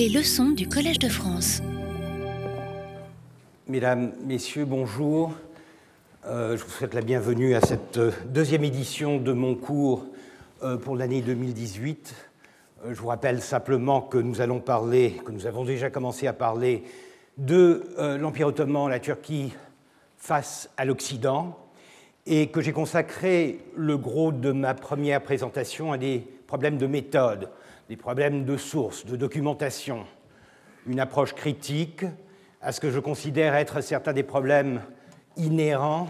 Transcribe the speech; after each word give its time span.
Les 0.00 0.08
leçons 0.08 0.52
du 0.52 0.66
Collège 0.66 0.98
de 0.98 1.10
France. 1.10 1.60
Mesdames, 3.68 4.12
Messieurs, 4.24 4.64
bonjour. 4.64 5.34
Euh, 6.24 6.56
je 6.56 6.64
vous 6.64 6.70
souhaite 6.70 6.94
la 6.94 7.02
bienvenue 7.02 7.54
à 7.54 7.60
cette 7.60 7.98
euh, 7.98 8.10
deuxième 8.24 8.64
édition 8.64 9.18
de 9.18 9.34
mon 9.34 9.54
cours 9.54 10.06
euh, 10.62 10.78
pour 10.78 10.96
l'année 10.96 11.20
2018. 11.20 12.14
je 12.88 12.94
vous 12.94 13.08
rappelle 13.08 13.42
simplement 13.42 14.00
que 14.00 14.16
nous 14.16 14.40
allons 14.40 14.58
parler, 14.58 15.20
que 15.22 15.32
nous 15.32 15.46
avons 15.46 15.66
déjà 15.66 15.90
commencé 15.90 16.26
à 16.26 16.32
parler 16.32 16.82
de 17.36 17.84
l'Empire 17.98 18.46
ottoman, 18.46 18.88
la 18.88 19.00
Turquie 19.00 19.52
face 20.16 20.70
à 20.78 20.86
l'Occident, 20.86 21.58
et 22.24 22.46
que 22.46 22.62
j'ai 22.62 22.72
consacré 22.72 23.58
le 23.76 23.98
gros 23.98 24.32
de 24.32 24.50
ma 24.50 24.72
première 24.72 25.20
présentation 25.20 25.92
à 25.92 25.98
des 25.98 26.26
problèmes 26.46 26.78
de 26.78 26.86
méthode, 26.86 27.50
des 27.90 27.96
problèmes 27.96 28.44
de 28.44 28.56
source, 28.56 29.04
de 29.04 29.16
documentation, 29.16 30.04
une 30.86 31.00
approche 31.00 31.34
critique 31.34 32.04
à 32.60 32.70
ce 32.70 32.78
que 32.78 32.88
je 32.88 33.00
considère 33.00 33.56
être 33.56 33.80
certains 33.80 34.12
des 34.12 34.22
problèmes 34.22 34.80
inhérents 35.36 36.08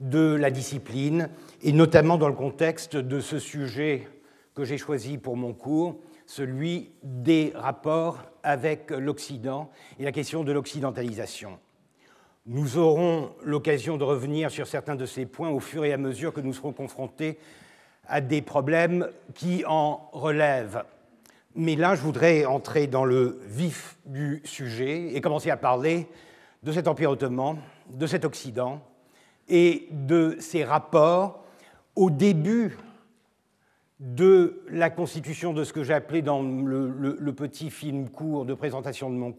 de 0.00 0.34
la 0.34 0.50
discipline, 0.50 1.30
et 1.62 1.70
notamment 1.70 2.18
dans 2.18 2.26
le 2.26 2.34
contexte 2.34 2.96
de 2.96 3.20
ce 3.20 3.38
sujet 3.38 4.08
que 4.56 4.64
j'ai 4.64 4.76
choisi 4.76 5.16
pour 5.16 5.36
mon 5.36 5.52
cours, 5.52 6.00
celui 6.26 6.90
des 7.04 7.52
rapports 7.54 8.18
avec 8.42 8.90
l'Occident 8.90 9.70
et 10.00 10.04
la 10.04 10.10
question 10.10 10.42
de 10.42 10.50
l'occidentalisation. 10.50 11.60
Nous 12.46 12.76
aurons 12.76 13.30
l'occasion 13.44 13.98
de 13.98 14.04
revenir 14.04 14.50
sur 14.50 14.66
certains 14.66 14.96
de 14.96 15.06
ces 15.06 15.26
points 15.26 15.50
au 15.50 15.60
fur 15.60 15.84
et 15.84 15.92
à 15.92 15.96
mesure 15.96 16.32
que 16.32 16.40
nous 16.40 16.52
serons 16.52 16.72
confrontés 16.72 17.38
à 18.08 18.20
des 18.20 18.42
problèmes 18.42 19.08
qui 19.34 19.64
en 19.64 20.08
relèvent. 20.12 20.82
Mais 21.56 21.76
là, 21.76 21.94
je 21.94 22.02
voudrais 22.02 22.44
entrer 22.46 22.88
dans 22.88 23.04
le 23.04 23.38
vif 23.46 23.96
du 24.06 24.42
sujet 24.44 25.14
et 25.14 25.20
commencer 25.20 25.50
à 25.50 25.56
parler 25.56 26.08
de 26.64 26.72
cet 26.72 26.88
Empire 26.88 27.10
ottoman, 27.10 27.58
de 27.90 28.06
cet 28.08 28.24
Occident 28.24 28.80
et 29.48 29.86
de 29.92 30.36
ses 30.40 30.64
rapports 30.64 31.44
au 31.94 32.10
début 32.10 32.76
de 34.00 34.62
la 34.68 34.90
constitution 34.90 35.52
de 35.52 35.62
ce 35.62 35.72
que 35.72 35.84
j'ai 35.84 35.94
appelé 35.94 36.22
dans 36.22 36.42
le, 36.42 37.32
petit 37.32 37.70
film 37.70 38.08
court 38.08 38.44
de 38.44 38.54
présentation 38.54 39.08
de 39.08 39.14
mon 39.14 39.32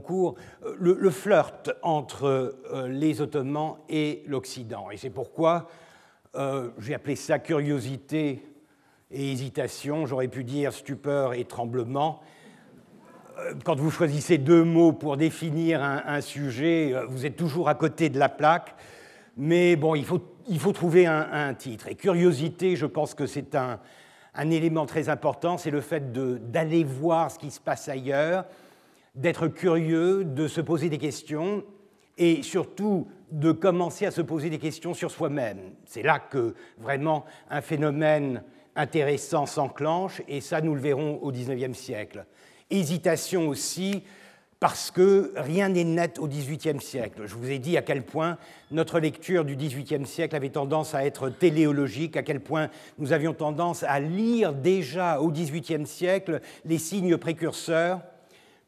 cours, 0.00 0.34
le, 0.78 1.10
flirt 1.10 1.72
entre 1.82 2.24
euh, 2.72 2.88
les 2.88 3.20
Ottomans 3.20 3.78
et 3.88 4.22
l'Occident. 4.28 4.90
Et 4.92 4.96
c'est 4.96 5.10
pourquoi 5.10 5.68
euh, 6.36 6.70
j'ai 6.78 6.94
appelé 6.94 7.16
ça 7.16 7.40
curiosité 7.40 8.53
et 9.10 9.32
hésitation, 9.32 10.06
j'aurais 10.06 10.28
pu 10.28 10.44
dire 10.44 10.72
stupeur 10.72 11.34
et 11.34 11.44
tremblement. 11.44 12.20
Euh, 13.38 13.54
quand 13.64 13.76
vous 13.76 13.90
choisissez 13.90 14.38
deux 14.38 14.64
mots 14.64 14.92
pour 14.92 15.16
définir 15.16 15.82
un, 15.82 16.20
sujet, 16.20 16.92
euh, 16.92 17.06
vous 17.06 17.26
êtes 17.26 17.36
toujours 17.36 17.68
à 17.68 17.74
côté 17.74 18.08
de 18.08 18.18
la 18.18 18.28
plaque, 18.28 18.74
mais 19.36 19.76
bon, 19.76 19.94
il 19.94 20.04
faut, 20.04 20.20
il 20.48 20.58
faut 20.58 20.72
trouver 20.72 21.06
un, 21.06 21.54
titre. 21.54 21.88
Et 21.88 21.94
curiosité, 21.94 22.76
je 22.76 22.86
pense 22.86 23.14
que 23.14 23.26
c'est 23.26 23.54
un, 23.54 23.80
un 24.34 24.50
élément 24.50 24.86
très 24.86 25.08
important, 25.08 25.58
c'est 25.58 25.70
le 25.70 25.80
fait 25.80 26.12
d'aller 26.12 26.84
voir 26.84 27.30
ce 27.30 27.38
qui 27.38 27.50
se 27.50 27.60
passe 27.60 27.88
ailleurs, 27.88 28.44
d'être 29.14 29.48
curieux, 29.48 30.24
de 30.24 30.48
se 30.48 30.60
poser 30.60 30.88
des 30.88 30.98
questions 30.98 31.64
et 32.18 32.42
surtout 32.42 33.08
de 33.30 33.52
commencer 33.52 34.06
à 34.06 34.10
se 34.10 34.22
poser 34.22 34.50
des 34.50 34.58
questions 34.58 34.94
sur 34.94 35.10
soi-même. 35.10 35.72
C'est 35.84 36.02
là 36.02 36.18
que 36.18 36.54
vraiment 36.78 37.24
un 37.50 37.60
phénomène 37.60 38.42
intéressant 38.76 39.46
s'enclenche, 39.46 40.22
et 40.28 40.40
ça 40.40 40.60
nous 40.60 40.74
le 40.74 40.80
verrons 40.80 41.18
au 41.22 41.30
XIXe 41.30 41.76
siècle. 41.76 42.24
Hésitation 42.70 43.48
aussi, 43.48 44.02
parce 44.60 44.90
que 44.90 45.32
rien 45.36 45.68
n'est 45.68 45.84
net 45.84 46.18
au 46.18 46.26
XVIIIe 46.26 46.80
siècle. 46.80 47.24
Je 47.26 47.34
vous 47.34 47.50
ai 47.50 47.58
dit 47.58 47.76
à 47.76 47.82
quel 47.82 48.02
point 48.02 48.38
notre 48.70 48.98
lecture 48.98 49.44
du 49.44 49.56
XVIIIe 49.56 50.06
siècle 50.06 50.34
avait 50.34 50.48
tendance 50.48 50.94
à 50.94 51.04
être 51.04 51.28
téléologique, 51.28 52.16
à 52.16 52.22
quel 52.22 52.40
point 52.40 52.70
nous 52.98 53.12
avions 53.12 53.34
tendance 53.34 53.82
à 53.82 54.00
lire 54.00 54.54
déjà 54.54 55.20
au 55.20 55.30
XVIIIe 55.30 55.86
siècle 55.86 56.40
les 56.64 56.78
signes 56.78 57.18
précurseurs 57.18 58.00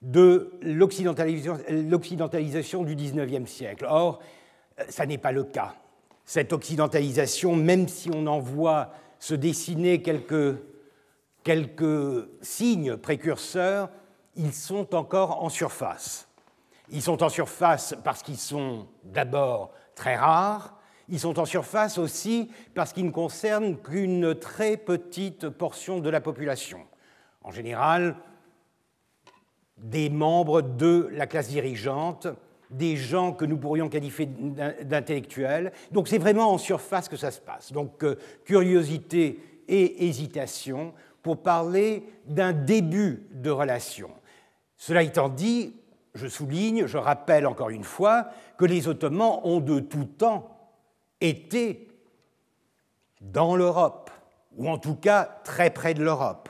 de 0.02 0.52
l'occidentalisation 0.60 2.82
du 2.82 2.94
XIXe 2.94 3.50
siècle. 3.50 3.86
Or, 3.88 4.20
ça 4.90 5.06
n'est 5.06 5.16
pas 5.16 5.32
le 5.32 5.44
cas. 5.44 5.76
Cette 6.26 6.52
occidentalisation, 6.52 7.56
même 7.56 7.88
si 7.88 8.10
on 8.12 8.26
en 8.26 8.38
voit 8.38 8.90
se 9.18 9.34
dessiner 9.34 10.02
quelques, 10.02 10.58
signes 12.42 12.96
précurseurs, 12.96 13.90
ils 14.34 14.52
sont 14.52 14.94
encore 14.94 15.42
en 15.42 15.48
surface. 15.48 16.28
Ils 16.90 17.02
sont 17.02 17.22
en 17.22 17.28
surface 17.28 17.94
parce 18.04 18.22
qu'ils 18.22 18.38
sont 18.38 18.86
d'abord 19.04 19.72
très 19.94 20.16
rares, 20.16 20.76
ils 21.08 21.20
sont 21.20 21.38
en 21.38 21.44
surface 21.44 21.98
aussi 21.98 22.50
parce 22.74 22.92
qu'ils 22.92 23.06
ne 23.06 23.10
concernent 23.10 23.76
qu'une 23.76 24.34
très 24.34 24.76
petite 24.76 25.48
portion 25.48 26.00
de 26.00 26.10
la 26.10 26.20
population. 26.20 26.80
En 27.42 27.50
général, 27.50 28.16
des 29.78 30.10
membres 30.10 30.62
de 30.62 31.08
la 31.12 31.26
classe 31.26 31.48
dirigeante, 31.48 32.26
des 32.70 32.96
gens 32.96 33.32
que 33.32 33.44
nous 33.44 33.56
pourrions 33.56 33.88
qualifier 33.88 34.26
d'intellectuels. 34.26 35.72
Donc 35.92 36.08
c'est 36.08 36.18
vraiment 36.18 36.52
en 36.52 36.58
surface 36.58 37.08
que 37.08 37.16
ça 37.16 37.30
se 37.30 37.40
passe. 37.40 37.72
Donc 37.72 38.02
euh, 38.02 38.16
curiosité 38.44 39.40
et 39.68 40.06
hésitation 40.06 40.92
pour 41.22 41.42
parler 41.42 42.04
d'un 42.26 42.52
début 42.52 43.26
de 43.32 43.50
relation. 43.50 44.10
Cela 44.76 45.02
étant 45.02 45.28
dit, 45.28 45.74
je 46.14 46.26
souligne, 46.26 46.86
je 46.86 46.98
rappelle 46.98 47.46
encore 47.46 47.70
une 47.70 47.84
fois 47.84 48.28
que 48.58 48.64
les 48.64 48.88
Ottomans 48.88 49.40
ont 49.42 49.60
de 49.60 49.80
tout 49.80 50.04
temps 50.04 50.56
été 51.20 51.88
dans 53.20 53.56
l'Europe, 53.56 54.10
ou 54.56 54.68
en 54.68 54.78
tout 54.78 54.94
cas 54.94 55.24
très 55.44 55.70
près 55.70 55.94
de 55.94 56.04
l'Europe 56.04 56.48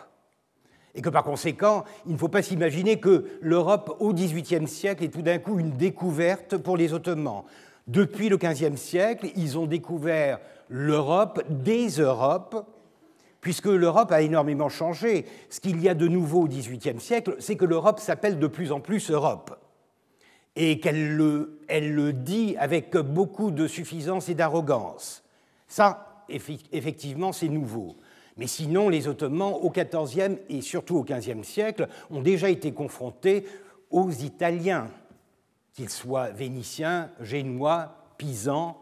et 0.96 1.02
que 1.02 1.10
par 1.10 1.22
conséquent, 1.22 1.84
il 2.06 2.14
ne 2.14 2.18
faut 2.18 2.28
pas 2.28 2.42
s'imaginer 2.42 2.98
que 2.98 3.26
l'Europe 3.42 3.96
au 4.00 4.14
XVIIIe 4.14 4.66
siècle 4.66 5.04
est 5.04 5.08
tout 5.08 5.22
d'un 5.22 5.38
coup 5.38 5.58
une 5.60 5.72
découverte 5.72 6.56
pour 6.56 6.76
les 6.76 6.94
Ottomans. 6.94 7.42
Depuis 7.86 8.30
le 8.30 8.38
XVe 8.38 8.76
siècle, 8.76 9.30
ils 9.36 9.58
ont 9.58 9.66
découvert 9.66 10.40
l'Europe, 10.68 11.42
des 11.50 11.88
Europes, 11.88 12.66
puisque 13.42 13.66
l'Europe 13.66 14.10
a 14.10 14.22
énormément 14.22 14.70
changé. 14.70 15.26
Ce 15.50 15.60
qu'il 15.60 15.80
y 15.80 15.88
a 15.88 15.94
de 15.94 16.08
nouveau 16.08 16.42
au 16.44 16.48
XVIIIe 16.48 16.98
siècle, 16.98 17.36
c'est 17.38 17.56
que 17.56 17.66
l'Europe 17.66 18.00
s'appelle 18.00 18.38
de 18.38 18.46
plus 18.46 18.72
en 18.72 18.80
plus 18.80 19.10
Europe, 19.10 19.56
et 20.56 20.80
qu'elle 20.80 21.14
le, 21.14 21.60
le 21.68 22.12
dit 22.14 22.56
avec 22.58 22.96
beaucoup 22.96 23.50
de 23.50 23.68
suffisance 23.68 24.30
et 24.30 24.34
d'arrogance. 24.34 25.22
Ça, 25.68 26.24
effectivement, 26.28 27.32
c'est 27.32 27.48
nouveau. 27.48 27.96
Mais 28.36 28.46
sinon, 28.46 28.88
les 28.88 29.08
Ottomans, 29.08 29.54
au 29.54 29.70
XIVe 29.70 30.38
et 30.48 30.60
surtout 30.60 30.96
au 30.96 31.04
XVe 31.04 31.42
siècle, 31.42 31.88
ont 32.10 32.20
déjà 32.20 32.50
été 32.50 32.72
confrontés 32.72 33.46
aux 33.90 34.10
Italiens, 34.10 34.88
qu'ils 35.72 35.90
soient 35.90 36.30
vénitiens, 36.30 37.10
génois, 37.20 37.94
pisans. 38.18 38.76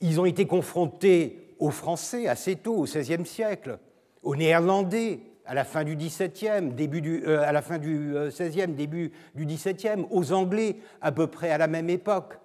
Ils 0.00 0.20
ont 0.20 0.26
été 0.26 0.46
confrontés 0.46 1.54
aux 1.58 1.70
Français 1.70 2.28
assez 2.28 2.56
tôt, 2.56 2.74
au 2.74 2.84
XVIe 2.84 3.24
siècle, 3.24 3.78
aux 4.22 4.36
Néerlandais 4.36 5.20
à 5.46 5.54
la 5.54 5.64
fin 5.64 5.84
du 5.84 5.96
XVIIe, 5.96 6.72
début 6.72 7.00
du, 7.00 7.22
euh, 7.26 7.50
XVIe, 7.52 8.62
euh, 8.62 8.66
début 8.66 9.12
du 9.34 9.46
XVIIe, 9.46 10.04
aux 10.10 10.32
Anglais 10.32 10.76
à 11.00 11.12
peu 11.12 11.28
près 11.28 11.50
à 11.50 11.58
la 11.58 11.68
même 11.68 11.88
époque. 11.88 12.38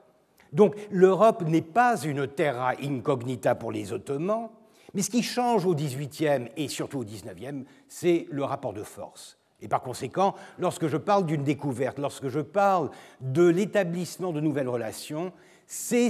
Donc 0.54 0.76
l'Europe 0.92 1.44
n'est 1.48 1.62
pas 1.62 2.00
une 2.04 2.28
terra 2.28 2.74
incognita 2.82 3.56
pour 3.56 3.72
les 3.72 3.92
Ottomans, 3.92 4.50
mais 4.94 5.02
ce 5.02 5.10
qui 5.10 5.24
change 5.24 5.66
au 5.66 5.76
XVIIIe 5.76 6.50
et 6.58 6.68
surtout 6.68 7.00
au 7.00 7.04
XIXe, 7.04 7.66
c'est 7.88 8.28
le 8.30 8.44
rapport 8.44 8.74
de 8.74 8.84
force. 8.84 9.38
Et 9.62 9.68
par 9.68 9.82
conséquent, 9.82 10.34
lorsque 10.58 10.88
je 10.88 10.98
parle 10.98 11.26
d'une 11.26 11.44
découverte, 11.44 12.00
lorsque 12.00 12.30
je 12.30 12.40
parle 12.40 12.90
de 13.22 13.48
l'établissement 13.48 14.32
de 14.32 14.42
nouvelles 14.42 14.70
relations, 14.70 15.32
c'est 15.68 16.10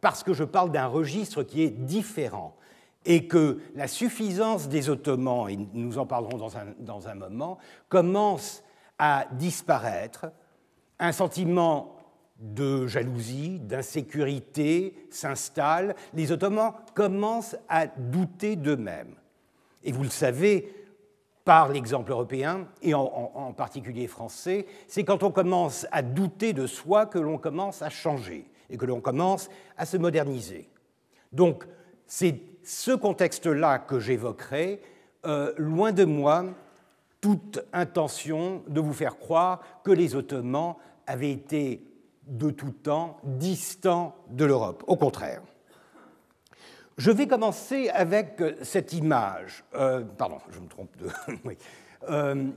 parce 0.00 0.22
que 0.22 0.34
je 0.34 0.44
parle 0.44 0.70
d'un 0.70 0.86
registre 0.86 1.42
qui 1.42 1.62
est 1.62 1.70
différent 1.70 2.54
et 3.06 3.26
que 3.26 3.60
la 3.74 3.88
suffisance 3.88 4.68
des 4.68 4.88
Ottomans, 4.88 5.48
et 5.48 5.58
nous 5.72 5.98
en 5.98 6.06
parlerons 6.06 6.38
dans 6.38 6.56
un, 6.56 6.66
dans 6.78 7.08
un 7.08 7.14
moment, 7.14 7.58
commence 7.88 8.62
à 8.98 9.26
disparaître, 9.32 10.26
un 10.98 11.12
sentiment 11.12 11.93
de 12.38 12.86
jalousie, 12.86 13.60
d'insécurité 13.60 14.94
s'installe, 15.10 15.94
les 16.14 16.32
Ottomans 16.32 16.72
commencent 16.94 17.56
à 17.68 17.86
douter 17.86 18.56
d'eux-mêmes. 18.56 19.14
Et 19.84 19.92
vous 19.92 20.02
le 20.02 20.08
savez, 20.08 20.72
par 21.44 21.68
l'exemple 21.68 22.10
européen, 22.10 22.66
et 22.82 22.94
en, 22.94 23.52
particulier 23.56 24.06
français, 24.06 24.66
c'est 24.88 25.04
quand 25.04 25.22
on 25.22 25.30
commence 25.30 25.86
à 25.92 26.02
douter 26.02 26.52
de 26.52 26.66
soi 26.66 27.06
que 27.06 27.18
l'on 27.18 27.38
commence 27.38 27.82
à 27.82 27.90
changer 27.90 28.50
et 28.70 28.76
que 28.76 28.86
l'on 28.86 29.00
commence 29.00 29.50
à 29.76 29.84
se 29.84 29.96
moderniser. 29.96 30.68
Donc, 31.32 31.66
c'est 32.06 32.40
ce 32.62 32.92
contexte-là 32.92 33.78
que 33.78 34.00
j'évoquerai, 34.00 34.80
euh, 35.26 35.52
loin 35.58 35.92
de 35.92 36.04
moi 36.04 36.46
toute 37.20 37.60
intention 37.72 38.62
de 38.68 38.80
vous 38.80 38.92
faire 38.92 39.18
croire 39.18 39.60
que 39.82 39.90
les 39.90 40.14
Ottomans 40.14 40.76
avaient 41.06 41.32
été 41.32 41.82
de 42.26 42.50
tout 42.50 42.70
temps 42.70 43.18
distants 43.24 44.16
de 44.30 44.44
l'Europe. 44.44 44.84
Au 44.86 44.96
contraire. 44.96 45.42
Je 46.96 47.10
vais 47.10 47.26
commencer 47.26 47.88
avec 47.90 48.40
cette 48.62 48.92
image. 48.92 49.64
Euh, 49.74 50.04
pardon, 50.16 50.38
je 50.50 50.60
me 50.60 50.68
trompe 50.68 50.96
de. 50.98 51.08
Euh, 52.10 52.50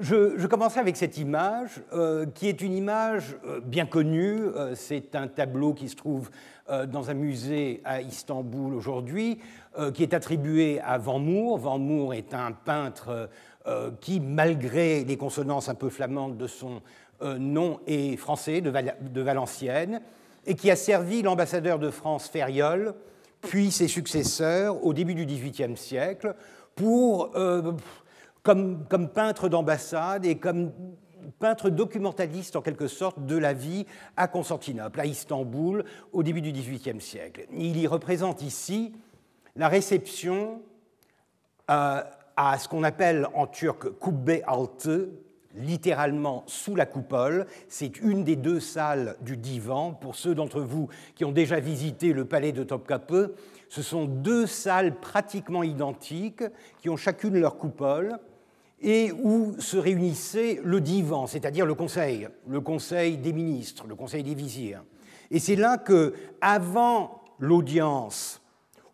je, 0.00 0.46
commencerai 0.46 0.80
avec 0.80 0.96
cette 0.96 1.18
image, 1.18 1.80
euh, 1.92 2.26
qui 2.26 2.48
est 2.48 2.60
une 2.60 2.74
image 2.74 3.36
euh, 3.46 3.60
bien 3.60 3.86
connue. 3.86 4.40
Euh, 4.40 4.74
c'est 4.74 5.14
un 5.14 5.28
tableau 5.28 5.72
qui 5.72 5.88
se 5.88 5.96
trouve 5.96 6.30
euh, 6.68 6.86
dans 6.86 7.10
un 7.10 7.14
musée 7.14 7.80
à 7.84 8.00
Istanbul 8.00 8.74
aujourd'hui, 8.74 9.38
qui 9.92 10.04
est 10.04 10.14
attribué 10.14 10.80
à 10.82 10.98
Van 10.98 11.18
Moor. 11.18 11.58
Van 11.58 11.80
Moor 11.80 12.14
est 12.14 12.32
un 12.32 12.52
peintre 12.52 13.28
qui, 14.00 14.20
malgré 14.20 15.02
les 15.02 15.16
consonances 15.16 15.68
un 15.68 15.74
peu 15.74 15.88
flamandes 15.88 16.36
de 16.36 16.46
son 16.46 16.80
nom, 17.24 17.80
est 17.86 18.16
français, 18.16 18.60
de, 18.60 18.70
Val 18.70 18.96
de 19.00 19.20
Valenciennes, 19.20 20.00
et 20.46 20.54
qui 20.54 20.70
a 20.70 20.76
servi 20.76 21.22
l'ambassadeur 21.22 21.78
de 21.78 21.90
France 21.90 22.28
Ferriol 22.28 22.94
puis 23.44 23.70
ses 23.70 23.88
successeurs 23.88 24.84
au 24.84 24.92
début 24.92 25.14
du 25.14 25.26
XVIIIe 25.26 25.76
siècle 25.76 26.34
pour, 26.74 27.30
euh, 27.36 27.72
comme, 28.42 28.86
comme, 28.88 29.08
peintre 29.08 29.48
d'ambassade 29.48 30.26
et 30.26 30.36
comme 30.36 30.72
peintre 31.38 31.70
documentaliste 31.70 32.56
en 32.56 32.62
quelque 32.62 32.88
sorte 32.88 33.24
de 33.24 33.36
la 33.36 33.52
vie 33.52 33.86
à 34.16 34.28
Constantinople, 34.28 35.00
à 35.00 35.06
Istanbul, 35.06 35.84
au 36.12 36.22
début 36.22 36.40
du 36.40 36.52
XVIIIe 36.52 37.00
siècle. 37.00 37.46
Il 37.52 37.78
y 37.78 37.86
représente 37.86 38.42
ici 38.42 38.92
la 39.56 39.68
réception 39.68 40.62
euh, 41.70 42.02
à 42.36 42.58
ce 42.58 42.68
qu'on 42.68 42.82
appelle 42.82 43.28
en 43.34 43.46
turc 43.46 43.98
kubbe 44.00 44.42
altı, 44.46 45.10
littéralement 45.54 46.44
sous 46.46 46.74
la 46.74 46.86
coupole. 46.86 47.46
C'est 47.68 48.00
une 48.00 48.24
des 48.24 48.36
deux 48.36 48.60
salles 48.60 49.16
du 49.20 49.36
divan. 49.36 49.92
Pour 49.92 50.16
ceux 50.16 50.34
d'entre 50.34 50.60
vous 50.60 50.88
qui 51.14 51.24
ont 51.24 51.32
déjà 51.32 51.60
visité 51.60 52.12
le 52.12 52.24
palais 52.24 52.52
de 52.52 52.64
Topkapi, 52.64 53.32
ce 53.68 53.82
sont 53.82 54.04
deux 54.04 54.46
salles 54.46 54.98
pratiquement 55.00 55.62
identiques 55.62 56.44
qui 56.80 56.88
ont 56.88 56.96
chacune 56.96 57.38
leur 57.38 57.58
coupole 57.58 58.18
et 58.80 59.12
où 59.12 59.54
se 59.58 59.76
réunissait 59.76 60.60
le 60.62 60.80
divan, 60.80 61.26
c'est-à-dire 61.26 61.64
le 61.64 61.74
conseil, 61.74 62.28
le 62.46 62.60
conseil 62.60 63.16
des 63.16 63.32
ministres, 63.32 63.86
le 63.88 63.94
conseil 63.94 64.22
des 64.22 64.34
vizirs. 64.34 64.84
Et 65.30 65.38
c'est 65.38 65.56
là 65.56 65.78
que, 65.78 66.12
avant 66.40 67.22
l'audience 67.38 68.42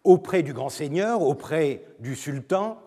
auprès 0.05 0.43
du 0.43 0.53
grand 0.53 0.69
seigneur, 0.69 1.23
auprès 1.23 1.85
du 1.99 2.15
sultan, 2.15 2.79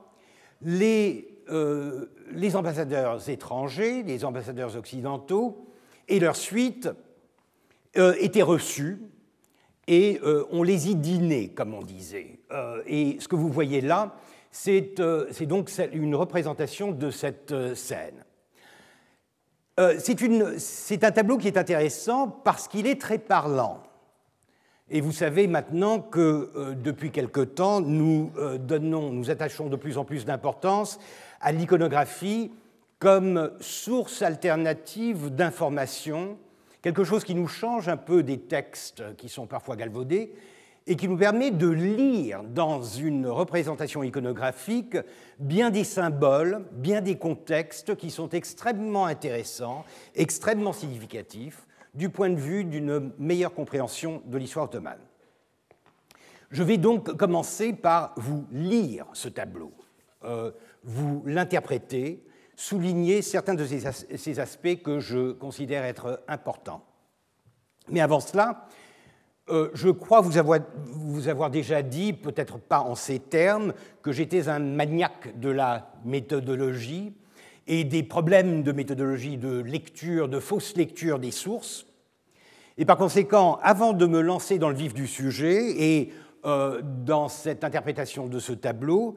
les 0.62 1.34
euh, 1.50 2.06
les 2.34 2.56
ambassadeurs 2.56 3.30
étrangers, 3.30 4.04
les 4.04 4.26
ambassadeurs 4.26 4.76
occidentaux 4.76 5.68
et 6.08 6.20
leur 6.20 6.36
suite 6.36 6.90
euh, 7.98 8.14
étaient 8.20 8.42
reçus 8.42 9.00
et 9.88 10.20
euh, 10.24 10.46
on 10.52 10.64
les 10.64 10.90
y 10.90 10.96
dînait, 10.96 11.50
comme 11.50 11.74
on 11.74 11.82
disait. 11.84 12.40
Euh, 12.52 12.82
et 12.86 13.18
ce 13.20 13.28
que 13.28 13.36
vous 13.36 13.50
voyez 13.50 13.82
là, 13.82 14.16
c'est 14.52 14.96
donc 15.42 15.72
une 15.94 16.16
représentation 16.16 16.92
de 16.92 17.10
cette 17.10 17.74
scène. 17.74 18.24
C'est 19.98 21.04
un 21.04 21.12
tableau 21.12 21.40
qui 21.40 21.48
est 21.48 21.58
intéressant 21.58 22.28
parce 22.28 22.68
qu'il 22.68 22.86
est 22.86 23.02
très 23.02 23.18
parlant. 23.18 23.82
Et 24.92 25.02
vous 25.02 25.12
savez 25.12 25.48
maintenant 25.48 26.00
que 26.00 26.76
depuis 26.76 27.10
quelque 27.10 27.42
temps, 27.42 27.82
nous, 27.82 28.32
donnons, 28.60 29.10
nous 29.10 29.32
attachons 29.32 29.70
de 29.70 29.76
plus 29.76 29.98
en 29.98 30.06
plus 30.06 30.24
d'importance 30.24 31.00
à 31.44 31.52
l'iconographie 31.52 32.52
comme 33.00 33.52
source 33.60 34.22
alternative 34.22 35.30
d'information, 35.30 36.38
quelque 36.82 37.04
chose 37.04 37.26
qui 37.26 37.36
nous 37.36 37.50
change 37.50 37.90
un 37.90 37.98
peu 37.98 38.24
des 38.24 38.40
textes 38.40 39.04
qui 39.18 39.28
sont 39.28 39.46
parfois 39.46 39.76
galvaudés 39.76 40.34
et 40.88 40.96
qui 40.96 41.10
nous 41.10 41.18
permet 41.18 41.52
de 41.52 41.68
lire 41.68 42.44
dans 42.44 42.82
une 42.82 43.28
représentation 43.28 44.04
iconographique 44.04 44.98
bien 45.38 45.70
des 45.70 45.84
symboles, 45.84 46.66
bien 46.72 47.02
des 47.02 47.18
contextes 47.18 47.96
qui 47.96 48.10
sont 48.10 48.30
extrêmement 48.30 49.06
intéressants, 49.06 49.84
extrêmement 50.16 50.74
significatifs 50.74 51.68
du 51.94 52.10
point 52.10 52.30
de 52.30 52.40
vue 52.40 52.64
d'une 52.64 53.12
meilleure 53.20 53.54
compréhension 53.54 54.22
de 54.26 54.38
l'histoire 54.38 54.66
ottomane. 54.66 55.00
Je 56.52 56.64
vais 56.64 56.78
donc 56.78 57.18
commencer 57.18 57.74
par 57.74 58.14
vous 58.16 58.46
lire 58.52 59.08
ce 59.12 59.28
tableau. 59.28 59.74
Euh, 60.24 60.52
vous 60.84 61.24
l'interprétez, 61.26 62.24
souligner 62.56 63.22
certains 63.22 63.56
de 63.56 63.66
ces 63.66 64.40
aspects 64.40 64.82
que 64.84 65.00
je 65.00 65.32
considère 65.32 65.84
être 65.86 66.24
importants. 66.28 66.86
Mais 67.90 68.00
avant 68.00 68.20
cela, 68.20 68.68
euh, 69.50 69.70
je 69.74 69.90
crois 69.90 70.22
vous 70.22 70.38
avoir, 70.38 71.50
déjà 71.50 71.82
dit, 71.82 72.14
peut-être 72.14 72.60
pas 72.60 72.80
en 72.80 72.96
ces 72.96 73.20
termes, 73.20 73.74
que 74.02 74.12
j'étais 74.12 74.48
un 74.48 74.60
maniaque 74.60 75.38
de 75.40 75.50
la 75.50 75.92
méthodologie 76.06 77.14
et 77.68 77.84
des 77.84 78.04
problèmes 78.04 78.64
de 78.64 78.72
méthodologie 78.72 79.38
de 79.38 79.60
lecture, 79.60 80.30
de 80.30 80.40
fausse 80.40 80.76
lecture 80.78 81.20
des 81.20 81.32
sources. 81.32 81.86
Et 82.78 82.86
par 82.86 82.98
conséquent, 82.98 83.60
avant 83.62 83.94
de 83.94 84.06
me 84.06 84.22
lancer 84.22 84.60
dans 84.60 84.70
le 84.70 84.76
vif 84.76 84.94
du 84.94 85.08
sujet 85.08 85.82
et 85.82 86.14
euh, 86.46 86.82
dans 86.84 87.28
cette 87.28 87.64
interprétation 87.64 88.28
de 88.28 88.40
ce 88.40 88.54
tableau, 88.54 89.16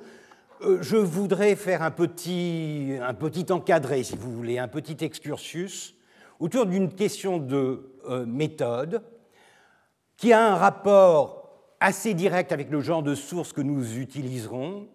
je 0.61 0.97
voudrais 0.97 1.57
faire 1.57 1.83
un 1.83 1.91
petit, 1.91 2.95
un 3.01 3.15
petit 3.15 3.51
encadré, 3.51 4.03
si 4.03 4.17
vous 4.17 4.33
voulez, 4.33 4.59
un 4.59 4.69
petit 4.69 5.05
excursus 5.05 5.95
autour 6.41 6.67
d'une 6.67 6.93
question 6.93 7.39
de 7.39 7.91
euh, 8.09 8.27
méthode 8.27 9.03
qui 10.17 10.33
a 10.33 10.53
un 10.53 10.57
rapport 10.57 11.51
assez 11.81 12.15
direct 12.15 12.53
avec 12.53 12.71
le 12.71 12.81
genre 12.81 13.03
de 13.03 13.15
source 13.15 13.53
que 13.53 13.61
nous 13.61 13.99
utiliserons, 13.99 14.89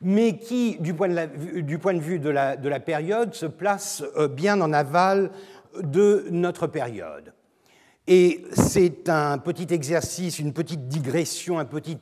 mais 0.00 0.38
qui, 0.38 0.76
du 0.78 0.94
point 0.94 1.08
de, 1.08 1.98
vue 1.98 2.20
de 2.20 2.30
la, 2.30 2.56
de 2.56 2.68
la, 2.68 2.78
période, 2.78 3.34
se 3.34 3.46
place 3.46 4.04
euh, 4.16 4.28
bien 4.28 4.60
en 4.60 4.72
aval 4.72 5.32
de 5.82 6.26
notre 6.30 6.68
période. 6.68 7.34
Et 8.06 8.44
c'est 8.52 9.08
un 9.08 9.38
petit 9.38 9.74
exercice, 9.74 10.38
une 10.38 10.52
petite 10.52 10.88
digression, 10.88 11.58
un 11.58 11.64
petit 11.64 11.98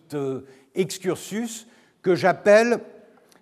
excursus 0.75 1.67
que 2.07 2.15
j'appelle, 2.15 2.79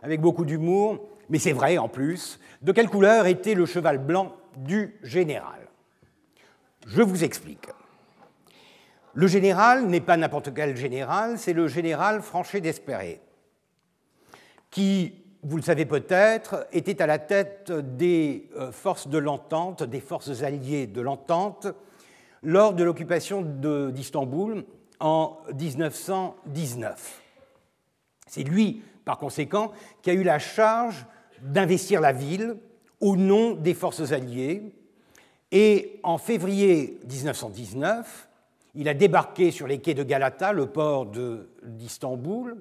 avec 0.03 0.23
beaucoup 0.23 0.47
d'humour, 0.47 1.07
mais 1.29 1.39
c'est 1.39 1.53
vrai 1.53 1.77
en 1.77 1.91
plus, 1.91 2.41
de 2.63 2.73
quelle 2.73 2.89
couleur 2.89 3.27
était 3.27 3.53
le 3.53 3.67
cheval 3.67 3.99
blanc 3.99 4.35
du 4.57 4.99
général. 5.03 5.69
Je 6.87 7.03
vous 7.03 7.25
explique. 7.25 7.69
Le 9.13 9.27
général 9.27 9.87
n'est 9.87 10.01
pas 10.01 10.17
n'importe 10.17 10.55
quel 10.55 10.79
général, 10.79 11.39
c'est 11.39 11.53
le 11.53 11.69
général 11.69 12.23
Franchet 12.23 12.63
d'Espéré, 12.63 13.21
qui, 14.71 15.13
vous 15.43 15.59
le 15.59 15.63
savez 15.63 15.85
peut-être, 15.85 16.67
était 16.73 17.03
à 17.03 17.07
la 17.07 17.19
tête 17.19 17.71
des 17.71 18.49
euh, 18.57 18.73
forces 18.73 19.09
de 19.09 19.19
l'entente, 19.19 19.83
des 19.83 20.01
forces 20.01 20.43
alliées 20.43 20.87
de 20.87 21.03
l'entente, 21.03 21.67
lors 22.43 22.73
de 22.73 22.83
l'occupation 22.83 23.43
d'Istanbul 23.43 24.65
en 25.01 25.37
1919. 25.53 27.24
C'est 28.35 28.43
lui, 28.43 28.83
par 29.05 29.19
conséquent, 29.19 29.71
qui 30.03 30.11
a 30.11 30.13
eu 30.13 30.25
la 30.25 30.41
charge 30.41 31.07
d'investir 31.41 32.01
la 32.01 32.11
ville 32.11 32.57
au 33.01 33.15
nom 33.15 33.55
des 33.55 33.75
forces 33.75 34.11
alliées. 34.11 34.75
Et 35.53 36.01
en 36.03 36.19
février 36.19 36.99
1919, 37.09 38.29
il 38.75 38.89
a 38.89 38.95
débarqué 38.95 39.53
sur 39.53 39.69
les 39.69 39.79
quais 39.79 39.95
de 39.95 40.03
Galata, 40.03 40.53
le 40.53 40.67
port 40.67 41.07
d'Istanbul, 41.63 42.57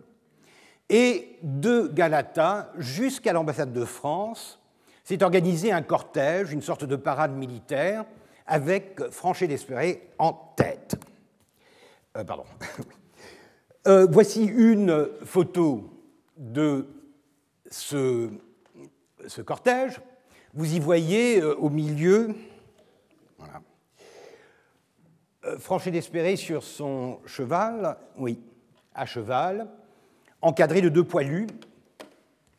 et 0.89 1.39
de 1.41 1.87
Galata 1.91 2.71
jusqu'à 2.77 3.33
l'ambassade 3.33 3.73
de 3.73 3.83
France, 3.83 4.59
s'est 5.03 5.23
organisé 5.23 5.71
un 5.71 5.81
cortège, 5.81 6.53
une 6.53 6.61
sorte 6.61 6.85
de 6.85 6.95
parade 6.95 7.35
militaire, 7.35 8.05
avec 8.45 9.01
Franchet 9.09 9.47
d'Espéré 9.47 10.07
en 10.19 10.33
tête. 10.55 10.97
Euh, 12.15 12.23
pardon. 12.23 12.45
Euh, 13.85 14.07
voici 14.09 14.45
une 14.45 15.09
photo 15.25 15.89
de 16.37 16.87
ce, 17.69 18.29
cortège. 19.45 19.99
Vous 20.53 20.73
y 20.73 20.79
voyez 20.79 21.41
euh, 21.41 21.53
au 21.55 21.69
milieu 21.69 22.33
euh, 25.43 25.57
Franchet 25.57 25.91
d'Espéré 25.91 26.37
sur 26.37 26.63
son 26.63 27.19
cheval, 27.25 27.97
oui, 28.17 28.39
à 28.95 29.05
cheval, 29.05 29.67
encadré 30.41 30.79
de 30.79 30.87
deux 30.87 31.03
poilus 31.03 31.47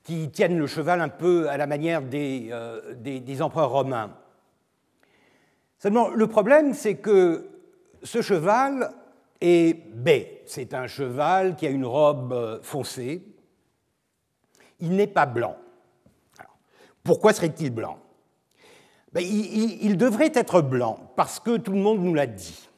qui 0.03 0.29
tiennent 0.29 0.59
le 0.59 0.67
cheval 0.67 1.01
un 1.01 1.09
peu 1.09 1.49
à 1.49 1.57
la 1.57 1.67
manière 1.67 2.03
des 2.03 2.53
empereurs 3.41 3.71
romains. 3.71 4.15
Seulement, 5.79 6.11
le 6.11 6.27
problème, 6.27 6.75
c'est 6.75 6.97
que 6.97 7.49
ce 8.03 8.21
cheval 8.21 8.93
et 9.41 9.75
B, 9.75 10.09
c'est 10.47 10.75
un 10.75 10.87
cheval 10.87 11.57
qui 11.57 11.67
a 11.67 11.71
une 11.71 11.85
robe 11.85 12.33
euh, 12.33 12.59
foncée. 12.63 13.23
Il 14.81 14.97
n'est 14.97 15.07
pas 15.07 15.27
blanc. 15.27 15.57
Pourquoi 17.03 17.33
serait-il 17.33 17.71
blanc? 17.71 17.99
Ben, 19.13 19.23
il, 19.23 19.97
devrait 19.97 20.33
être 20.35 20.61
blanc 20.63 21.13
parce 21.15 21.39
que 21.39 21.57
tout 21.57 21.73
le 21.73 21.79
monde 21.79 22.01
nous 22.01 22.15
l'a 22.15 22.27
dit. 22.27 22.69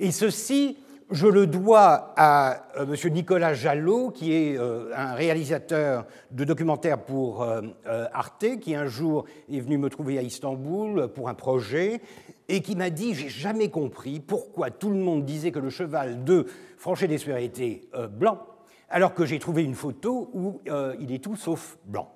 Et 0.00 0.10
ceci, 0.10 0.78
je 1.10 1.28
le 1.28 1.46
dois 1.46 2.12
à 2.16 2.66
euh, 2.78 2.86
M. 2.92 3.12
Nicolas 3.12 3.54
Jallot, 3.54 4.10
qui 4.10 4.32
est 4.32 4.58
euh, 4.58 4.90
un 4.96 5.14
réalisateur 5.14 6.06
de 6.32 6.44
documentaires 6.44 7.04
pour 7.04 7.46
Arte, 7.84 8.58
qui 8.60 8.74
un 8.74 8.86
jour 8.86 9.26
est 9.52 9.60
venu 9.60 9.78
me 9.78 9.90
trouver 9.90 10.18
à 10.18 10.22
Istanbul 10.22 11.08
pour 11.08 11.28
un 11.28 11.34
projet 11.34 12.00
et 12.48 12.60
qui 12.60 12.76
m'a 12.76 12.90
dit 12.90 13.14
J'ai 13.14 13.28
jamais 13.28 13.70
compris 13.70 14.20
pourquoi 14.20 14.70
tout 14.70 14.90
le 14.90 14.98
monde 14.98 15.24
disait 15.24 15.52
que 15.52 15.58
le 15.58 15.70
cheval 15.70 16.24
de 16.24 16.46
Franchet 16.76 17.08
d'Espéré 17.08 17.44
était 17.44 17.82
blanc, 18.10 18.46
alors 18.88 19.14
que 19.14 19.24
j'ai 19.24 19.38
trouvé 19.38 19.64
une 19.64 19.74
photo 19.74 20.30
où 20.34 20.60
il 21.00 21.12
est 21.12 21.22
tout 21.22 21.36
sauf 21.36 21.78
blanc. 21.84 22.14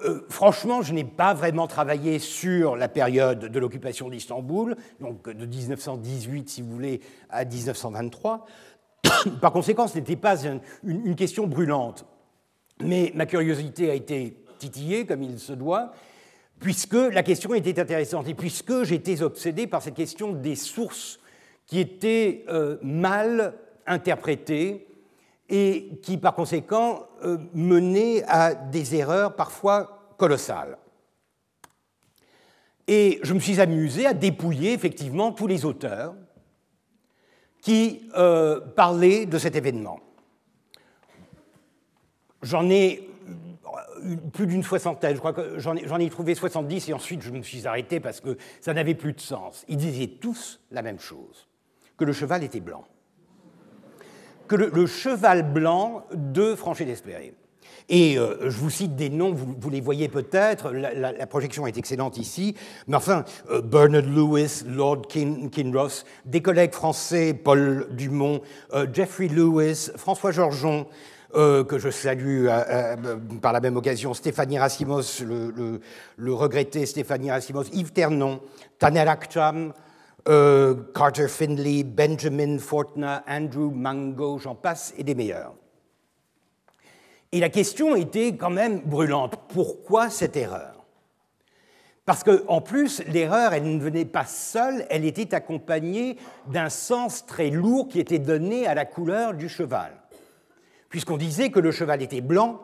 Euh, 0.00 0.24
franchement, 0.28 0.80
je 0.82 0.94
n'ai 0.94 1.04
pas 1.04 1.34
vraiment 1.34 1.66
travaillé 1.66 2.20
sur 2.20 2.76
la 2.76 2.88
période 2.88 3.46
de 3.46 3.58
l'occupation 3.58 4.08
d'Istanbul, 4.08 4.76
donc 5.00 5.28
de 5.28 5.44
1918, 5.44 6.48
si 6.48 6.62
vous 6.62 6.70
voulez, 6.70 7.00
à 7.30 7.44
1923. 7.44 8.46
Par 9.40 9.52
conséquent, 9.52 9.88
ce 9.88 9.98
n'était 9.98 10.14
pas 10.14 10.36
une, 10.84 11.16
question 11.16 11.48
brûlante. 11.48 12.06
Mais 12.80 13.10
ma 13.16 13.26
curiosité 13.26 13.90
a 13.90 13.94
été 13.94 14.36
titillée, 14.58 15.04
comme 15.04 15.24
il 15.24 15.40
se 15.40 15.52
doit, 15.52 15.90
puisque 16.60 16.94
la 16.94 17.22
question 17.22 17.54
était 17.54 17.78
intéressante 17.78 18.28
et 18.28 18.34
puisque 18.34 18.82
j'étais 18.82 19.22
obsédé 19.22 19.66
par 19.66 19.82
cette 19.82 19.94
question 19.94 20.32
des 20.32 20.56
sources 20.56 21.20
qui 21.66 21.80
étaient 21.80 22.44
euh, 22.48 22.78
mal 22.82 23.54
interprétées 23.86 24.86
et 25.48 25.98
qui, 26.02 26.18
par 26.18 26.34
conséquent, 26.34 27.06
euh, 27.24 27.38
menait 27.54 28.22
à 28.24 28.54
des 28.54 28.94
erreurs 28.94 29.36
parfois 29.36 30.14
colossales. 30.18 30.78
Et 32.86 33.20
je 33.22 33.34
me 33.34 33.40
suis 33.40 33.60
amusé 33.60 34.06
à 34.06 34.14
dépouiller 34.14 34.72
effectivement 34.72 35.32
tous 35.32 35.46
les 35.46 35.64
auteurs 35.64 36.14
qui 37.60 38.08
euh, 38.16 38.60
parlaient 38.60 39.26
de 39.26 39.38
cet 39.38 39.56
événement. 39.56 40.00
J'en 42.42 42.70
ai 42.70 43.07
plus 44.32 44.46
d'une 44.46 44.62
soixantaine, 44.62 45.14
je 45.14 45.18
crois 45.18 45.32
que 45.32 45.58
j'en 45.58 45.76
ai, 45.76 46.04
ai, 46.04 46.10
trouvé 46.10 46.34
70 46.34 46.88
et 46.88 46.92
ensuite 46.92 47.22
je 47.22 47.30
me 47.30 47.42
suis 47.42 47.66
arrêté 47.66 48.00
parce 48.00 48.20
que 48.20 48.36
ça 48.60 48.74
n'avait 48.74 48.94
plus 48.94 49.12
de 49.12 49.20
sens. 49.20 49.64
Ils 49.68 49.76
disaient 49.76 50.10
tous 50.20 50.60
la 50.70 50.82
même 50.82 50.98
chose, 50.98 51.48
que 51.96 52.04
le 52.04 52.12
cheval 52.12 52.44
était 52.44 52.60
blanc 52.60 52.84
que 54.48 54.56
le, 54.56 54.86
cheval 54.86 55.52
blanc 55.52 56.04
de 56.12 56.54
Franchet 56.56 56.86
d'Espéré. 56.86 57.34
Et 57.90 58.18
euh, 58.18 58.50
je 58.50 58.56
vous 58.56 58.70
cite 58.70 58.96
des 58.96 59.08
noms, 59.08 59.32
vous, 59.32 59.70
les 59.70 59.80
voyez 59.80 60.08
peut-être, 60.08 60.72
la, 60.72 61.26
projection 61.26 61.66
est 61.66 61.78
excellente 61.78 62.18
ici, 62.18 62.54
mais 62.86 62.96
enfin, 62.96 63.24
euh, 63.50 63.62
Bernard 63.62 64.02
Lewis, 64.02 64.62
Lord 64.66 65.02
Kinross, 65.08 66.04
des 66.26 66.42
collègues 66.42 66.72
français, 66.72 67.32
Paul 67.32 67.86
Dumont, 67.92 68.42
euh, 68.74 68.86
Jeffrey 68.92 69.28
Lewis, 69.28 69.90
François 69.96 70.32
Georgeon, 70.32 70.86
que 71.32 71.78
je 71.78 71.90
salue 71.90 72.46
par 73.42 73.52
la 73.52 73.60
même 73.60 73.76
occasion, 73.76 74.14
Stéphanie 74.14 74.58
Rassimos, 74.58 75.22
le, 75.22 76.32
regretté 76.32 76.86
Stéphanie 76.86 77.30
Rassimos, 77.30 77.64
Yves 77.72 77.92
Ternon, 77.92 78.40
Taner 78.78 79.08
Akcham, 79.08 79.72
euh, 80.28 80.74
Carter 80.94 81.28
Findlay, 81.28 81.84
Benjamin 81.84 82.58
Fortner, 82.58 83.18
Andrew 83.26 83.70
Mango, 83.72 84.38
j'en 84.38 84.54
passe, 84.54 84.92
et 84.98 85.04
des 85.04 85.14
meilleurs. 85.14 85.54
Et 87.32 87.40
la 87.40 87.48
question 87.48 87.96
était 87.96 88.36
quand 88.36 88.50
même 88.50 88.80
brûlante. 88.80 89.36
Pourquoi 89.48 90.10
cette 90.10 90.36
erreur? 90.36 90.84
Parce 92.04 92.24
qu'en 92.24 92.60
plus, 92.60 93.02
l'erreur, 93.06 93.52
elle 93.52 93.74
ne 93.74 93.80
venait 93.80 94.06
pas 94.06 94.24
seule, 94.24 94.86
elle 94.90 95.04
était 95.04 95.34
accompagnée 95.34 96.16
d'un 96.46 96.70
sens 96.70 97.24
très 97.26 97.50
lourd 97.50 97.88
qui 97.88 98.00
était 98.00 98.18
donné 98.18 98.66
à 98.66 98.74
la 98.74 98.84
couleur 98.84 99.34
du 99.34 99.48
cheval. 99.48 99.92
Puisqu'on 100.88 101.16
disait 101.16 101.50
que 101.50 101.60
le 101.60 101.70
cheval 101.70 102.02
était 102.02 102.20
blanc 102.20 102.60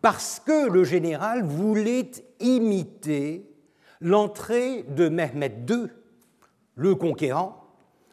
parce 0.00 0.40
que 0.40 0.68
le 0.68 0.84
général 0.84 1.42
voulait 1.44 2.10
imiter 2.40 3.50
l'entrée 4.00 4.84
de 4.84 5.08
Mehmet 5.08 5.64
II 5.68 5.88
le 6.76 6.94
conquérant, 6.94 7.56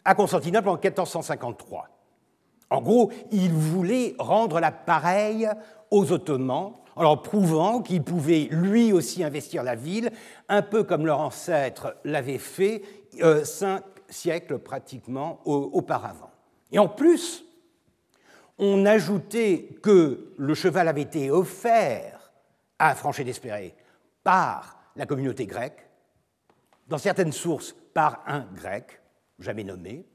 à 0.03 0.15
Constantinople 0.15 0.69
en 0.69 0.77
1453. 0.77 1.89
En 2.71 2.81
gros, 2.81 3.12
il 3.31 3.51
voulait 3.53 4.15
rendre 4.17 4.59
la 4.59 4.71
pareille 4.71 5.47
aux 5.91 6.12
Ottomans 6.12 6.74
en 6.95 7.03
leur 7.03 7.21
prouvant 7.21 7.81
qu'il 7.81 8.03
pouvait 8.03 8.47
lui 8.50 8.91
aussi 8.91 9.24
investir 9.24 9.63
la 9.63 9.75
ville, 9.75 10.12
un 10.50 10.62
peu 10.62 10.83
comme 10.83 11.05
leur 11.05 11.19
ancêtre 11.19 11.95
l'avait 12.03 12.39
fait 12.39 12.81
euh, 13.21 13.43
cinq 13.43 13.83
siècles 14.09 14.59
pratiquement 14.59 15.41
auparavant. 15.45 16.31
Et 16.71 16.79
en 16.79 16.88
plus, 16.88 17.44
on 18.57 18.85
ajoutait 18.85 19.77
que 19.81 20.33
le 20.38 20.53
cheval 20.53 20.88
avait 20.88 21.01
été 21.01 21.31
offert 21.31 22.31
à 22.79 22.95
Franchet 22.95 23.24
d'Espéré 23.24 23.75
par 24.24 24.77
la 24.95 25.05
communauté 25.05 25.45
grecque, 25.45 25.88
dans 26.88 26.97
certaines 26.97 27.31
sources 27.31 27.75
par 27.93 28.24
un 28.27 28.47
grec, 28.53 29.01
jamais 29.39 29.63
nommé. 29.63 30.05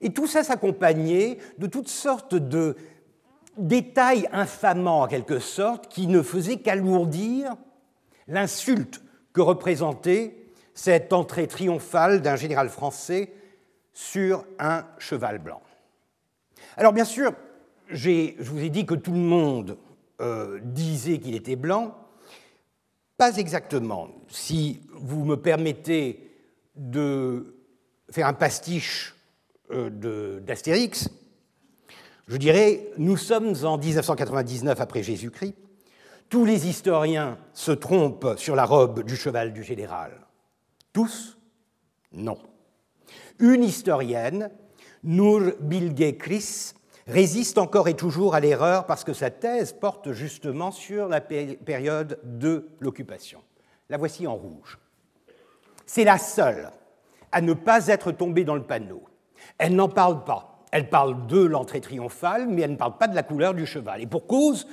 Et 0.00 0.12
tout 0.12 0.26
ça 0.26 0.44
s'accompagnait 0.44 1.38
de 1.58 1.66
toutes 1.66 1.88
sortes 1.88 2.34
de 2.34 2.76
détails 3.56 4.28
infamants, 4.32 5.02
en 5.02 5.06
quelque 5.06 5.38
sorte, 5.38 5.88
qui 5.88 6.06
ne 6.06 6.22
faisaient 6.22 6.58
qu'alourdir 6.58 7.56
l'insulte 8.28 9.00
que 9.32 9.40
représentait 9.40 10.36
cette 10.74 11.12
entrée 11.12 11.46
triomphale 11.46 12.20
d'un 12.20 12.36
général 12.36 12.68
français 12.68 13.32
sur 13.92 14.44
un 14.58 14.84
cheval 14.98 15.38
blanc. 15.38 15.62
Alors 16.76 16.92
bien 16.92 17.04
sûr, 17.04 17.32
je 17.88 18.34
vous 18.42 18.60
ai 18.60 18.68
dit 18.68 18.84
que 18.84 18.94
tout 18.94 19.12
le 19.12 19.18
monde 19.18 19.78
euh, 20.20 20.60
disait 20.62 21.18
qu'il 21.18 21.34
était 21.34 21.56
blanc. 21.56 21.94
Pas 23.16 23.36
exactement. 23.38 24.08
Si 24.28 24.82
vous 24.92 25.24
me 25.24 25.36
permettez 25.36 26.30
de 26.74 27.56
faire 28.10 28.26
un 28.26 28.34
pastiche 28.34 29.14
euh, 29.70 30.40
d'Astérix, 30.40 31.08
je 32.28 32.36
dirais, 32.36 32.88
nous 32.98 33.16
sommes 33.16 33.54
en 33.62 33.78
1999 33.78 34.78
après 34.78 35.02
Jésus-Christ, 35.02 35.54
tous 36.28 36.44
les 36.44 36.66
historiens 36.66 37.38
se 37.54 37.72
trompent 37.72 38.34
sur 38.36 38.54
la 38.54 38.64
robe 38.64 39.02
du 39.02 39.16
cheval 39.16 39.52
du 39.52 39.62
général. 39.62 40.26
Tous 40.92 41.38
Non. 42.12 42.38
Une 43.38 43.62
historienne, 43.62 44.50
Nour 45.06 45.52
Bilge 45.60 46.18
Chris, 46.18 46.72
résiste 47.06 47.58
encore 47.58 47.86
et 47.86 47.94
toujours 47.94 48.34
à 48.34 48.40
l'erreur 48.40 48.86
parce 48.86 49.04
que 49.04 49.12
sa 49.12 49.30
thèse 49.30 49.72
porte 49.72 50.10
justement 50.10 50.72
sur 50.72 51.06
la 51.06 51.20
période 51.20 52.18
de 52.24 52.68
l'occupation. 52.80 53.40
La 53.88 53.98
voici 53.98 54.26
en 54.26 54.34
rouge. 54.34 54.80
C'est 55.86 56.02
la 56.02 56.18
seule 56.18 56.72
à 57.30 57.40
ne 57.40 57.52
pas 57.52 57.86
être 57.86 58.10
tombée 58.10 58.42
dans 58.42 58.56
le 58.56 58.64
panneau. 58.64 59.04
Elle 59.58 59.76
n'en 59.76 59.88
parle 59.88 60.24
pas. 60.24 60.64
Elle 60.72 60.90
parle 60.90 61.28
de 61.28 61.38
l'entrée 61.38 61.80
triomphale, 61.80 62.48
mais 62.48 62.62
elle 62.62 62.72
ne 62.72 62.76
parle 62.76 62.98
pas 62.98 63.06
de 63.06 63.14
la 63.14 63.22
couleur 63.22 63.54
du 63.54 63.64
cheval. 63.64 64.02
Et 64.02 64.08
pour 64.08 64.26
cause, 64.26 64.66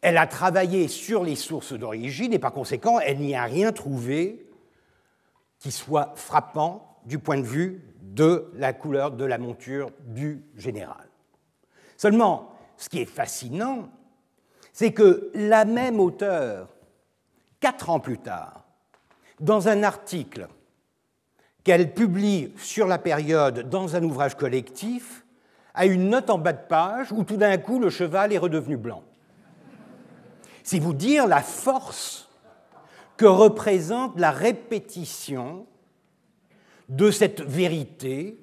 elle 0.00 0.16
a 0.16 0.28
travaillé 0.28 0.86
sur 0.86 1.24
les 1.24 1.34
sources 1.34 1.72
d'origine 1.72 2.32
et 2.32 2.38
par 2.38 2.52
conséquent, 2.52 3.00
elle 3.00 3.18
n'y 3.18 3.34
a 3.34 3.42
rien 3.42 3.72
trouvé 3.72 4.46
qui 5.58 5.72
soit 5.72 6.12
frappant 6.14 7.00
du 7.04 7.18
point 7.18 7.38
de 7.38 7.46
vue 7.46 7.91
de 8.12 8.50
la 8.54 8.72
couleur 8.72 9.10
de 9.10 9.24
la 9.24 9.38
monture 9.38 9.90
du 10.00 10.44
général. 10.56 11.08
Seulement, 11.96 12.52
ce 12.76 12.88
qui 12.88 13.00
est 13.00 13.06
fascinant, 13.06 13.88
c'est 14.72 14.92
que 14.92 15.30
la 15.34 15.64
même 15.64 15.98
auteure, 15.98 16.68
quatre 17.60 17.90
ans 17.90 18.00
plus 18.00 18.18
tard, 18.18 18.64
dans 19.40 19.68
un 19.68 19.82
article 19.82 20.48
qu'elle 21.64 21.94
publie 21.94 22.52
sur 22.58 22.86
la 22.86 22.98
période 22.98 23.68
dans 23.70 23.96
un 23.96 24.02
ouvrage 24.02 24.36
collectif, 24.36 25.24
a 25.74 25.86
une 25.86 26.10
note 26.10 26.28
en 26.28 26.38
bas 26.38 26.52
de 26.52 26.66
page 26.68 27.12
où 27.12 27.24
tout 27.24 27.36
d'un 27.36 27.56
coup 27.56 27.78
le 27.78 27.88
cheval 27.88 28.32
est 28.32 28.38
redevenu 28.38 28.76
blanc. 28.76 29.02
C'est 30.64 30.78
vous 30.78 30.92
dire 30.92 31.26
la 31.26 31.40
force 31.40 32.28
que 33.16 33.24
représente 33.24 34.18
la 34.18 34.30
répétition 34.30 35.66
de 36.92 37.10
cette 37.10 37.40
vérité 37.40 38.38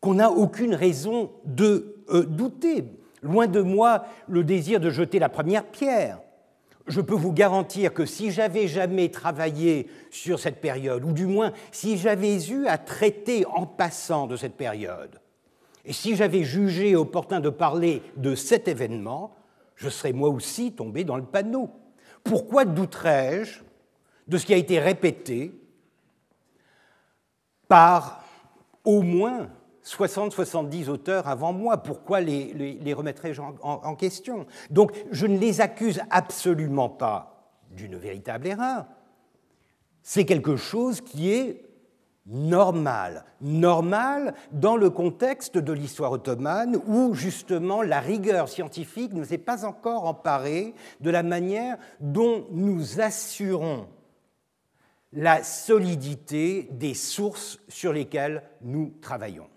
qu'on 0.00 0.14
n'a 0.14 0.30
aucune 0.30 0.74
raison 0.74 1.30
de 1.44 1.96
euh, 2.10 2.24
douter. 2.24 2.84
Loin 3.22 3.46
de 3.46 3.62
moi 3.62 4.04
le 4.28 4.44
désir 4.44 4.80
de 4.80 4.90
jeter 4.90 5.18
la 5.18 5.28
première 5.28 5.64
pierre 5.64 6.18
je 6.86 7.00
peux 7.00 7.14
vous 7.14 7.32
garantir 7.32 7.94
que 7.94 8.04
si 8.04 8.30
j'avais 8.30 8.66
jamais 8.66 9.08
travaillé 9.08 9.88
sur 10.10 10.38
cette 10.38 10.60
période, 10.60 11.04
ou 11.04 11.12
du 11.12 11.26
moins 11.26 11.52
si 11.70 11.96
j'avais 11.96 12.44
eu 12.48 12.66
à 12.66 12.78
traiter 12.78 13.46
en 13.46 13.66
passant 13.66 14.26
de 14.26 14.36
cette 14.36 14.56
période, 14.56 15.20
et 15.84 15.92
si 15.92 16.16
j'avais 16.16 16.44
jugé 16.44 16.94
opportun 16.94 17.40
de 17.40 17.50
parler 17.50 18.02
de 18.16 18.34
cet 18.34 18.68
événement, 18.68 19.34
je 19.74 19.88
serais 19.88 20.12
moi 20.12 20.28
aussi 20.28 20.72
tombé 20.72 21.04
dans 21.04 21.16
le 21.16 21.24
panneau. 21.24 21.70
Pourquoi 22.22 22.64
douterais-je 22.64 23.60
de 24.28 24.38
ce 24.38 24.46
qui 24.46 24.54
a 24.54 24.58
été 24.58 24.78
répété 24.78 25.52
par 27.72 28.22
au 28.84 29.00
moins 29.00 29.48
60-70 29.82 30.90
auteurs 30.90 31.26
avant 31.26 31.54
moi. 31.54 31.78
Pourquoi 31.78 32.20
les, 32.20 32.92
remettrais-je 32.92 33.40
en, 33.40 33.94
question? 33.94 34.44
Donc 34.68 34.92
je 35.10 35.26
ne 35.26 35.38
les 35.38 35.62
accuse 35.62 36.02
absolument 36.10 36.90
pas 36.90 37.48
d'une 37.70 37.96
véritable 37.96 38.46
erreur. 38.46 38.84
C'est 40.02 40.26
quelque 40.26 40.56
chose 40.56 41.00
qui 41.00 41.32
est 41.32 41.64
normal. 42.26 43.24
Normal 43.40 44.34
dans 44.52 44.76
le 44.76 44.90
contexte 44.90 45.56
de 45.56 45.72
l'histoire 45.72 46.12
ottomane 46.12 46.78
où 46.86 47.14
justement 47.14 47.80
la 47.80 48.00
rigueur 48.00 48.50
scientifique 48.50 49.14
ne 49.14 49.24
s'est 49.24 49.38
pas 49.38 49.64
encore 49.64 50.04
emparée 50.04 50.74
de 51.00 51.08
la 51.08 51.22
manière 51.22 51.78
dont 52.00 52.44
nous 52.50 53.00
assurons 53.00 53.86
la 55.12 55.42
solidité 55.42 56.68
des 56.72 56.94
sources 56.94 57.60
sur 57.68 57.92
lesquelles 57.92 58.42
nous 58.62 58.94
travaillons. 59.00 59.48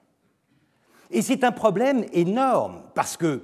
Et 1.11 1.21
c'est 1.21 1.43
un 1.43 1.51
problème 1.51 2.05
énorme 2.13 2.83
parce 2.93 3.15
que, 3.15 3.43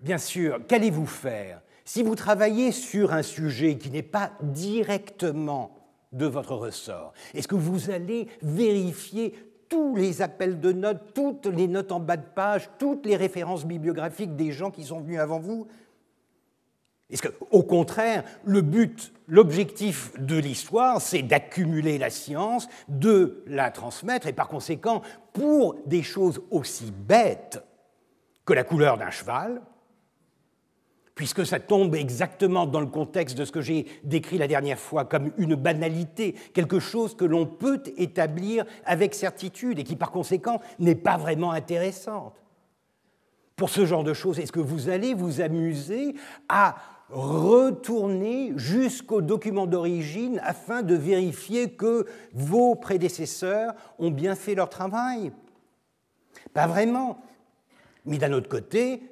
bien 0.00 0.18
sûr, 0.18 0.60
qu'allez-vous 0.66 1.06
faire 1.06 1.62
si 1.84 2.02
vous 2.02 2.14
travaillez 2.14 2.70
sur 2.70 3.12
un 3.12 3.22
sujet 3.22 3.76
qui 3.76 3.90
n'est 3.90 4.02
pas 4.02 4.32
directement 4.42 5.76
de 6.12 6.26
votre 6.26 6.54
ressort? 6.54 7.12
Est-ce 7.34 7.48
que 7.48 7.56
vous 7.56 7.90
allez 7.90 8.28
vérifier 8.42 9.34
tous 9.68 9.96
les 9.96 10.22
appels 10.22 10.60
de 10.60 10.72
notes, 10.72 11.14
toutes 11.14 11.46
les 11.46 11.68
notes 11.68 11.92
en 11.92 12.00
bas 12.00 12.16
de 12.16 12.26
page, 12.34 12.70
toutes 12.78 13.06
les 13.06 13.16
références 13.16 13.64
bibliographiques 13.64 14.36
des 14.36 14.52
gens 14.52 14.70
qui 14.70 14.84
sont 14.84 15.00
venus 15.00 15.18
avant 15.18 15.40
vous? 15.40 15.66
Est-ce 17.10 17.22
que, 17.22 17.34
au 17.50 17.62
contraire, 17.62 18.24
le 18.44 18.60
but, 18.60 19.12
l'objectif 19.26 20.12
de 20.18 20.36
l'histoire, 20.36 21.00
c'est 21.00 21.22
d'accumuler 21.22 21.98
la 21.98 22.10
science, 22.10 22.68
de 22.88 23.42
la 23.46 23.70
transmettre, 23.70 24.26
et 24.26 24.32
par 24.32 24.48
conséquent, 24.48 25.02
pour 25.32 25.76
des 25.86 26.02
choses 26.02 26.40
aussi 26.50 26.92
bêtes 26.92 27.62
que 28.44 28.52
la 28.52 28.64
couleur 28.64 28.96
d'un 28.96 29.10
cheval, 29.10 29.60
puisque 31.14 31.44
ça 31.44 31.60
tombe 31.60 31.94
exactement 31.96 32.64
dans 32.64 32.80
le 32.80 32.86
contexte 32.86 33.36
de 33.36 33.44
ce 33.44 33.52
que 33.52 33.60
j'ai 33.60 33.86
décrit 34.04 34.38
la 34.38 34.48
dernière 34.48 34.78
fois 34.78 35.04
comme 35.04 35.32
une 35.36 35.54
banalité, 35.54 36.32
quelque 36.54 36.78
chose 36.78 37.14
que 37.14 37.26
l'on 37.26 37.44
peut 37.44 37.82
établir 37.98 38.64
avec 38.86 39.14
certitude 39.14 39.78
et 39.78 39.84
qui 39.84 39.96
par 39.96 40.12
conséquent 40.12 40.62
n'est 40.78 40.94
pas 40.94 41.18
vraiment 41.18 41.52
intéressante. 41.52 42.40
Pour 43.54 43.68
ce 43.68 43.84
genre 43.84 44.04
de 44.04 44.14
choses, 44.14 44.38
est-ce 44.38 44.52
que 44.52 44.60
vous 44.60 44.88
allez 44.88 45.12
vous 45.12 45.42
amuser 45.42 46.14
à 46.48 46.76
retourner 47.10 48.52
jusqu'au 48.56 49.20
document 49.20 49.66
d'origine 49.66 50.40
afin 50.44 50.82
de 50.82 50.94
vérifier 50.94 51.72
que 51.72 52.06
vos 52.32 52.74
prédécesseurs 52.74 53.74
ont 53.98 54.10
bien 54.10 54.34
fait 54.34 54.54
leur 54.54 54.68
travail 54.68 55.32
Pas 56.52 56.66
vraiment. 56.66 57.20
Mais 58.06 58.18
d'un 58.18 58.32
autre 58.32 58.48
côté, 58.48 59.02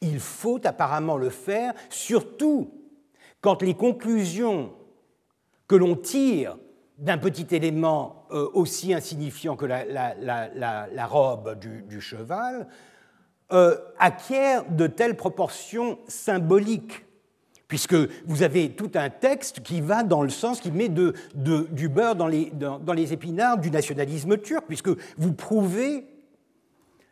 il 0.00 0.20
faut 0.20 0.60
apparemment 0.64 1.16
le 1.16 1.30
faire, 1.30 1.74
surtout 1.88 2.70
quand 3.40 3.62
les 3.62 3.74
conclusions 3.74 4.72
que 5.66 5.76
l'on 5.76 5.96
tire 5.96 6.56
d'un 6.98 7.18
petit 7.18 7.54
élément 7.54 8.26
euh, 8.30 8.48
aussi 8.52 8.94
insignifiant 8.94 9.56
que 9.56 9.66
la, 9.66 11.06
robe 11.06 11.58
du, 11.58 12.00
cheval 12.00 12.68
euh, 13.52 13.76
acquièrent 13.98 14.64
de 14.70 14.86
telles 14.86 15.16
proportions 15.16 15.98
symboliques 16.06 17.03
puisque 17.74 17.96
vous 18.24 18.44
avez 18.44 18.70
tout 18.70 18.92
un 18.94 19.10
texte 19.10 19.60
qui 19.64 19.80
va 19.80 20.04
dans 20.04 20.22
le 20.22 20.28
sens, 20.28 20.60
qui 20.60 20.70
met 20.70 20.88
du 20.88 21.88
beurre 21.88 22.14
dans 22.14 22.28
les, 22.28 23.12
épinards 23.12 23.58
du 23.58 23.72
nationalisme 23.72 24.38
turc, 24.38 24.64
puisque 24.68 24.90
vous 25.18 25.32
prouvez 25.32 26.06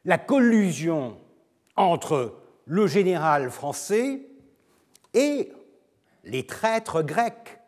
la 0.05 0.19
collusion 0.19 1.17
entre 1.75 2.37
le 2.67 2.87
général 2.87 3.51
français 3.51 4.21
et 5.15 5.51
les 6.23 6.47
traîtres 6.47 7.03
grecs, 7.03 7.59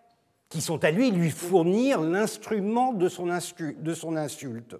qui 0.48 0.60
sont 0.60 0.84
à 0.84 0.92
lui 0.92 1.10
lui 1.10 1.30
fournir 1.30 2.00
l'instrument 2.00 2.92
de, 2.92 3.08
de 3.72 3.94
son 3.94 4.16
insulte. 4.16 4.76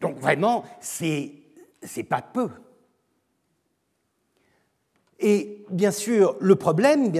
Donc 0.00 0.18
vraiment, 0.20 0.62
c'est 0.78 1.42
pas 2.08 2.22
peu. 2.22 2.48
Et 5.24 5.64
bien 5.70 5.92
sûr, 5.92 6.36
le 6.40 6.56
problème 6.56 7.12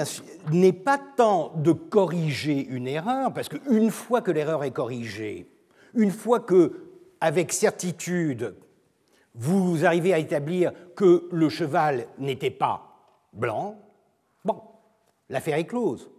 n'est 0.51 0.73
pas 0.73 1.01
tant 1.17 1.53
de 1.57 1.71
corriger 1.71 2.67
une 2.67 2.89
erreur, 2.89 3.33
parce 3.33 3.49
qu'une 3.49 3.91
fois 3.91 4.21
que 4.21 4.33
l'erreur 4.33 4.65
est 4.65 4.73
corrigée, 4.73 5.47
une 5.95 6.11
fois 6.11 6.41
que, 6.41 6.89
avec 7.21 7.53
certitude, 7.53 8.57
vous 9.37 9.87
arrivez 9.87 10.13
à 10.13 10.19
établir 10.19 10.73
que 10.97 11.29
le 11.31 11.49
cheval 11.49 12.07
n'était 12.19 12.51
pas 12.51 12.99
blanc, 13.33 13.79
bon, 14.45 14.61
l'affaire 15.31 15.57
est 15.57 15.67
close. 15.67 16.11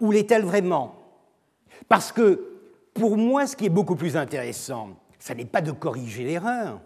Où 0.00 0.12
l'est-elle 0.12 0.44
vraiment? 0.44 0.94
Parce 1.88 2.12
que 2.12 2.52
pour 2.92 3.16
moi, 3.16 3.46
ce 3.46 3.56
qui 3.56 3.64
est 3.64 3.70
beaucoup 3.70 3.96
plus 3.96 4.16
intéressant, 4.16 4.90
ce 5.18 5.32
n'est 5.32 5.46
pas 5.46 5.62
de 5.62 5.72
corriger 5.72 6.24
l'erreur, 6.24 6.80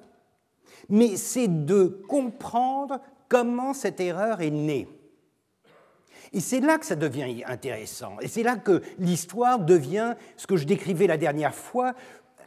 mais 0.91 1.17
c'est 1.17 1.49
de 1.49 2.03
comprendre 2.09 3.01
comment 3.29 3.73
cette 3.73 4.01
erreur 4.01 4.41
est 4.41 4.51
née. 4.51 4.89
Et 6.33 6.41
c'est 6.41 6.61
là 6.61 6.79
que 6.79 6.87
ça 6.87 6.97
devient 6.97 7.43
intéressant. 7.47 8.19
Et 8.21 8.29
c'est 8.29 8.43
là 8.43 8.57
que 8.57 8.83
l'histoire 8.99 9.59
devient 9.59 10.15
ce 10.37 10.47
que 10.47 10.57
je 10.57 10.67
décrivais 10.67 11.07
la 11.07 11.17
dernière 11.17 11.55
fois, 11.55 11.95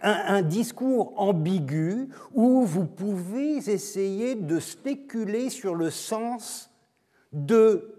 un, 0.02 0.42
discours 0.42 1.14
ambigu 1.16 2.10
où 2.34 2.66
vous 2.66 2.86
pouvez 2.86 3.56
essayer 3.56 4.36
de 4.36 4.60
spéculer 4.60 5.50
sur 5.50 5.76
le 5.76 5.90
sens 5.90 6.70
de, 7.32 7.96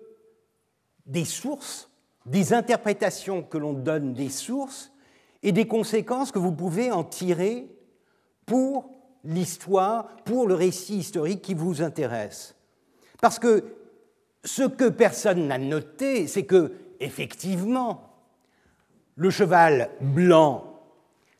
des 1.07 1.25
sources, 1.25 1.91
des 2.27 2.53
interprétations 2.53 3.43
que 3.43 3.57
l'on 3.57 3.73
donne 3.73 4.13
des 4.13 4.29
sources 4.29 4.93
et 5.43 5.53
des 5.53 5.67
conséquences 5.67 6.31
que 6.31 6.39
vous 6.39 6.53
pouvez 6.53 6.91
en 6.91 7.05
tirer 7.05 7.69
pour 8.47 8.94
l'histoire, 9.25 10.09
pour 10.25 10.47
le 10.47 10.55
récit 10.55 10.97
historique 10.97 11.43
qui 11.43 11.55
vous 11.55 11.83
intéresse. 11.83 12.55
Parce 13.21 13.39
que 13.39 13.65
ce 14.45 14.63
que 14.65 14.89
personne 14.89 15.49
n'a 15.49 15.59
noté, 15.59 16.27
c'est 16.27 16.45
que, 16.45 16.73
effectivement, 17.01 18.15
le 19.17 19.31
cheval 19.31 19.91
blanc, 20.01 20.83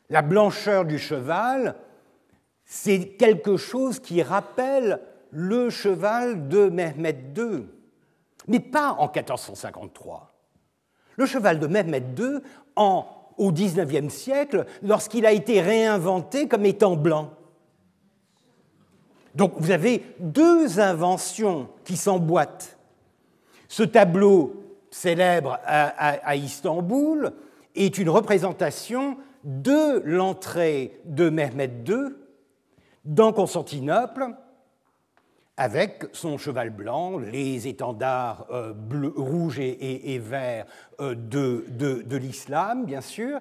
la 0.09 0.21
blancheur 0.21 0.85
du 0.85 0.97
cheval, 0.97 1.75
c'est 2.65 3.09
quelque 3.09 3.57
chose 3.57 3.99
qui 3.99 4.21
rappelle 4.23 4.99
le 5.31 5.69
cheval 5.69 6.47
de 6.47 6.69
Mehmet 6.69 7.17
II, 7.37 7.65
mais 8.47 8.59
pas 8.59 8.93
en 8.93 9.11
1453. 9.13 10.31
Le 11.17 11.25
cheval 11.25 11.59
de 11.59 11.67
Mehmet 11.67 12.03
II, 12.17 12.39
en, 12.75 13.05
au 13.37 13.51
XIXe 13.51 14.13
siècle, 14.13 14.65
lorsqu'il 14.81 15.25
a 15.25 15.31
été 15.31 15.61
réinventé 15.61 16.47
comme 16.47 16.65
étant 16.65 16.95
blanc. 16.95 17.31
Donc 19.35 19.53
vous 19.57 19.71
avez 19.71 20.03
deux 20.19 20.79
inventions 20.79 21.69
qui 21.83 21.97
s'emboîtent. 21.97 22.77
Ce 23.67 23.83
tableau 23.83 24.63
célèbre 24.89 25.59
à, 25.65 26.35
Istanbul 26.35 27.33
est 27.75 27.97
une 27.97 28.09
représentation 28.09 29.17
de 29.43 30.01
l'entrée 30.05 31.01
de 31.03 31.29
Mehmet 31.29 31.69
II 31.85 32.15
dans 33.03 33.33
Constantinople 33.33 34.27
avec 35.57 36.05
son 36.11 36.37
cheval 36.37 36.69
blanc, 36.69 37.17
les 37.17 37.67
étendards 37.67 38.45
euh, 38.51 38.73
rouges 39.15 39.59
et, 39.59 40.19
verts 40.19 40.65
euh, 40.99 41.15
de, 41.15 41.65
de 41.69 42.17
l'islam, 42.17 42.85
bien 42.85 42.99
sûr. 42.99 43.39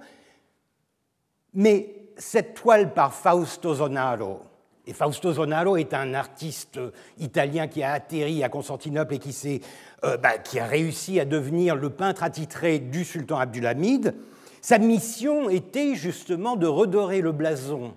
Mais 1.55 1.95
cette 2.17 2.55
toile 2.55 2.95
par 2.95 3.13
Fausto 3.13 3.75
Zonaro, 3.75 4.43
et 4.87 4.93
Fausto 4.93 5.33
Zonaro 5.33 5.77
est 5.77 5.95
un 5.95 6.13
artiste 6.13 6.79
italien 7.19 7.69
qui 7.69 7.83
a 7.83 7.93
atterri 7.93 8.45
à 8.45 8.49
Constantinople 8.51 9.15
et 9.15 9.19
qui, 9.19 9.61
euh, 10.05 10.17
bah, 10.19 10.37
qui 10.39 10.59
a 10.59 10.67
réussi 10.67 11.19
à 11.19 11.25
devenir 11.25 11.75
le 11.75 11.91
peintre 11.91 12.23
attitré 12.23 12.79
du 12.79 13.05
sultan 13.05 13.39
Abdulhamid. 13.39 14.15
Sa 14.61 14.79
mission 14.79 15.49
était 15.49 15.95
justement 15.95 16.57
de 16.57 16.67
redorer 16.67 17.23
le 17.23 17.33
blason 17.33 17.95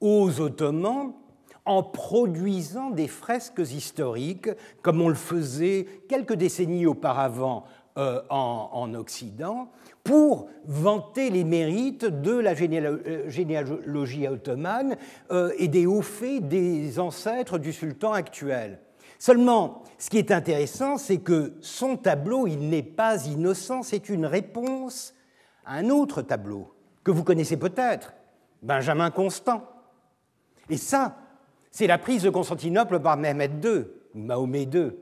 aux 0.00 0.40
Ottomans 0.40 1.12
en 1.66 1.82
produisant 1.82 2.90
des 2.90 3.06
fresques 3.06 3.60
historiques, 3.60 4.48
comme 4.80 5.02
on 5.02 5.08
le 5.08 5.14
faisait 5.14 5.86
quelques 6.08 6.34
décennies 6.34 6.86
auparavant 6.86 7.64
euh, 7.98 8.22
en, 8.30 8.94
Occident, 8.94 9.68
pour 10.04 10.48
vanter 10.64 11.28
les 11.28 11.42
mérites 11.42 12.04
de 12.04 12.32
la 12.32 12.52
euh, 12.52 13.28
généalogie 13.28 14.28
ottomane 14.28 14.96
euh, 15.32 15.52
et 15.58 15.66
des 15.66 15.86
hauts 15.86 16.00
faits 16.00 16.46
des 16.46 17.00
ancêtres 17.00 17.58
du 17.58 17.72
sultan 17.72 18.12
actuel. 18.12 18.78
Seulement, 19.18 19.82
ce 19.98 20.08
qui 20.08 20.18
est 20.18 20.30
intéressant, 20.30 20.98
c'est 20.98 21.18
que 21.18 21.54
son 21.60 21.96
tableau, 21.96 22.46
il 22.46 22.68
n'est 22.68 22.84
pas 22.84 23.26
innocent, 23.26 23.82
c'est 23.82 24.08
une 24.08 24.24
réponse 24.24 25.12
à 25.66 25.74
un 25.74 25.90
autre 25.90 26.22
tableau 26.22 26.72
que 27.02 27.10
vous 27.10 27.24
connaissez 27.24 27.56
peut-être, 27.56 28.14
Benjamin 28.62 29.10
Constant. 29.10 29.68
Et 30.68 30.76
ça, 30.76 31.16
c'est 31.72 31.88
la 31.88 31.98
prise 31.98 32.22
de 32.22 32.30
Constantinople 32.30 33.00
par 33.00 33.16
Mehmet 33.16 33.50
II, 33.64 33.84
Mahomet 34.14 34.68
II. 34.72 34.92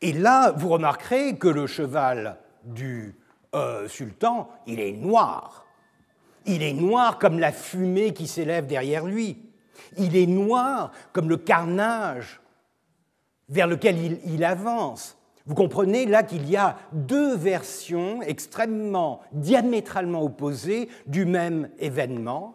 Et 0.00 0.12
là, 0.12 0.52
vous 0.52 0.68
remarquerez 0.68 1.36
que 1.36 1.48
le 1.48 1.66
cheval 1.66 2.38
du 2.64 3.16
euh, 3.54 3.88
sultan, 3.88 4.48
il 4.66 4.80
est 4.80 4.92
noir. 4.92 5.66
Il 6.46 6.62
est 6.62 6.72
noir 6.72 7.18
comme 7.18 7.38
la 7.38 7.52
fumée 7.52 8.12
qui 8.12 8.26
s'élève 8.26 8.66
derrière 8.66 9.06
lui. 9.06 9.38
Il 9.96 10.16
est 10.16 10.26
noir 10.26 10.90
comme 11.12 11.28
le 11.28 11.36
carnage 11.36 12.40
vers 13.48 13.66
lequel 13.66 13.98
il, 13.98 14.18
il 14.26 14.44
avance. 14.44 15.16
Vous 15.46 15.54
comprenez 15.54 16.06
là 16.06 16.22
qu'il 16.22 16.48
y 16.48 16.56
a 16.56 16.76
deux 16.92 17.36
versions 17.36 18.22
extrêmement 18.22 19.20
diamétralement 19.32 20.22
opposées 20.22 20.88
du 21.06 21.26
même 21.26 21.68
événement. 21.78 22.54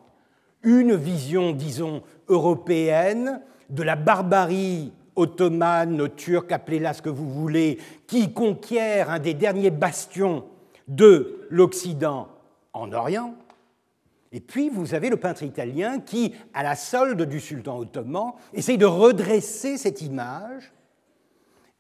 Une 0.63 0.95
vision, 0.95 1.51
disons, 1.51 2.01
européenne 2.27 3.41
de 3.69 3.83
la 3.83 3.95
barbarie 3.95 4.91
ottomane, 5.19 6.09
turque, 6.15 6.51
appelez-la 6.51 6.93
ce 6.93 7.01
que 7.01 7.09
vous 7.09 7.29
voulez, 7.29 7.77
qui 8.07 8.33
conquiert 8.33 9.09
un 9.09 9.19
des 9.19 9.33
derniers 9.33 9.69
bastions 9.69 10.45
de 10.87 11.45
l'Occident 11.49 12.29
en 12.73 12.91
Orient. 12.93 13.35
Et 14.31 14.39
puis 14.39 14.69
vous 14.69 14.93
avez 14.93 15.09
le 15.09 15.17
peintre 15.17 15.43
italien 15.43 15.99
qui, 15.99 16.33
à 16.53 16.63
la 16.63 16.75
solde 16.75 17.21
du 17.23 17.39
sultan 17.39 17.79
ottoman, 17.79 18.33
essaye 18.53 18.77
de 18.77 18.85
redresser 18.85 19.77
cette 19.77 20.01
image 20.01 20.71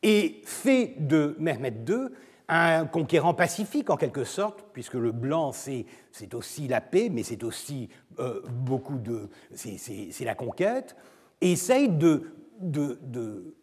et 0.01 0.41
fait 0.45 0.95
de 0.99 1.35
Mehmet 1.39 1.73
II 1.87 2.09
un 2.49 2.85
conquérant 2.85 3.35
pacifique 3.35 3.91
en 3.91 3.97
quelque 3.97 4.23
sorte, 4.23 4.65
puisque 4.73 4.95
le 4.95 5.11
blanc 5.11 5.51
c'est 5.53 5.85
aussi 6.33 6.67
la 6.67 6.81
paix, 6.81 7.09
mais 7.11 7.21
c'est 7.21 7.43
aussi 7.43 7.89
euh, 8.17 8.41
beaucoup 8.49 8.97
de. 8.97 9.29
c'est 9.53 10.25
la 10.25 10.33
conquête, 10.33 10.95
essaye 11.41 11.89
de, 11.89 12.23
de, 12.59 13.55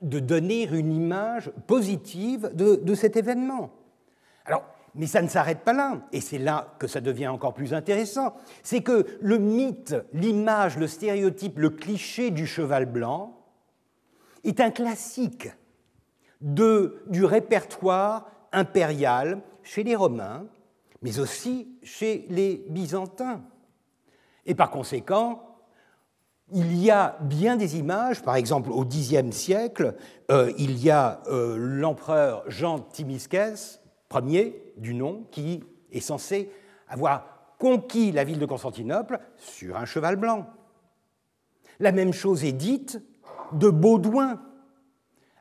donner 0.00 0.64
une 0.64 0.92
image 0.92 1.50
positive 1.66 2.50
de, 2.54 2.94
cet 2.94 3.16
événement. 3.16 3.70
Alors, 4.44 4.64
mais 4.94 5.06
ça 5.06 5.20
ne 5.20 5.28
s'arrête 5.28 5.60
pas 5.60 5.74
là, 5.74 6.00
et 6.12 6.20
c'est 6.20 6.38
là 6.38 6.74
que 6.78 6.86
ça 6.86 7.00
devient 7.00 7.28
encore 7.28 7.52
plus 7.52 7.74
intéressant. 7.74 8.34
C'est 8.62 8.82
que 8.82 9.06
le 9.20 9.38
mythe, 9.38 9.94
l'image, 10.14 10.78
le 10.78 10.86
stéréotype, 10.86 11.58
le 11.58 11.70
cliché 11.70 12.30
du 12.30 12.46
cheval 12.46 12.86
blanc 12.86 13.38
est 14.42 14.60
un 14.60 14.70
classique 14.70 15.48
du 16.40 17.24
répertoire 17.24 18.30
impérial 18.52 19.42
chez 19.62 19.82
les 19.82 19.96
Romains, 19.96 20.46
mais 21.02 21.18
aussi 21.18 21.76
chez 21.82 22.26
les 22.30 22.64
Byzantins. 22.70 23.42
Et 24.46 24.54
par 24.54 24.70
conséquent, 24.70 25.45
il 26.52 26.76
y 26.76 26.90
a 26.90 27.18
bien 27.20 27.56
des 27.56 27.76
images, 27.78 28.22
par 28.22 28.36
exemple 28.36 28.70
au 28.70 28.84
Xe 28.84 29.30
siècle, 29.30 29.94
euh, 30.30 30.52
il 30.58 30.78
y 30.82 30.90
a 30.90 31.20
euh, 31.26 31.56
l'empereur 31.58 32.44
Jean 32.46 32.78
Timisques, 32.78 33.36
premier 34.08 34.62
du 34.76 34.94
nom, 34.94 35.24
qui 35.30 35.64
est 35.90 36.00
censé 36.00 36.50
avoir 36.88 37.54
conquis 37.58 38.12
la 38.12 38.24
ville 38.24 38.38
de 38.38 38.46
Constantinople 38.46 39.18
sur 39.36 39.76
un 39.76 39.84
cheval 39.84 40.16
blanc. 40.16 40.46
La 41.80 41.92
même 41.92 42.12
chose 42.12 42.44
est 42.44 42.52
dite 42.52 43.02
de 43.52 43.68
Baudouin, 43.68 44.40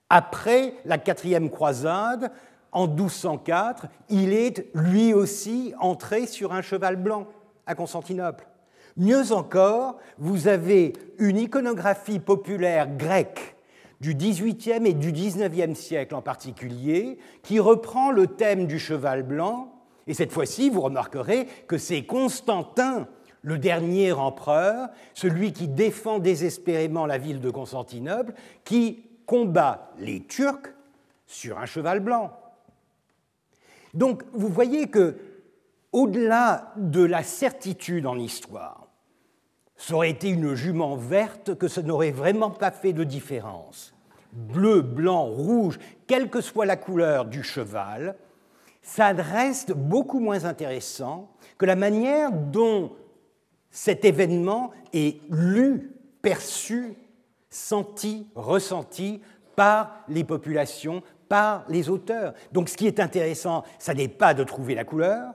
après 0.09 0.75
la 0.85 0.97
quatrième 0.97 1.49
croisade, 1.49 2.31
en 2.71 2.87
1204, 2.87 3.87
il 4.09 4.33
est 4.33 4.69
lui 4.73 5.13
aussi 5.13 5.73
entré 5.79 6.27
sur 6.27 6.53
un 6.53 6.61
cheval 6.61 6.97
blanc 6.97 7.27
à 7.65 7.73
Constantinople. 7.73 8.45
Mieux 8.97 9.31
encore, 9.31 9.97
vous 10.17 10.47
avez 10.47 10.93
une 11.17 11.37
iconographie 11.37 12.19
populaire 12.19 12.95
grecque 12.95 13.55
du 13.99 14.15
XVIIIe 14.15 14.85
et 14.85 14.93
du 14.93 15.11
XIXe 15.11 15.77
siècle 15.77 16.15
en 16.15 16.21
particulier, 16.21 17.17
qui 17.43 17.59
reprend 17.59 18.11
le 18.11 18.27
thème 18.27 18.67
du 18.67 18.79
cheval 18.79 19.23
blanc, 19.23 19.75
et 20.07 20.13
cette 20.13 20.31
fois-ci, 20.31 20.69
vous 20.69 20.81
remarquerez 20.81 21.47
que 21.67 21.77
c'est 21.77 22.05
Constantin, 22.05 23.07
le 23.41 23.57
dernier 23.57 24.11
empereur, 24.11 24.89
celui 25.13 25.53
qui 25.53 25.67
défend 25.67 26.19
désespérément 26.19 27.05
la 27.05 27.17
ville 27.17 27.39
de 27.39 27.49
Constantinople, 27.49 28.33
qui 28.63 29.03
combat 29.25 29.91
les 29.99 30.23
Turcs 30.23 30.73
sur 31.25 31.57
un 31.59 31.65
cheval 31.65 31.99
blanc. 31.99 32.31
Donc 33.93 34.23
vous 34.33 34.49
voyez 34.49 34.87
que, 34.87 35.17
au-delà 35.91 36.73
de 36.75 37.03
la 37.03 37.23
certitude 37.23 38.05
en 38.05 38.17
histoire, 38.17 38.84
ça 39.77 39.93
aurait 39.95 40.09
été 40.09 40.29
une 40.29 40.55
jument 40.55 40.95
verte 40.95 41.55
que 41.55 41.67
ça 41.67 41.81
n'aurait 41.81 42.11
vraiment 42.11 42.51
pas 42.51 42.71
fait 42.71 42.93
de 42.93 43.03
différence. 43.03 43.93
Bleu, 44.31 44.81
blanc, 44.81 45.25
rouge, 45.25 45.79
quelle 46.07 46.29
que 46.29 46.41
soit 46.41 46.65
la 46.65 46.77
couleur 46.77 47.25
du 47.25 47.43
cheval, 47.43 48.15
ça 48.81 49.13
reste 49.13 49.73
beaucoup 49.73 50.19
moins 50.19 50.45
intéressant 50.45 51.29
que 51.57 51.65
la 51.65 51.75
manière 51.75 52.31
dont 52.31 52.93
cet 53.71 54.05
événement 54.05 54.71
est 54.93 55.19
lu, 55.29 55.91
perçu 56.21 56.95
senti, 57.49 58.27
ressenti 58.35 59.21
par 59.55 60.03
les 60.07 60.23
populations, 60.23 61.01
par 61.29 61.65
les 61.69 61.89
auteurs. 61.89 62.33
Donc 62.51 62.69
ce 62.69 62.77
qui 62.77 62.87
est 62.87 62.99
intéressant, 62.99 63.63
ça 63.79 63.93
n'est 63.93 64.07
pas 64.07 64.33
de 64.33 64.43
trouver 64.43 64.75
la 64.75 64.83
couleur, 64.83 65.33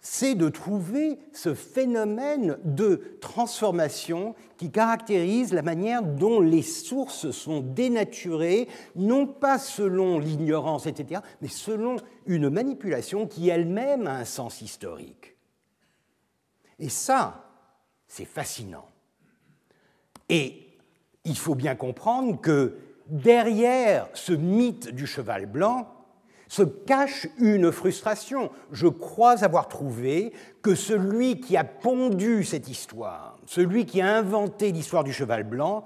c'est 0.00 0.34
de 0.34 0.48
trouver 0.48 1.18
ce 1.32 1.54
phénomène 1.54 2.58
de 2.64 3.18
transformation 3.20 4.34
qui 4.56 4.70
caractérise 4.70 5.52
la 5.52 5.62
manière 5.62 6.02
dont 6.02 6.40
les 6.40 6.62
sources 6.62 7.30
sont 7.30 7.60
dénaturées, 7.60 8.68
non 8.96 9.26
pas 9.26 9.58
selon 9.58 10.18
l'ignorance, 10.18 10.86
etc., 10.86 11.20
mais 11.42 11.48
selon 11.48 11.96
une 12.26 12.48
manipulation 12.48 13.26
qui 13.26 13.48
elle-même 13.50 14.06
a 14.06 14.16
un 14.16 14.24
sens 14.24 14.62
historique. 14.62 15.36
Et 16.78 16.88
ça, 16.88 17.50
c'est 18.08 18.24
fascinant. 18.24 18.88
Et 20.30 20.66
il 21.24 21.36
faut 21.36 21.54
bien 21.54 21.74
comprendre 21.74 22.40
que 22.40 22.78
derrière 23.06 24.08
ce 24.14 24.32
mythe 24.32 24.88
du 24.88 25.06
cheval 25.06 25.44
blanc 25.44 25.99
se 26.50 26.62
cache 26.62 27.28
une 27.38 27.70
frustration. 27.70 28.50
Je 28.72 28.88
crois 28.88 29.44
avoir 29.44 29.68
trouvé 29.68 30.32
que 30.62 30.74
celui 30.74 31.40
qui 31.40 31.56
a 31.56 31.62
pondu 31.62 32.42
cette 32.42 32.68
histoire, 32.68 33.38
celui 33.46 33.86
qui 33.86 34.00
a 34.00 34.16
inventé 34.16 34.72
l'histoire 34.72 35.04
du 35.04 35.12
cheval 35.12 35.44
blanc, 35.44 35.84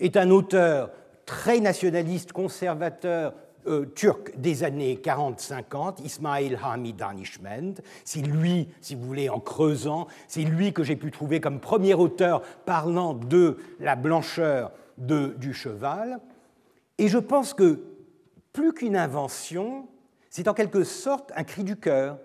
est 0.00 0.16
un 0.16 0.30
auteur 0.30 0.90
très 1.26 1.60
nationaliste, 1.60 2.32
conservateur, 2.32 3.34
euh, 3.68 3.84
turc 3.94 4.36
des 4.36 4.64
années 4.64 4.98
40-50, 5.00 6.04
Ismail 6.04 6.58
Hamid 6.60 6.96
Danishmend. 6.96 7.74
C'est 8.04 8.22
lui, 8.22 8.68
si 8.80 8.96
vous 8.96 9.06
voulez, 9.06 9.28
en 9.28 9.38
creusant, 9.38 10.08
c'est 10.26 10.42
lui 10.42 10.72
que 10.72 10.82
j'ai 10.82 10.96
pu 10.96 11.12
trouver 11.12 11.40
comme 11.40 11.60
premier 11.60 11.94
auteur 11.94 12.42
parlant 12.64 13.14
de 13.14 13.58
la 13.78 13.94
blancheur 13.94 14.72
du 14.98 15.54
cheval. 15.54 16.18
Et 16.98 17.06
je 17.06 17.18
pense 17.18 17.54
que 17.54 17.78
plus 18.52 18.72
qu'une 18.72 18.96
invention, 18.96 19.86
c'est 20.30 20.48
en 20.48 20.54
quelque 20.54 20.84
sorte 20.84 21.32
un 21.36 21.44
cri 21.44 21.64
du 21.64 21.76
cœur. 21.76 22.18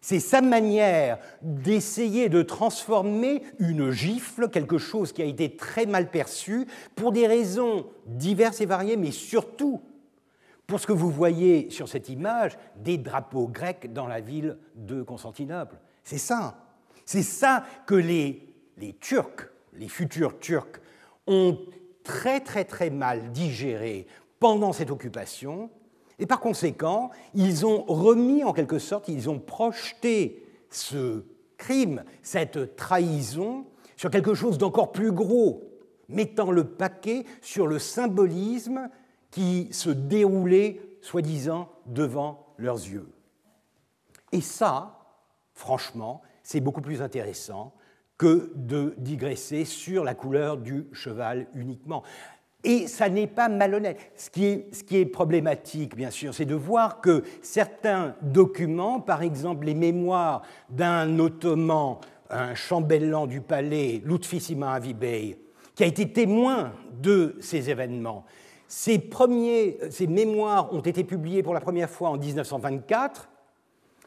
C'est 0.00 0.20
sa 0.20 0.42
manière 0.42 1.18
d'essayer 1.40 2.28
de 2.28 2.42
transformer 2.42 3.42
une 3.58 3.90
gifle, 3.90 4.50
quelque 4.50 4.76
chose 4.76 5.12
qui 5.12 5.22
a 5.22 5.26
été 5.26 5.56
très 5.56 5.86
mal 5.86 6.10
perçu, 6.10 6.66
pour 6.94 7.12
des 7.12 7.26
raisons 7.26 7.86
diverses 8.06 8.60
et 8.60 8.66
variées, 8.66 8.96
mais 8.96 9.12
surtout 9.12 9.80
pour 10.66 10.80
ce 10.80 10.86
que 10.86 10.92
vous 10.92 11.10
voyez 11.10 11.70
sur 11.70 11.88
cette 11.88 12.08
image, 12.08 12.58
des 12.76 12.98
drapeaux 12.98 13.48
grecs 13.48 13.92
dans 13.92 14.06
la 14.06 14.20
ville 14.20 14.58
de 14.74 15.02
Constantinople. 15.02 15.76
C'est 16.02 16.18
ça. 16.18 16.58
C'est 17.04 17.22
ça 17.22 17.64
que 17.86 17.94
les, 17.94 18.50
Turcs, 19.00 19.50
les 19.74 19.88
futurs 19.88 20.38
Turcs, 20.38 20.80
ont 21.26 21.58
très 22.02 22.40
très 22.40 22.64
très 22.64 22.90
mal 22.90 23.32
digéré 23.32 24.06
pendant 24.40 24.72
cette 24.72 24.90
occupation, 24.90 25.70
et 26.18 26.26
par 26.26 26.40
conséquent, 26.40 27.10
ils 27.34 27.66
ont 27.66 27.82
remis 27.84 28.44
en 28.44 28.52
quelque 28.52 28.78
sorte, 28.78 29.08
ils 29.08 29.28
ont 29.28 29.38
projeté 29.38 30.46
ce 30.70 31.24
crime, 31.56 32.04
cette 32.22 32.76
trahison, 32.76 33.66
sur 33.96 34.10
quelque 34.10 34.34
chose 34.34 34.58
d'encore 34.58 34.92
plus 34.92 35.12
gros, 35.12 35.62
mettant 36.08 36.50
le 36.50 36.64
paquet 36.64 37.24
sur 37.40 37.66
le 37.66 37.78
symbolisme 37.78 38.88
qui 39.30 39.68
se 39.72 39.90
déroulait, 39.90 40.80
soi-disant, 41.00 41.70
devant 41.86 42.46
leurs 42.58 42.76
yeux. 42.76 43.08
Et 44.32 44.40
ça, 44.40 44.98
franchement, 45.52 46.22
c'est 46.42 46.60
beaucoup 46.60 46.80
plus 46.80 47.02
intéressant 47.02 47.74
que 48.18 48.52
de 48.54 48.94
digresser 48.98 49.64
sur 49.64 50.04
la 50.04 50.14
couleur 50.14 50.56
du 50.56 50.86
cheval 50.92 51.48
uniquement. 51.54 52.02
Et 52.64 52.86
ça 52.86 53.08
n'est 53.10 53.26
pas 53.26 53.48
malhonnête. 53.48 53.98
Ce 54.16 54.30
qui, 54.30 54.96
est, 54.96 55.04
problématique, 55.06 55.94
bien 55.94 56.10
sûr, 56.10 56.34
c'est 56.34 56.46
de 56.46 56.54
voir 56.54 57.00
que 57.00 57.22
certains 57.42 58.16
documents, 58.22 59.00
par 59.00 59.22
exemple 59.22 59.66
les 59.66 59.74
mémoires 59.74 60.42
d'un 60.70 61.18
ottoman, 61.18 61.98
un 62.30 62.54
chambellan 62.54 63.26
du 63.26 63.42
palais, 63.42 64.02
Lutfisima 64.04 64.72
Avibey, 64.72 65.38
qui 65.74 65.84
a 65.84 65.86
été 65.86 66.10
témoin 66.10 66.72
de 67.02 67.36
ces 67.40 67.68
événements, 67.68 68.24
ces, 68.66 68.98
premiers, 68.98 69.78
ces 69.90 70.06
mémoires 70.06 70.72
ont 70.72 70.80
été 70.80 71.04
publiés 71.04 71.42
pour 71.42 71.54
la 71.54 71.60
première 71.60 71.90
fois 71.90 72.08
en 72.08 72.16
1924. 72.16 73.28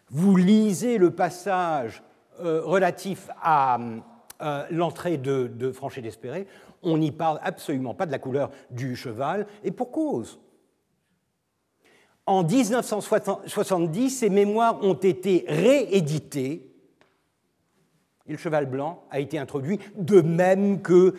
Vous 0.10 0.36
lisez 0.36 0.98
le 0.98 1.12
passage 1.12 2.02
euh, 2.42 2.62
relatif 2.64 3.30
à 3.42 3.78
euh, 4.42 4.66
l'entrée 4.70 5.18
de, 5.18 5.72
Franchet 5.72 6.02
d'Espéré 6.02 6.48
on 6.84 6.98
n'y 6.98 7.12
parle 7.12 7.40
absolument 7.44 7.94
pas 7.94 8.06
de 8.06 8.12
la 8.12 8.20
couleur 8.20 8.52
du 8.70 8.96
cheval, 8.96 9.48
et 9.64 9.72
pour 9.72 9.92
cause. 9.92 10.40
En 12.26 12.44
1970, 12.44 14.10
ces 14.12 14.30
mémoires 14.30 14.84
ont 14.84 14.94
été 14.94 15.46
rééditées 15.48 16.68
et 18.28 18.32
le 18.34 18.38
cheval 18.38 18.66
blanc 18.66 19.04
a 19.10 19.22
été 19.22 19.40
introduit, 19.40 19.80
de 19.96 20.20
même 20.20 20.82
que 20.82 21.16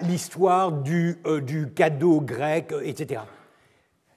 l'histoire 0.00 0.72
du, 0.72 1.18
euh, 1.26 1.42
du, 1.42 1.70
cadeau 1.72 2.22
grec, 2.22 2.72
etc. 2.82 3.20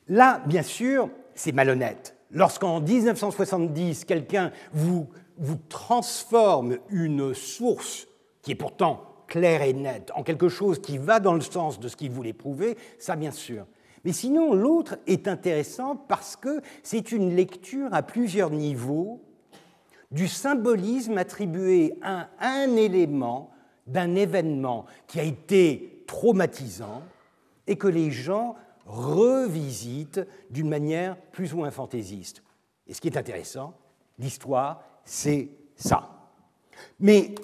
Là, 0.07 0.41
bien 0.45 0.63
sûr, 0.63 1.09
c'est 1.35 1.51
malhonnête. 1.51 2.15
Lorsqu'en 2.31 2.79
1970, 2.79 4.05
quelqu'un 4.05 4.51
vous 4.71 5.07
transforme 5.67 6.77
une 6.89 7.33
source 7.33 8.08
qui 8.49 8.53
est 8.53 8.55
pourtant 8.55 9.03
clair 9.27 9.61
et 9.61 9.73
net, 9.73 10.11
en 10.15 10.23
quelque 10.23 10.49
chose 10.49 10.81
qui 10.81 10.97
va 10.97 11.19
dans 11.19 11.35
le 11.35 11.41
sens 11.41 11.79
de 11.79 11.87
ce 11.87 11.95
qu'il 11.95 12.09
voulait 12.09 12.33
prouver, 12.33 12.79
ça 12.97 13.15
bien 13.15 13.29
sûr. 13.29 13.67
Mais 14.03 14.11
sinon, 14.11 14.55
l'autre 14.55 14.97
est 15.05 15.27
intéressant 15.27 15.95
parce 15.95 16.35
que 16.35 16.61
c'est 16.81 17.11
une 17.11 17.35
lecture 17.35 17.93
à 17.93 18.01
plusieurs 18.01 18.49
niveaux 18.49 19.21
du 20.09 20.27
symbolisme 20.27 21.19
attribué 21.19 21.93
à 22.01 22.29
un 22.39 22.75
élément 22.75 23.51
d'un 23.85 24.15
événement 24.15 24.87
qui 25.05 25.19
a 25.19 25.23
été 25.23 26.03
traumatisant 26.07 27.03
et 27.67 27.75
que 27.75 27.87
les 27.87 28.09
gens 28.09 28.55
revisitent 28.87 30.25
d'une 30.49 30.69
manière 30.69 31.17
plus 31.31 31.53
ou 31.53 31.57
moins 31.57 31.69
fantaisiste. 31.69 32.41
Et 32.87 32.95
ce 32.95 33.01
qui 33.01 33.09
est 33.09 33.17
intéressant, 33.17 33.75
l'histoire, 34.17 34.81
c'est 35.05 35.49
ça. 35.75 36.09
Mais 36.99 37.35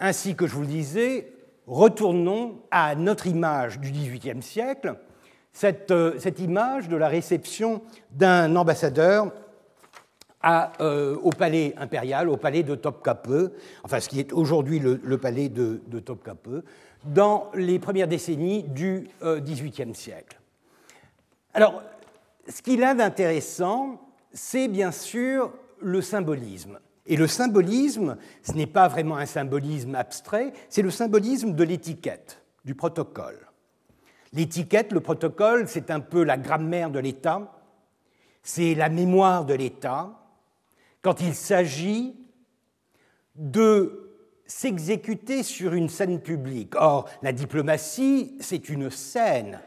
ainsi 0.00 0.34
que 0.34 0.46
je 0.46 0.54
vous 0.54 0.62
le 0.62 0.66
disais, 0.66 1.32
retournons 1.66 2.60
à 2.70 2.94
notre 2.94 3.26
image 3.26 3.78
du 3.78 3.90
XVIIIe 3.90 4.42
siècle, 4.42 4.96
euh, 5.64 6.14
cette, 6.18 6.38
image 6.38 6.88
de 6.88 6.96
la 6.96 7.08
réception 7.08 7.82
d'un 8.12 8.54
ambassadeur 8.54 9.32
euh, 10.80 11.16
au 11.16 11.30
palais 11.30 11.74
impérial, 11.78 12.28
au 12.28 12.36
palais 12.36 12.62
de 12.62 12.74
Topkapi, 12.74 13.48
enfin 13.82 13.98
ce 13.98 14.08
qui 14.08 14.20
est 14.20 14.32
aujourd'hui 14.32 14.78
le, 14.78 15.18
palais 15.18 15.48
de, 15.48 15.80
de 15.88 15.98
Topkapi, 15.98 16.62
dans 17.04 17.50
les 17.54 17.78
premières 17.78 18.08
décennies 18.08 18.62
du 18.62 19.08
XVIIIe 19.22 19.90
euh, 19.90 19.94
siècle. 19.94 20.38
Alors, 21.54 21.82
ce 22.48 22.62
qu'il 22.62 22.84
a 22.84 22.94
d'intéressant, 22.94 24.00
c'est 24.32 24.68
bien 24.68 24.92
sûr 24.92 25.52
le 25.80 26.00
symbolisme. 26.00 26.78
Et 27.08 27.16
le 27.16 27.26
symbolisme, 27.26 28.18
ce 28.42 28.52
n'est 28.52 28.66
pas 28.66 28.86
vraiment 28.86 29.16
un 29.16 29.26
symbolisme 29.26 29.94
abstrait, 29.94 30.52
c'est 30.68 30.82
le 30.82 30.90
symbolisme 30.90 31.54
de 31.54 31.64
l'étiquette, 31.64 32.42
du 32.66 32.74
protocole. 32.74 33.48
L'étiquette, 34.34 34.92
le 34.92 35.00
protocole, 35.00 35.68
c'est 35.68 35.90
un 35.90 36.00
peu 36.00 36.22
la 36.22 36.36
grammaire 36.36 36.90
de 36.90 36.98
l'État, 36.98 37.50
c'est 38.42 38.74
la 38.74 38.90
mémoire 38.90 39.46
de 39.46 39.54
l'État 39.54 40.10
quand 41.00 41.22
il 41.22 41.34
s'agit 41.34 42.14
de 43.34 44.10
s'exécuter 44.44 45.42
sur 45.42 45.72
une 45.72 45.88
scène 45.88 46.20
publique. 46.20 46.74
Or, 46.76 47.08
la 47.22 47.32
diplomatie, 47.32 48.36
c'est 48.40 48.68
une 48.68 48.90
scène. 48.90 49.60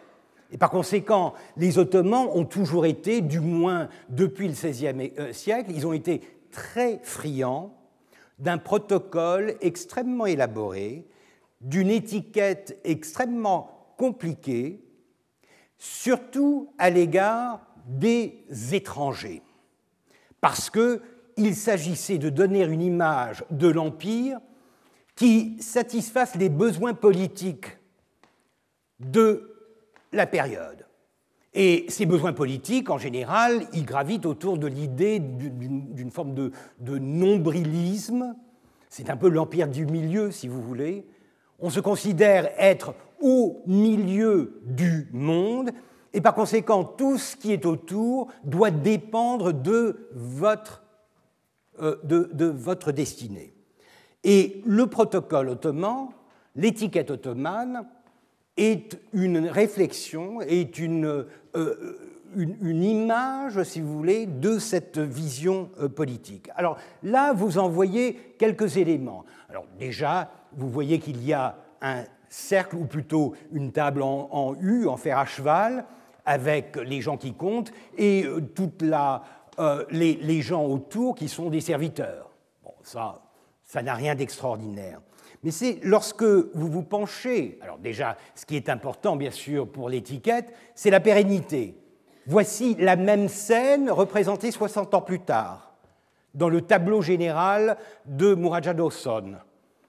Et 0.51 0.57
par 0.57 0.69
conséquent, 0.69 1.33
les 1.57 1.79
Ottomans 1.79 2.27
ont 2.33 2.45
toujours 2.45 2.85
été, 2.85 3.21
du 3.21 3.39
moins 3.39 3.87
depuis 4.09 4.47
le 4.47 4.53
XVIe 4.53 5.13
euh, 5.17 5.33
siècle, 5.33 5.71
ils 5.73 5.87
ont 5.87 5.93
été 5.93 6.21
très 6.51 6.99
friand 7.03 7.73
d'un 8.39 8.57
protocole 8.57 9.55
extrêmement 9.61 10.25
élaboré, 10.25 11.07
d'une 11.61 11.89
étiquette 11.89 12.79
extrêmement 12.83 13.93
compliquée, 13.97 14.83
surtout 15.77 16.73
à 16.77 16.89
l'égard 16.89 17.65
des 17.85 18.45
étrangers, 18.71 19.41
parce 20.39 20.69
qu'il 20.69 21.55
s'agissait 21.55 22.17
de 22.17 22.29
donner 22.29 22.63
une 22.63 22.81
image 22.81 23.43
de 23.51 23.67
l'Empire 23.67 24.39
qui 25.15 25.61
satisfasse 25.61 26.35
les 26.35 26.49
besoins 26.49 26.93
politiques 26.93 27.77
de 28.99 29.55
la 30.11 30.25
période. 30.25 30.85
Et 31.53 31.85
ces 31.89 32.05
besoins 32.05 32.33
politiques, 32.33 32.89
en 32.89 32.97
général, 32.97 33.67
ils 33.73 33.85
gravitent 33.85 34.25
autour 34.25 34.57
de 34.57 34.67
l'idée 34.67 35.19
d'une 35.19 36.11
forme 36.11 36.33
de, 36.33 36.97
nombrilisme. 36.97 38.35
C'est 38.89 39.09
un 39.09 39.17
peu 39.17 39.29
l'empire 39.29 39.67
du 39.67 39.85
milieu, 39.85 40.31
si 40.31 40.47
vous 40.47 40.61
voulez. 40.61 41.05
On 41.59 41.69
se 41.69 41.79
considère 41.79 42.49
être 42.57 42.95
au 43.19 43.61
milieu 43.67 44.61
du 44.65 45.09
monde, 45.11 45.71
et 46.13 46.21
par 46.21 46.33
conséquent, 46.33 46.83
tout 46.83 47.17
ce 47.17 47.35
qui 47.35 47.51
est 47.53 47.65
autour 47.65 48.29
doit 48.43 48.71
dépendre 48.71 49.53
de 49.53 50.09
votre, 50.13 50.83
euh, 51.81 51.97
de 52.03 52.45
votre 52.45 52.91
destinée. 52.91 53.53
Et 54.23 54.61
le 54.65 54.87
protocole 54.87 55.49
ottoman, 55.49 56.09
l'étiquette 56.55 57.11
ottomane, 57.11 57.85
est 58.57 58.99
une 59.13 59.47
réflexion, 59.47 60.41
est 60.41 60.77
une, 60.77 61.25
euh, 61.55 61.97
une, 62.35 62.83
image, 62.83 63.63
si 63.63 63.81
vous 63.81 63.97
voulez, 63.97 64.25
de 64.25 64.59
cette 64.59 64.99
vision 64.99 65.69
euh, 65.79 65.89
politique. 65.89 66.49
Alors 66.55 66.77
là, 67.03 67.33
vous 67.33 67.57
en 67.57 67.69
voyez 67.69 68.35
quelques 68.37 68.77
éléments. 68.77 69.25
Alors 69.49 69.65
déjà, 69.79 70.31
vous 70.53 70.69
voyez 70.69 70.99
qu'il 70.99 71.23
y 71.25 71.33
a 71.33 71.57
un 71.81 72.03
cercle, 72.29 72.75
ou 72.75 72.85
plutôt 72.85 73.33
une 73.51 73.71
table 73.71 74.01
en, 74.01 74.55
U, 74.61 74.87
en 74.87 74.97
fer 74.97 75.17
à 75.17 75.25
cheval, 75.25 75.85
avec 76.25 76.75
les 76.75 77.01
gens 77.01 77.17
qui 77.17 77.33
comptent, 77.33 77.73
et 77.97 78.25
euh, 78.25 78.41
toute 78.41 78.81
la, 78.81 79.23
les, 79.89 80.15
les, 80.15 80.41
gens 80.41 80.65
autour 80.65 81.15
qui 81.15 81.27
sont 81.27 81.49
des 81.49 81.61
serviteurs. 81.61 82.31
Bon, 82.63 82.73
ça, 82.83 83.21
ça 83.63 83.81
n'a 83.81 83.93
rien 83.93 84.15
d'extraordinaire. 84.15 85.01
Mais 85.43 85.51
c'est 85.51 85.79
lorsque 85.81 86.23
vous 86.23 86.69
vous 86.69 86.83
penchez, 86.83 87.57
alors 87.61 87.79
déjà, 87.79 88.17
ce 88.35 88.45
qui 88.45 88.55
est 88.55 88.69
important 88.69 89.15
bien 89.15 89.31
sûr 89.31 89.67
pour 89.67 89.89
l'étiquette, 89.89 90.53
c'est 90.75 90.91
la 90.91 90.99
pérennité. 90.99 91.75
Voici 92.27 92.75
la 92.77 92.95
même 92.95 93.27
scène 93.27 93.89
représentée 93.89 94.51
60 94.51 94.93
ans 94.93 95.01
plus 95.01 95.21
tard, 95.21 95.73
dans 96.35 96.49
le 96.49 96.61
tableau 96.61 97.01
général 97.01 97.77
de 98.05 98.35
Muradja 98.35 98.73
Dawson, 98.73 99.37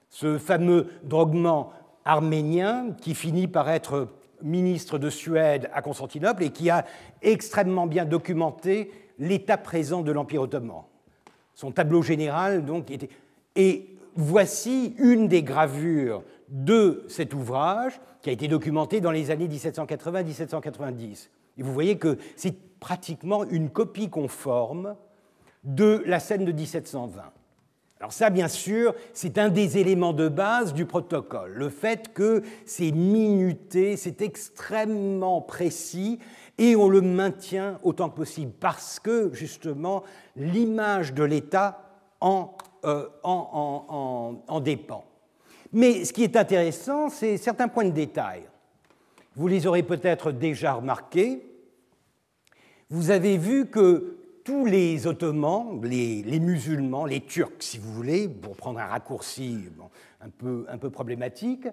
ce 0.09 0.37
fameux 0.39 0.89
drogman 1.03 1.67
arménien 2.05 2.91
qui 2.99 3.13
finit 3.13 3.47
par 3.47 3.69
être 3.69 4.09
ministre 4.41 4.97
de 4.97 5.09
Suède 5.09 5.69
à 5.73 5.81
Constantinople 5.81 6.43
et 6.43 6.49
qui 6.49 6.69
a 6.69 6.85
extrêmement 7.21 7.87
bien 7.87 8.05
documenté 8.05 8.91
l'état 9.19 9.57
présent 9.57 10.01
de 10.01 10.11
l'Empire 10.11 10.41
ottoman. 10.41 10.83
Son 11.53 11.71
tableau 11.71 12.01
général, 12.01 12.65
donc, 12.65 12.89
était. 12.91 13.09
Voici 14.15 14.95
une 14.97 15.27
des 15.27 15.43
gravures 15.43 16.23
de 16.49 17.05
cet 17.07 17.33
ouvrage 17.33 17.99
qui 18.21 18.29
a 18.29 18.33
été 18.33 18.47
documenté 18.47 19.01
dans 19.01 19.11
les 19.11 19.31
années 19.31 19.47
1780-1790. 19.47 21.29
Et 21.57 21.63
vous 21.63 21.73
voyez 21.73 21.97
que 21.97 22.17
c'est 22.35 22.55
pratiquement 22.79 23.43
une 23.45 23.69
copie 23.69 24.09
conforme 24.09 24.95
de 25.63 26.03
la 26.05 26.19
scène 26.19 26.45
de 26.45 26.51
1720. 26.51 27.21
Alors 27.99 28.11
ça, 28.11 28.29
bien 28.29 28.49
sûr, 28.49 28.93
c'est 29.13 29.37
un 29.37 29.47
des 29.47 29.77
éléments 29.77 30.11
de 30.11 30.27
base 30.27 30.73
du 30.73 30.85
protocole, 30.85 31.53
le 31.53 31.69
fait 31.69 32.13
que 32.13 32.43
c'est 32.65 32.91
minuté, 32.91 33.95
c'est 33.95 34.21
extrêmement 34.21 35.39
précis, 35.39 36.19
et 36.57 36.75
on 36.75 36.89
le 36.89 36.99
maintient 36.99 37.79
autant 37.81 38.09
que 38.09 38.17
possible, 38.17 38.51
parce 38.59 38.99
que, 38.99 39.33
justement, 39.33 40.03
l'image 40.35 41.13
de 41.13 41.23
l'État 41.23 41.79
en 42.19 42.57
euh, 42.85 43.07
en, 43.23 44.59
dépend. 44.61 45.05
Mais 45.71 46.05
ce 46.05 46.13
qui 46.13 46.23
est 46.23 46.35
intéressant, 46.35 47.09
c'est 47.09 47.37
certains 47.37 47.67
points 47.67 47.85
de 47.85 47.91
détail. 47.91 48.43
Vous 49.35 49.47
les 49.47 49.65
aurez 49.65 49.83
peut-être 49.83 50.31
déjà 50.31 50.73
remarqués. 50.73 51.45
Vous 52.89 53.09
avez 53.09 53.37
vu 53.37 53.67
que 53.67 54.17
tous 54.43 54.65
les 54.65 55.07
Ottomans, 55.07 55.81
les, 55.83 56.39
musulmans, 56.39 57.05
les 57.05 57.21
Turcs, 57.21 57.51
si 57.59 57.77
vous 57.77 57.93
voulez, 57.93 58.27
pour 58.27 58.55
prendre 58.55 58.79
un 58.79 58.85
raccourci 58.85 59.59
un, 60.21 60.29
peu, 60.29 60.65
un 60.69 60.77
peu 60.77 60.89
problématique, 60.89 61.67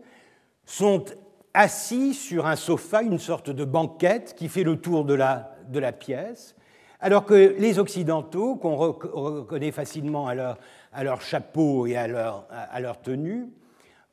sont 0.64 1.05
assis 1.53 2.14
sur 2.14 2.46
un 2.46 2.57
sofa, 2.57 3.03
une 3.03 3.18
sorte 3.18 3.51
de 3.51 3.64
banquette 3.64 4.35
qui 4.37 4.49
fait 4.49 4.62
le 4.62 4.77
tour 4.77 5.05
de 5.05 5.14
la, 5.14 5.57
de 5.68 5.81
la 5.81 5.92
pièce, 5.92 6.55
alors 7.01 7.25
que 7.25 7.57
les 7.59 7.79
Occidentaux, 7.79 8.57
qu'on 8.57 8.77
reconnaît 8.77 9.73
facilement 9.73 10.29
à 10.29 10.35
leur, 10.35 10.59
à 10.92 11.05
leur, 11.05 11.20
chapeau 11.22 11.87
et 11.87 11.96
à 11.96 12.07
leur, 12.07 12.46
à 12.50 12.81
leur 12.81 13.00
tenue, 13.00 13.48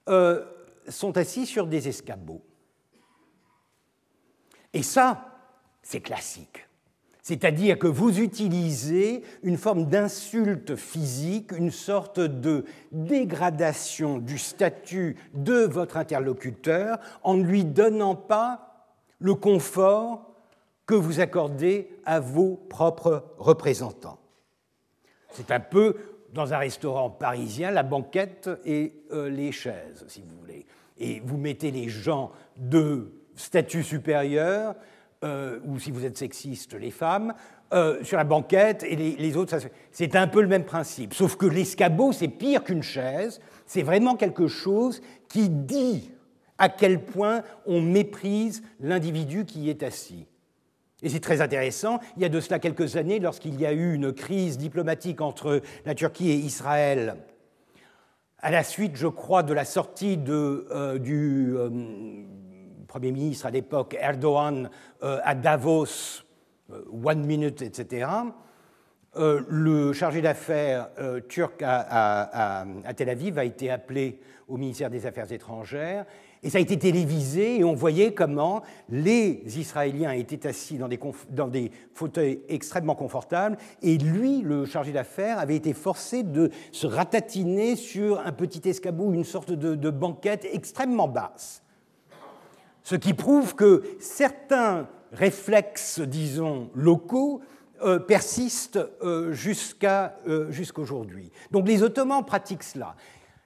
euh, 0.10 0.46
sont 0.88 1.18
assis 1.18 1.46
sur 1.46 1.68
des 1.68 1.88
escabeaux. 1.88 2.42
Et 4.74 4.84
ça, 4.84 5.40
c'est 5.82 6.02
classique. 6.02 6.68
C'est-à-dire 7.28 7.78
que 7.78 7.88
vous 7.88 8.22
utilisez 8.22 9.22
une 9.44 9.58
forme 9.58 9.88
d'insulte 9.88 10.78
physique, 10.78 11.52
une 11.52 11.72
sorte 11.72 12.22
de 12.22 12.64
dégradation 12.94 14.18
du 14.18 14.38
statut 14.38 15.18
de 15.34 15.66
votre 15.66 15.98
interlocuteur 15.98 17.00
en 17.24 17.34
ne 17.34 17.44
lui 17.44 17.66
donnant 17.66 18.16
pas 18.16 18.88
le 19.20 19.36
confort 19.36 20.32
que 20.86 20.96
vous 20.96 21.20
accordez 21.20 21.90
à 22.06 22.22
vos 22.22 22.56
propres 22.70 23.26
représentants. 23.38 24.20
C'est 25.32 25.52
un 25.52 25.60
peu 25.60 25.98
dans 26.38 26.54
un 26.54 26.58
restaurant 26.58 27.10
parisien 27.10 27.72
la 27.72 27.84
banquette 27.84 28.50
et 28.64 28.94
euh, 29.12 29.30
les 29.30 29.52
chaises, 29.52 30.06
si 30.08 30.22
vous 30.22 30.40
voulez. 30.40 30.66
Et 30.98 31.20
vous 31.26 31.38
mettez 31.38 31.72
les 31.72 31.90
gens 31.90 32.32
de 32.56 33.12
statut 33.36 33.84
supérieur 33.84 34.76
euh, 35.24 35.60
ou 35.66 35.80
si 35.80 35.92
vous 35.92 36.06
êtes 36.06 36.18
sexiste, 36.18 36.76
les 36.76 36.92
femmes, 36.92 37.34
euh, 37.74 38.04
sur 38.04 38.18
la 38.18 38.24
banquette, 38.24 38.84
et 38.84 38.96
les, 38.96 39.36
autres, 39.36 39.58
c'est 39.92 40.16
un 40.16 40.28
peu 40.28 40.42
le 40.42 40.48
même 40.48 40.64
principe. 40.64 41.14
Sauf 41.14 41.36
que 41.36 41.48
l'escabeau, 41.48 42.14
c'est 42.14 42.28
pire 42.28 42.64
qu'une 42.64 42.84
chaise, 42.84 43.42
c'est 43.66 43.82
vraiment 43.82 44.16
quelque 44.16 44.48
chose 44.48 45.02
qui 45.28 45.50
dit 45.50 46.12
à 46.58 46.70
quel 46.70 47.04
point 47.04 47.44
on 47.66 47.82
méprise 47.82 48.64
l'individu 48.80 49.46
qui 49.46 49.62
y 49.62 49.70
est 49.70 49.84
assis. 49.84 50.28
Et 51.04 51.10
c'est 51.10 51.20
très 51.20 51.42
intéressant, 51.42 52.00
il 52.16 52.24
y 52.24 52.26
a 52.26 52.30
de 52.30 52.40
cela 52.40 52.58
quelques 52.58 52.96
années, 52.96 53.20
lorsqu'il 53.20 53.60
y 53.60 53.66
a 53.66 53.72
eu 53.72 53.94
une 53.94 54.14
crise 54.14 54.58
diplomatique 54.58 55.22
entre 55.22 55.62
la 55.86 55.94
Turquie 55.94 56.32
et 56.32 56.36
Israël, 56.36 57.18
à 58.40 58.52
la 58.52 58.64
suite, 58.64 58.96
je 58.96 59.08
crois, 59.08 59.44
de 59.44 59.54
la 59.54 59.66
sortie 59.66 60.20
euh, 60.28 60.98
du, 60.98 61.56
Premier 62.88 63.12
ministre 63.12 63.46
à 63.46 63.52
l'époque, 63.52 63.98
Erdogan, 64.00 64.70
euh, 65.04 65.20
à 65.24 65.36
Davos, 65.36 66.24
euh, 66.72 66.84
One 67.04 67.26
Minute, 67.26 67.62
etc., 67.62 68.10
euh, 69.18 69.42
le 69.50 69.94
chargé 69.94 70.22
d'affaires 70.22 70.90
turc 71.28 71.64
à, 71.64 72.66
Tel 72.96 73.10
Aviv 73.10 73.40
a 73.40 73.46
été 73.46 73.72
appelé 73.72 74.20
au 74.48 74.58
ministère 74.58 74.90
des 74.90 75.06
Affaires 75.06 75.32
étrangères 75.32 76.06
et 76.44 76.50
ça 76.50 76.58
a 76.58 76.62
été 76.62 76.78
télévisé 76.78 77.60
et 77.60 77.64
on 77.64 77.74
voyait 77.74 78.14
comment 78.14 78.64
les 78.90 79.42
Israéliens 79.58 80.12
étaient 80.12 80.48
assis 80.48 80.78
dans 80.78 81.48
des, 81.48 81.72
fauteuils 81.94 82.42
extrêmement 82.50 82.96
confortables 82.96 83.58
et 83.82 83.98
lui, 83.98 84.42
le 84.42 84.66
chargé 84.66 84.92
d'affaires, 84.92 85.40
avait 85.40 85.56
été 85.56 85.74
forcé 85.74 86.24
de 86.24 86.52
se 86.72 86.88
ratatiner 86.88 87.76
sur 87.76 88.20
un 88.20 88.32
petit 88.32 88.68
escabeau, 88.70 89.14
une 89.14 89.24
sorte 89.24 89.52
de 89.52 89.90
banquette 89.90 90.48
extrêmement 90.52 91.08
basse 91.08 91.64
ce 92.88 92.96
qui 92.96 93.14
prouve 93.14 93.54
que 93.54 93.84
certains 94.00 94.88
réflexes, 95.12 96.00
disons, 96.00 96.70
locaux 96.74 97.42
euh, 97.84 98.00
persistent 98.00 98.78
euh, 98.78 99.34
euh, 99.34 99.34
jusqu'à 99.34 100.16
aujourd'hui. 100.78 101.30
Donc 101.52 101.68
les 101.68 101.84
Ottomans 101.84 102.26
pratiquent 102.26 102.64
cela. 102.64 102.96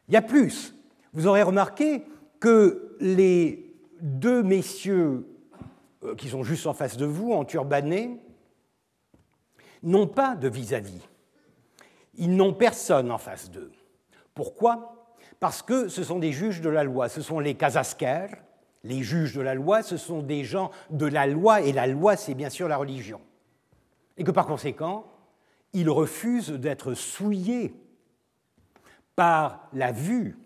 Il 0.07 0.13
y 0.13 0.17
a 0.17 0.21
plus. 0.21 0.75
Vous 1.13 1.25
aurez 1.25 1.41
remarqué 1.41 2.03
que 2.41 2.97
les 2.99 3.73
deux 4.01 4.43
messieurs 4.43 5.25
qui 6.17 6.27
sont 6.27 6.43
juste 6.43 6.67
en 6.67 6.73
face 6.73 6.97
de 6.97 7.05
vous, 7.05 7.31
en 7.31 7.45
turbané, 7.45 8.19
n'ont 9.83 10.07
pas 10.07 10.35
de 10.35 10.49
vis-à-vis. 10.49 11.07
Ils 12.15 12.35
n'ont 12.35 12.53
personne 12.53 13.11
en 13.11 13.17
face 13.17 13.49
d'eux. 13.49 13.71
Pourquoi? 14.33 15.15
Parce 15.39 15.61
que 15.61 15.87
ce 15.87 16.03
sont 16.03 16.19
des 16.19 16.31
juges 16.31 16.61
de 16.61 16.69
la 16.69 16.83
loi, 16.83 17.07
ce 17.07 17.21
sont 17.21 17.39
les 17.39 17.55
kazaskers, 17.55 18.35
les 18.83 19.03
juges 19.03 19.35
de 19.35 19.41
la 19.41 19.53
loi, 19.53 19.83
ce 19.83 19.97
sont 19.97 20.21
des 20.21 20.43
gens 20.43 20.71
de 20.89 21.05
la 21.05 21.27
loi, 21.27 21.61
et 21.61 21.71
la 21.71 21.87
loi, 21.87 22.15
c'est 22.15 22.33
bien 22.33 22.49
sûr 22.49 22.67
la 22.67 22.77
religion. 22.77 23.21
Et 24.17 24.23
que 24.23 24.31
par 24.31 24.47
conséquent, 24.47 25.05
ils 25.73 25.89
refusent 25.89 26.49
d'être 26.49 26.95
souillés 26.95 27.75
par 29.15 29.69
la 29.73 29.91
vue 29.91 30.37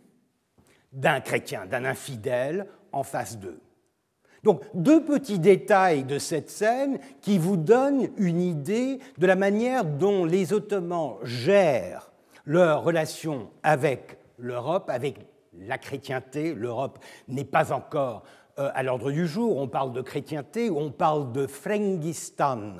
d'un 0.95 1.19
chrétien, 1.19 1.65
d'un 1.65 1.86
infidèle 1.86 2.67
en 2.91 3.03
face 3.03 3.38
d'eux. 3.38 3.60
Donc, 4.43 4.62
deux 4.73 5.03
petits 5.03 5.39
détails 5.39 6.03
de 6.03 6.19
cette 6.19 6.49
scène 6.49 6.99
qui 7.21 7.38
vous 7.38 7.58
donnent 7.58 8.10
une 8.17 8.41
idée 8.41 8.99
de 9.17 9.25
la 9.25 9.36
manière 9.36 9.84
dont 9.84 10.23
les 10.23 10.53
Ottomans 10.53 11.17
gèrent 11.23 12.12
leur 12.45 12.84
relation 12.84 13.49
avec 13.63 14.17
l'Europe, 14.38 14.89
avec 14.89 15.17
la 15.58 15.77
chrétienté. 15.77 16.53
L'Europe 16.53 16.99
n'est 17.27 17.43
pas 17.43 17.71
encore 17.71 18.23
euh, 18.60 18.69
à 18.73 18.84
l'ordre 18.84 19.12
du 19.12 19.27
jour. 19.27 19.58
On 19.58 19.67
parle 19.67 19.93
de 19.93 20.01
chrétienté 20.01 20.69
on 20.69 20.91
parle 20.91 21.31
de 21.31 21.47
Frengistan, 21.47 22.75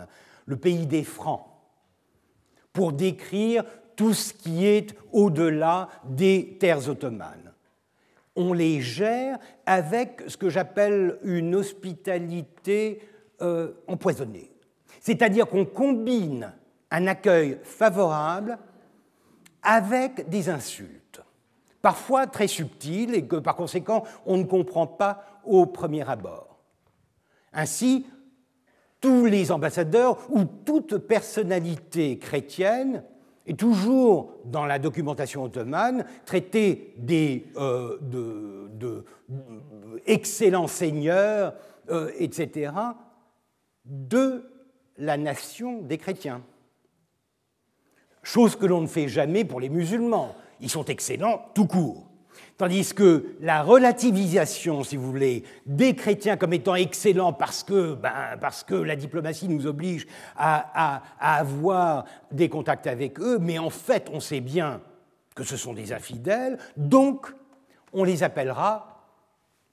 le 0.46 0.58
pays 0.58 0.86
des 0.86 1.04
Francs, 1.04 1.46
pour 2.74 2.94
décrire 2.94 3.64
tout 3.96 4.14
ce 4.14 4.34
qui 4.34 4.68
est 4.68 4.96
au-delà 5.12 5.90
des 6.04 6.58
terres 6.60 6.90
ottomanes. 6.90 7.45
On 8.36 8.54
les 8.54 8.82
gère 8.82 9.38
avec 9.66 10.24
ce 10.28 10.38
que 10.38 10.50
j'appelle 10.50 11.20
une 11.24 11.56
hospitalité 11.56 13.02
euh, 13.42 13.74
empoisonnée. 13.88 14.52
C'est-à-dire 15.00 15.48
qu'on 15.48 15.66
combine 15.66 16.54
un 16.92 17.08
accueil 17.08 17.60
favorable 17.64 18.58
avec 19.64 20.30
des 20.30 20.50
insultes 20.50 21.22
parfois 21.86 22.26
très 22.26 22.48
subtil 22.48 23.14
et 23.14 23.28
que 23.28 23.36
par 23.36 23.56
conséquent 23.56 24.06
on 24.26 24.38
ne 24.38 24.44
comprend 24.44 24.88
pas 24.88 25.24
au 25.44 25.68
premier 25.68 26.10
abord. 26.10 26.58
Ainsi, 27.54 28.08
tous 29.00 29.26
les 29.26 29.52
ambassadeurs 29.52 30.18
ou 30.32 30.46
toute 30.46 30.98
personnalité 30.98 32.18
chrétienne 32.18 33.04
est 33.48 33.60
toujours 33.60 34.34
dans 34.46 34.66
la 34.66 34.80
documentation 34.80 35.44
ottomane 35.44 36.06
traité 36.26 36.94
des 36.98 37.46
euh, 37.58 37.98
de, 38.02 39.06
excellents 40.06 40.68
seigneurs, 40.68 41.54
euh, 41.90 42.12
etc., 42.18 42.72
de 43.86 44.44
la 44.98 45.18
nation 45.18 45.82
des 45.82 45.98
chrétiens. 45.98 46.42
Chose 48.24 48.56
que 48.56 48.66
l'on 48.66 48.82
ne 48.82 48.88
fait 48.88 49.08
jamais 49.08 49.46
pour 49.46 49.60
les 49.60 49.70
musulmans 49.70 50.36
ils 50.62 50.70
sont 50.70 50.86
excellents 50.86 51.46
tout 51.54 51.68
court. 51.68 52.05
Tandis 52.58 52.94
que 52.94 53.36
la 53.42 53.64
relativisation, 53.64 54.84
si 54.84 54.96
vous 54.96 55.12
voulez, 55.12 55.44
des 55.66 55.94
chrétiens 55.94 56.38
comme 56.38 56.54
étant 56.54 56.76
excellents 56.76 57.34
parce 57.34 57.64
que, 57.64 57.96
ben, 57.96 58.38
la 58.86 58.96
diplomatie 58.96 59.50
nous 59.50 59.68
oblige 59.68 60.08
à, 60.38 61.04
avoir 61.20 62.06
des 62.32 62.48
contacts 62.48 62.88
avec 62.88 63.20
eux, 63.20 63.40
mais 63.40 63.60
en 63.60 63.70
fait 63.70 64.10
on 64.12 64.20
sait 64.20 64.40
bien 64.40 64.82
que 65.36 65.44
ce 65.44 65.58
sont 65.58 65.74
des 65.74 65.92
infidèles, 65.92 66.58
donc 66.78 67.28
on 67.92 68.04
les 68.04 68.24
appellera 68.24 69.04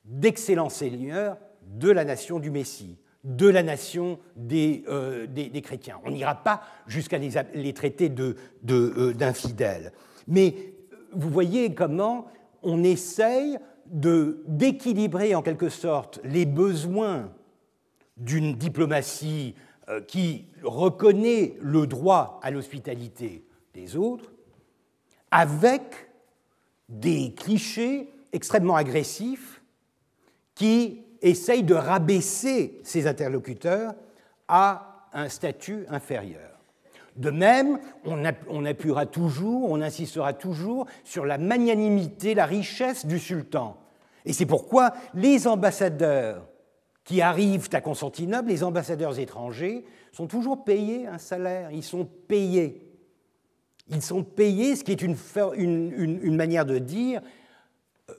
d'excellents 0.05 0.69
seigneurs 0.69 1.37
de 1.63 1.91
la 1.91 2.05
nation 2.05 2.41
du 2.41 2.51
Messie, 2.51 2.99
de 3.23 3.49
la 3.49 3.63
nation 3.63 4.19
des, 4.35 4.85
euh, 4.89 5.27
chrétiens. 5.63 6.01
On 6.05 6.11
n'ira 6.11 6.35
pas 6.35 6.63
jusqu'à 6.89 7.19
les, 7.19 7.73
traiter 7.73 8.13
euh, 8.19 9.13
d'infidèles. 9.13 9.85
De, 9.85 9.91
mais 10.29 10.55
vous 11.13 11.31
voyez 11.31 11.75
comment 11.75 12.27
on 12.63 12.83
essaye 12.85 13.59
d'équilibrer 13.87 15.35
en 15.35 15.43
quelque 15.43 15.69
sorte 15.69 16.21
les 16.25 16.47
besoins 16.47 17.33
d'une 18.17 18.55
diplomatie 18.55 19.55
euh, 19.89 20.01
qui 20.01 20.47
reconnaît 20.63 21.57
le 21.61 21.87
droit 21.87 22.41
à 22.43 22.51
l'hospitalité 22.51 23.45
des 23.75 23.97
autres 23.97 24.33
avec 25.31 25.83
des 26.89 27.35
clichés 27.35 28.09
extrêmement 28.33 28.77
agressifs 28.77 29.63
qui 30.55 31.03
essayent 31.21 31.63
de 31.63 31.75
rabaisser 31.75 32.81
ses 32.85 33.07
interlocuteurs 33.07 33.95
à 34.49 35.09
un 35.13 35.29
statut 35.29 35.85
inférieur. 35.89 36.52
De 37.17 37.31
même, 37.31 37.79
on, 38.05 38.65
appuiera 38.65 39.05
toujours, 39.05 39.71
on 39.71 39.83
insistera 39.83 40.33
toujours 40.33 40.87
sur 41.05 41.27
la 41.27 41.37
magnanimité, 41.37 42.35
la 42.35 42.47
richesse 42.47 43.05
du 43.05 43.19
sultan. 43.19 43.77
Et 44.25 44.33
c'est 44.33 44.47
pourquoi 44.47 44.93
les 45.15 45.47
ambassadeurs 45.47 46.47
qui 47.05 47.21
arrivent 47.21 47.69
à 47.73 47.81
Constantinople, 47.81 48.49
les 48.49 48.65
ambassadeurs 48.65 49.19
étrangers, 49.19 49.85
sont 50.13 50.27
toujours 50.27 50.65
payés 50.65 51.07
un 51.07 51.19
salaire, 51.19 51.71
ils 51.71 51.83
sont 51.83 52.07
payés. 52.07 52.89
Ils 53.89 54.03
sont 54.03 54.23
payés, 54.23 54.77
ce 54.77 54.85
qui 54.85 54.93
est 54.93 55.03
une, 55.03 55.17
manière 56.37 56.65
de 56.65 56.79
dire, 56.79 57.21
euh, 58.09 58.15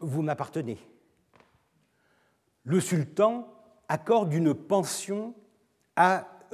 vous 0.00 0.22
m'appartenez. 0.22 0.78
le 2.64 2.80
sultan 2.80 3.48
accorde 3.88 4.34
une 4.34 4.54
pension 4.54 5.34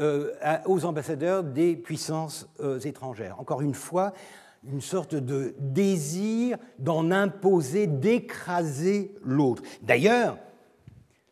euh, 0.01 0.32
aux 0.66 0.84
ambassadeurs 0.84 1.42
des 1.42 1.76
puissances 1.76 2.49
euh, 2.61 2.78
étrangères. 2.80 3.40
Encore 3.40 3.62
une 3.62 3.74
fois, 3.74 4.12
une 4.64 4.80
sorte 4.80 5.14
de 5.14 5.55
désir 5.59 6.59
d'en 6.78 7.11
imposer, 7.11 7.86
d'écraser 7.86 9.14
l'autre. 9.24 9.62
D'ailleurs, 9.82 10.38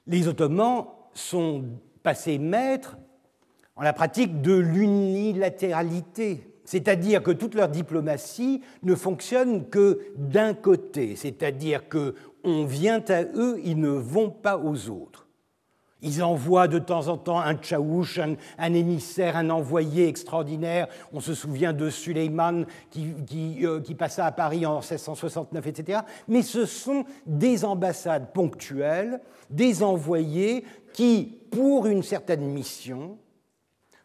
les 0.07 0.29
Ottomans 0.29 0.87
sont 1.15 1.65
passés 2.03 2.39
maîtres 2.39 2.97
en 3.75 3.83
la 3.83 3.93
pratique 3.93 4.43
de 4.43 4.57
l'unilatéralité, 4.57 6.47
c'est-à-dire 6.65 7.23
que 7.23 7.31
toute 7.31 7.55
leur 7.55 7.69
diplomatie 7.69 8.63
ne 8.83 8.95
fonctionne 8.95 9.69
que 9.69 10.01
d'un 10.17 10.55
côté, 10.55 11.17
c'est-à-dire 11.17 11.89
que 11.89 12.15
on 12.43 12.65
vient 12.65 13.03
à 13.09 13.23
eux, 13.23 13.61
ils 13.65 13.79
ne 13.79 13.91
vont 13.91 14.31
pas 14.31 14.57
aux 14.57 14.89
autres. 14.89 15.26
Ils 16.07 16.23
envoient 16.23 16.69
de 16.69 16.79
temps 16.79 17.09
en 17.09 17.17
temps 17.17 17.41
un 17.41 17.57
tchaouch, 17.57 18.21
un, 18.59 18.73
émissaire, 18.73 19.37
un 19.37 19.51
envoyé 19.51 20.07
extraordinaire. 20.07 20.87
On 21.13 21.19
se 21.19 21.35
souvient 21.35 21.73
de 21.73 21.91
Suleiman 21.91 22.65
qui, 22.91 23.13
euh, 23.65 23.81
qui, 23.81 23.97
passa 23.97 24.25
à 24.25 24.31
Paris 24.31 24.65
en 24.67 24.75
1669, 24.75 25.67
etc. 25.67 26.01
Mais 26.29 26.43
ce 26.43 26.65
sont 26.65 27.05
des 27.27 27.65
ambassades 27.65 28.33
ponctuelles, 28.33 29.21
des 29.51 29.83
envoyés 29.83 30.65
qui, 30.93 31.41
pour 31.51 31.87
une 31.87 32.05
certaine 32.05 32.47
mission, 32.47 33.19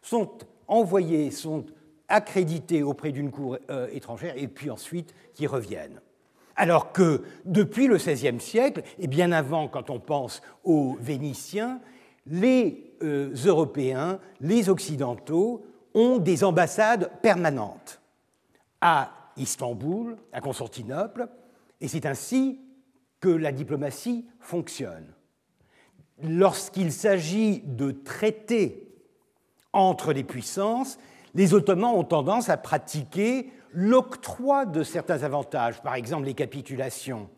sont 0.02 0.28
envoyés, 0.66 1.30
sont 1.30 1.64
accrédités 2.08 2.82
auprès 2.82 3.12
d'une 3.12 3.30
cour 3.30 3.58
euh, 3.70 3.86
étrangère 3.92 4.34
et 4.36 4.48
puis 4.48 4.70
ensuite 4.70 5.14
qui 5.34 5.46
reviennent. 5.46 6.00
Alors 6.56 6.92
que 6.92 7.22
depuis 7.44 7.86
le 7.86 7.96
XVIe 7.96 8.40
siècle, 8.40 8.82
et 8.98 9.06
bien 9.06 9.30
avant 9.30 9.68
quand 9.68 9.88
on 9.88 10.00
pense 10.00 10.42
aux 10.64 10.96
Vénitiens, 11.00 11.80
les 12.26 12.94
euh, 13.02 13.34
Européens, 13.44 14.18
les 14.40 14.68
Occidentaux 14.68 15.64
ont 15.94 16.18
des 16.18 16.44
ambassades 16.44 17.10
permanentes 17.20 18.00
à 18.80 19.12
Istanbul, 19.36 20.16
à 20.32 20.40
Constantinople, 20.40 21.28
et 21.80 21.88
c'est 21.88 22.06
ainsi 22.06 22.60
que 23.20 23.28
la 23.28 23.52
diplomatie 23.52 24.26
fonctionne. 24.40 25.06
Lorsqu'il 26.22 26.92
s'agit 26.92 27.60
de 27.60 27.90
traités 27.90 28.88
entre 29.72 30.12
les 30.12 30.24
puissances, 30.24 30.98
les 31.34 31.54
Ottomans 31.54 31.94
ont 31.94 32.04
tendance 32.04 32.48
à 32.48 32.56
pratiquer 32.56 33.50
l'octroi 33.72 34.66
de 34.66 34.82
certains 34.82 35.22
avantages, 35.22 35.82
par 35.82 35.94
exemple 35.94 36.26
les 36.26 36.34
capitulations, 36.34 37.28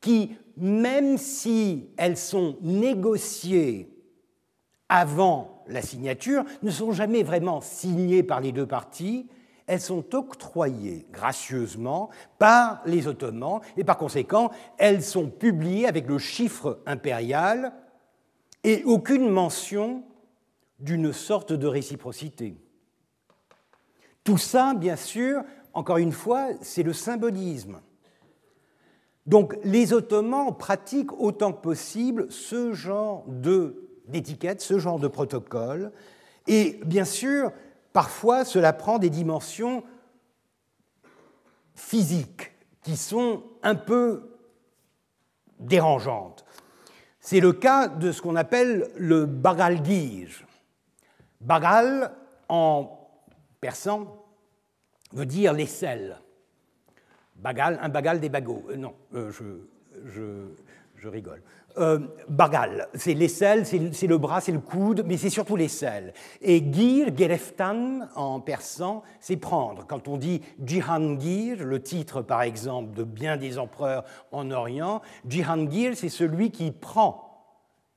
qui, 0.00 0.36
même 0.56 1.18
si 1.18 1.90
elles 1.96 2.16
sont 2.16 2.56
négociées 2.62 3.91
avant 4.92 5.64
la 5.68 5.80
signature, 5.80 6.44
ne 6.62 6.70
sont 6.70 6.92
jamais 6.92 7.22
vraiment 7.22 7.62
signées 7.62 8.22
par 8.22 8.42
les 8.42 8.52
deux 8.52 8.66
parties, 8.66 9.26
elles 9.66 9.80
sont 9.80 10.14
octroyées 10.14 11.06
gracieusement 11.10 12.10
par 12.38 12.82
les 12.84 13.08
Ottomans 13.08 13.62
et 13.78 13.84
par 13.84 13.96
conséquent, 13.96 14.50
elles 14.76 15.02
sont 15.02 15.30
publiées 15.30 15.86
avec 15.86 16.06
le 16.06 16.18
chiffre 16.18 16.82
impérial 16.84 17.72
et 18.64 18.84
aucune 18.84 19.30
mention 19.30 20.02
d'une 20.78 21.14
sorte 21.14 21.54
de 21.54 21.66
réciprocité. 21.66 22.58
Tout 24.24 24.36
ça, 24.36 24.74
bien 24.74 24.96
sûr, 24.96 25.42
encore 25.72 25.96
une 25.96 26.12
fois, 26.12 26.48
c'est 26.60 26.82
le 26.82 26.92
symbolisme. 26.92 27.80
Donc 29.24 29.56
les 29.64 29.94
Ottomans 29.94 30.54
pratiquent 30.54 31.18
autant 31.18 31.52
que 31.54 31.62
possible 31.62 32.30
ce 32.30 32.74
genre 32.74 33.24
d'étiquette, 34.12 34.60
ce 34.60 34.78
genre 34.78 34.98
de 34.98 35.08
protocole, 35.08 35.92
et 36.46 36.80
bien 36.84 37.04
sûr, 37.04 37.52
parfois 37.92 38.44
cela 38.44 38.72
prend 38.72 38.98
des 38.98 39.10
dimensions 39.10 39.84
physiques 41.74 42.52
qui 42.82 42.96
sont 42.96 43.42
un 43.62 43.74
peu 43.74 44.36
dérangeantes. 45.58 46.44
C'est 47.20 47.40
le 47.40 47.52
cas 47.52 47.88
de 47.88 48.10
ce 48.10 48.20
qu'on 48.20 48.36
appelle 48.36 48.90
le 48.96 49.26
bagalgij. 49.26 50.44
Bagal, 51.40 52.12
en 52.48 52.98
persan 53.60 54.06
veut 55.12 55.26
dire 55.26 55.52
l'aisselle. 55.52 56.18
Bagal, 57.36 57.78
un 57.80 57.88
bagal 57.88 58.20
des 58.20 58.28
bagots. 58.28 58.64
Euh, 58.70 58.76
non, 58.76 58.94
euh, 59.14 59.30
je, 60.04 61.08
rigole. 61.08 61.42
Euh, 61.78 61.98
bagal, 62.28 62.88
c'est 62.94 63.14
l'aisselle, 63.14 63.64
c'est 63.66 64.06
le 64.06 64.18
bras, 64.18 64.40
c'est 64.40 64.52
le 64.52 64.60
coude, 64.60 65.04
mais 65.06 65.16
c'est 65.16 65.30
surtout 65.30 65.56
l'aisselle. 65.56 66.12
Et 66.40 66.62
gir, 66.72 67.16
gereftan, 67.16 68.08
en 68.14 68.40
persan, 68.40 69.02
c'est 69.20 69.36
prendre. 69.36 69.86
Quand 69.86 70.08
on 70.08 70.16
dit 70.16 70.42
Jihangir, 70.62 71.64
le 71.64 71.82
titre 71.82 72.20
par 72.20 72.42
exemple 72.42 72.94
de 72.94 73.04
bien 73.04 73.36
des 73.36 73.58
empereurs 73.58 74.04
en 74.32 74.50
Orient, 74.50 75.00
Jihangir, 75.26 75.96
c'est 75.96 76.08
celui 76.08 76.50
qui 76.50 76.72
prend. 76.72 77.28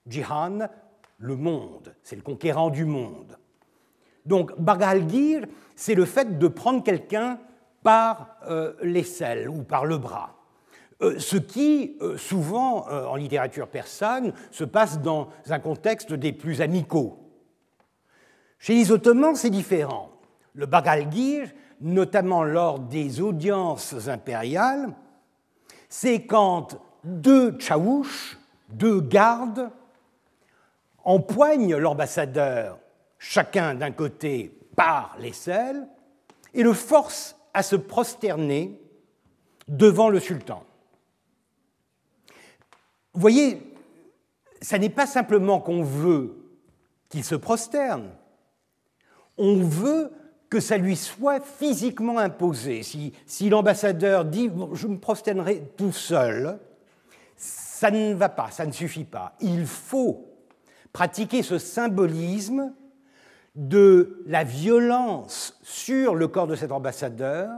Jihan, 0.08 0.70
le 1.18 1.36
monde, 1.36 1.96
c'est 2.04 2.16
le 2.16 2.22
conquérant 2.22 2.70
du 2.70 2.86
monde. 2.86 3.38
Donc 4.26 4.58
Bagalgir, 4.60 5.46
c'est 5.76 5.96
le 5.96 6.06
fait 6.06 6.38
de 6.38 6.48
prendre 6.48 6.84
quelqu'un 6.84 7.40
par 7.84 8.38
euh, 8.48 8.74
l'aisselle 8.82 9.50
ou 9.50 9.64
par 9.64 9.86
le 9.86 9.98
bras. 9.98 10.36
Euh, 11.02 11.20
ce 11.20 11.38
qui, 11.38 11.98
euh, 12.02 12.18
souvent 12.18 12.88
en 12.88 13.16
littérature 13.16 13.68
persane, 13.68 14.34
se 14.52 14.64
passe 14.64 15.02
dans 15.02 15.30
un 15.50 15.60
contexte 15.60 16.14
des 16.14 16.32
plus 16.32 16.62
amicaux. 16.62 17.20
Chez 18.60 18.76
les 18.76 18.92
Ottomans, 18.92 19.36
c'est 19.36 19.50
différent. 19.50 20.12
Le 20.54 20.66
Bagalgir, 20.66 21.50
notamment 21.82 22.44
lors 22.44 22.80
des 22.80 23.22
audiences 23.22 24.08
impériales, 24.08 24.94
c'est 25.90 26.26
quand 26.26 26.80
deux 27.04 27.52
tchaouches, 27.58 28.40
deux 28.70 29.02
gardes, 29.02 29.70
empoignent 31.04 31.76
l'ambassadeur 31.76 32.80
chacun 33.20 33.76
d'un 33.76 33.92
côté 33.92 34.58
par 34.76 35.16
l'aisselle, 35.20 35.88
et 36.54 36.64
le 36.64 36.74
force 36.74 37.36
à 37.54 37.64
se 37.64 37.76
prosterner 37.76 38.80
devant 39.68 40.10
le 40.10 40.20
sultan. 40.20 40.64
Vous 43.16 43.22
voyez, 43.22 43.62
ça 44.62 44.78
n'est 44.78 44.90
pas 44.90 45.08
simplement 45.08 45.62
qu'on 45.62 45.84
veut 45.84 46.36
qu'il 47.08 47.24
se 47.24 47.36
prosterne, 47.36 48.10
on 49.38 49.56
veut 49.64 50.12
que 50.50 50.60
ça 50.60 50.78
lui 50.78 50.98
soit 50.98 51.40
physiquement 51.40 52.18
imposé. 52.18 52.84
Si, 52.84 53.50
l'ambassadeur 53.50 54.26
dit 54.26 54.52
je 54.74 54.88
me 54.88 54.98
prosternerai 54.98 55.64
tout 55.78 55.94
seul, 55.94 56.60
ça 57.38 57.90
ne 57.90 58.14
va 58.14 58.28
pas, 58.28 58.52
ça 58.52 58.66
ne 58.66 58.74
suffit 58.74 59.06
pas. 59.06 59.34
Il 59.40 59.66
faut 59.66 60.26
pratiquer 60.92 61.42
ce 61.42 61.58
symbolisme 61.58 62.74
de 63.56 64.24
la 64.28 64.44
violence 64.44 65.58
sur 65.64 66.16
le 66.16 66.28
corps 66.28 66.48
de 66.48 66.56
cet 66.56 66.74
ambassadeur 66.74 67.50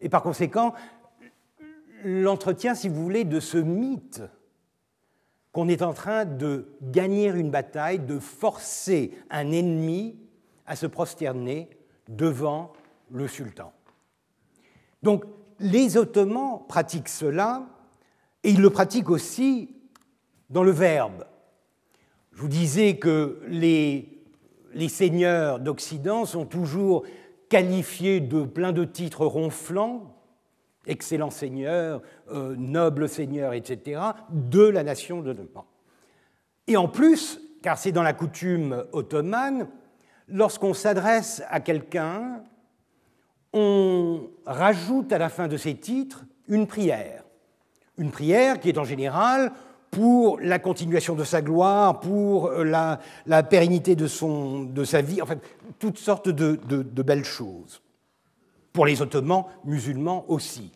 et 0.00 0.08
par 0.08 0.22
conséquent 0.22 0.74
l'entretien, 2.04 2.76
si 2.76 2.88
vous 2.88 3.02
voulez, 3.02 3.24
de 3.24 3.40
ce 3.40 3.58
mythe 3.58 4.22
qu'on 5.52 5.68
est 5.68 5.82
en 5.82 5.92
train 5.92 6.24
de 6.24 6.66
gagner 6.82 7.28
une 7.28 7.50
bataille, 7.50 7.98
de 7.98 8.18
forcer 8.18 9.12
un 9.30 9.52
ennemi 9.52 10.16
à 10.66 10.76
se 10.76 10.86
prosterner 10.86 11.68
devant 12.08 12.72
le 13.10 13.28
sultan. 13.28 13.72
Donc 15.02 15.24
les 15.60 15.96
Ottomans 15.96 16.62
pratiquent 16.68 17.08
cela 17.08 17.66
et 18.42 18.50
ils 18.50 18.60
le 18.60 18.70
pratiquent 18.70 19.10
aussi 19.10 19.76
dans 20.48 20.62
le 20.62 20.70
verbe. 20.70 21.26
Je 22.32 22.40
vous 22.40 22.48
disais 22.48 22.96
que 22.96 23.42
les 23.46 24.08
seigneurs 24.88 25.60
d'Occident 25.60 26.24
sont 26.24 26.46
toujours 26.46 27.04
qualifiés 27.50 28.20
de 28.20 28.44
plein 28.44 28.72
de 28.72 28.84
titres 28.84 29.26
ronflants, 29.26 30.16
excellent 30.86 31.30
seigneur, 31.30 32.02
euh, 32.30 32.54
noble 32.56 33.08
seigneur, 33.08 33.52
etc., 33.52 34.00
de 34.30 34.62
la 34.62 34.82
nation 34.82 35.20
de 35.20 35.32
Neumann. 35.32 35.64
Et 36.66 36.76
en 36.76 36.88
plus, 36.88 37.40
car 37.62 37.78
c'est 37.78 37.92
dans 37.92 38.02
la 38.02 38.12
coutume 38.12 38.84
ottomane, 38.92 39.68
lorsqu'on 40.28 40.74
s'adresse 40.74 41.42
à 41.48 41.60
quelqu'un, 41.60 42.42
on 43.52 44.30
rajoute 44.46 45.12
à 45.12 45.18
la 45.18 45.28
fin 45.28 45.48
de 45.48 45.56
ses 45.56 45.74
titres 45.74 46.24
une 46.48 46.66
prière. 46.66 47.24
Une 47.98 48.10
prière 48.10 48.58
qui 48.58 48.68
est 48.68 48.78
en 48.78 48.84
général 48.84 49.52
pour 49.90 50.40
la 50.40 50.58
continuation 50.58 51.14
de 51.14 51.22
sa 51.22 51.42
gloire, 51.42 52.00
pour 52.00 52.46
euh, 52.46 52.64
la, 53.26 53.42
pérennité 53.42 53.94
de, 53.94 54.06
sa 54.06 55.02
vie, 55.02 55.20
en 55.20 55.26
fait, 55.26 55.38
toutes 55.78 55.98
sortes 55.98 56.30
de, 56.30 57.02
belles 57.02 57.26
choses. 57.26 57.82
Pour 58.72 58.86
les 58.86 59.02
Ottomans 59.02 59.44
musulmans 59.64 60.24
aussi. 60.28 60.72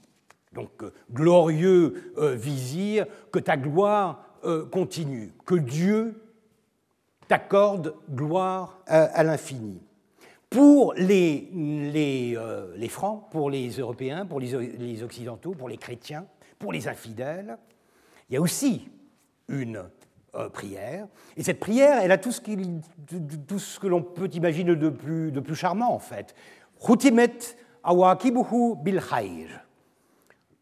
Donc, 0.52 0.82
euh, 0.82 0.92
glorieux 1.12 2.12
euh, 2.18 2.34
vizir, 2.34 3.06
que 3.32 3.38
ta 3.38 3.56
gloire 3.56 4.22
continue, 4.70 5.32
que 5.44 5.56
Dieu 5.56 6.22
t'accorde 7.26 7.96
gloire 8.08 8.78
à, 8.86 9.24
l'infini. 9.24 9.82
Pour 10.48 10.94
les, 10.94 11.50
les, 11.52 12.88
Francs, 12.88 13.24
pour 13.32 13.50
les 13.50 13.70
Européens, 13.70 14.24
pour 14.24 14.38
les 14.38 15.02
Occidentaux, 15.02 15.50
pour 15.50 15.68
les 15.68 15.78
chrétiens, 15.78 16.26
pour 16.60 16.72
les 16.72 16.86
infidèles, 16.86 17.58
il 18.28 18.34
y 18.34 18.36
a 18.36 18.40
aussi 18.40 18.88
une 19.48 19.82
euh, 20.34 20.48
prière. 20.48 21.06
Et 21.36 21.42
cette 21.42 21.60
prière, 21.60 22.00
elle 22.02 22.12
a 22.12 22.18
tout 22.18 22.32
ce, 22.32 22.40
tout 23.46 23.58
ce 23.58 23.78
que 23.78 23.86
l'on 23.86 24.02
peut 24.02 24.28
imaginer 24.32 24.74
de 24.74 24.88
plus, 24.88 25.30
de 25.32 25.40
plus 25.40 25.54
charmant, 25.54 25.94
en 25.94 25.98
fait. 25.98 26.34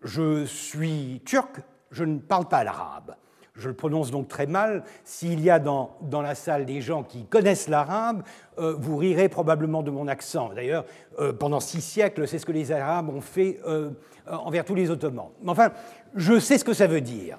Je 0.03 0.45
suis 0.45 1.23
turc, 1.25 1.61
je 1.91 2.05
ne 2.05 2.19
parle 2.19 2.47
pas 2.47 2.65
l'arabe. 2.65 3.17
Je 3.55 3.69
le 3.69 3.75
prononce 3.75 4.11
donc 4.11 4.29
très 4.29 4.47
mal. 4.47 4.83
S'il 5.05 5.41
y 5.41 5.49
a 5.49 5.59
dans, 5.59 5.97
dans, 6.03 6.23
la 6.23 6.35
salle 6.35 6.67
des 6.67 6.81
gens 6.81 7.05
qui 7.05 7.25
connaissent 7.25 7.69
l'arabe, 7.69 8.25
euh, 8.59 8.75
vous 8.79 8.97
rirez 8.97 9.29
probablement 9.29 9.83
de 9.83 9.93
mon 9.93 10.09
accent. 10.09 10.51
D'ailleurs, 10.53 10.85
euh, 11.21 11.33
pendant 11.33 11.61
six 11.61 11.81
siècles, 11.81 12.27
c'est 12.27 12.39
ce 12.39 12.47
que 12.47 12.53
les 12.53 12.73
Arabes 12.73 13.09
ont 13.09 13.21
fait 13.21 13.61
envers 14.27 14.65
tous 14.65 14.75
les 14.75 14.91
Ottomans. 14.91 15.31
Mais 15.43 15.51
enfin, 15.51 15.71
je 16.15 16.39
sais 16.39 16.59
ce 16.59 16.65
que 16.65 16.73
ça 16.73 16.87
veut 16.87 17.01
dire 17.01 17.39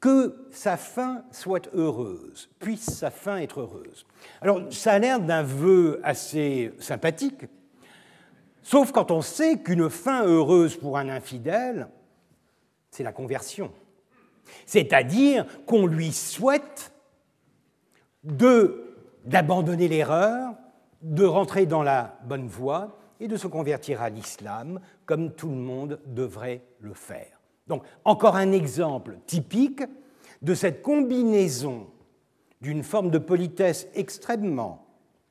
que 0.00 0.46
sa 0.50 0.76
fin 0.76 1.24
soit 1.30 1.68
heureuse, 1.74 2.50
puisse 2.58 2.84
sa 2.84 3.10
fin 3.10 3.38
être 3.38 3.60
heureuse. 3.60 4.06
Alors, 4.40 4.60
ça 4.70 4.92
a 4.92 4.98
l'air 4.98 5.20
d'un 5.20 5.42
vœu 5.42 6.00
assez 6.02 6.72
sympathique, 6.78 7.46
sauf 8.62 8.92
quand 8.92 9.10
on 9.10 9.22
sait 9.22 9.58
qu'une 9.58 9.88
fin 9.88 10.24
heureuse 10.24 10.76
pour 10.76 10.98
un 10.98 11.08
infidèle, 11.08 11.88
c'est 12.90 13.02
la 13.02 13.12
conversion. 13.12 13.72
C'est-à-dire 14.64 15.46
qu'on 15.66 15.86
lui 15.86 16.12
souhaite 16.12 16.92
d'abandonner 18.22 19.88
l'erreur, 19.88 20.54
de 21.02 21.24
rentrer 21.24 21.66
dans 21.66 21.82
la 21.82 22.18
bonne 22.24 22.46
voie 22.46 22.98
et 23.20 23.28
de 23.28 23.36
se 23.36 23.46
convertir 23.46 24.02
à 24.02 24.10
l'islam, 24.10 24.80
comme 25.04 25.32
tout 25.32 25.48
le 25.48 25.56
monde 25.56 26.00
devrait 26.06 26.62
le 26.80 26.94
faire. 26.94 27.35
Donc, 27.66 27.82
encore 28.04 28.36
un 28.36 28.52
exemple 28.52 29.18
typique 29.26 29.82
de 30.42 30.54
cette 30.54 30.82
combinaison 30.82 31.88
d'une 32.60 32.82
forme 32.82 33.10
de 33.10 33.18
politesse 33.18 33.88
extrêmement 33.94 34.86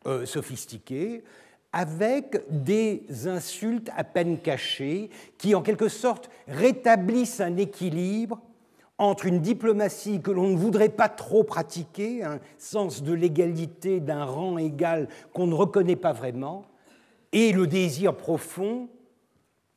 euh, 0.05 0.25
sophistiquée 0.25 1.23
avec 1.71 2.41
des 2.49 3.27
insultes 3.27 3.89
à 3.95 4.03
peine 4.03 4.39
cachées 4.39 5.09
qui, 5.37 5.55
en 5.55 5.61
quelque 5.61 5.89
sorte, 5.89 6.29
rétablissent 6.47 7.41
un 7.41 7.57
équilibre 7.57 8.39
entre 8.97 9.25
une 9.25 9.41
diplomatie 9.41 10.21
que 10.21 10.31
l'on 10.31 10.47
ne 10.49 10.55
voudrait 10.55 10.87
pas 10.89 11.09
trop 11.09 11.43
pratiquer, 11.43 12.23
un 12.23 12.39
sens 12.57 13.03
de 13.03 13.11
l'égalité 13.11 13.99
d'un 13.99 14.23
rang 14.23 14.57
égal 14.57 15.09
qu'on 15.33 15.47
ne 15.47 15.53
reconnaît 15.53 15.97
pas 15.97 16.13
vraiment, 16.13 16.65
et 17.33 17.51
le 17.51 17.67
désir 17.67 18.15
profond 18.15 18.87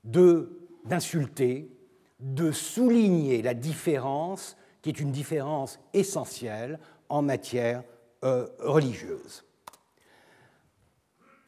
d'insulter, 0.04 1.68
de, 2.20 2.52
souligner 2.52 3.42
la 3.42 3.54
différence, 3.54 4.56
qui 4.82 4.90
est 4.90 5.00
une 5.00 5.12
différence 5.12 5.78
essentielle 5.94 6.78
en 7.08 7.22
matière 7.22 7.82
euh, 8.24 8.46
religieuse. 8.60 9.44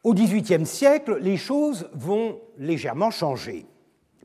Au 0.02 0.14
XVIIIe 0.14 0.64
siècle, 0.64 1.18
les 1.20 1.36
choses 1.36 1.88
vont 1.92 2.40
légèrement 2.56 3.10
changer, 3.10 3.66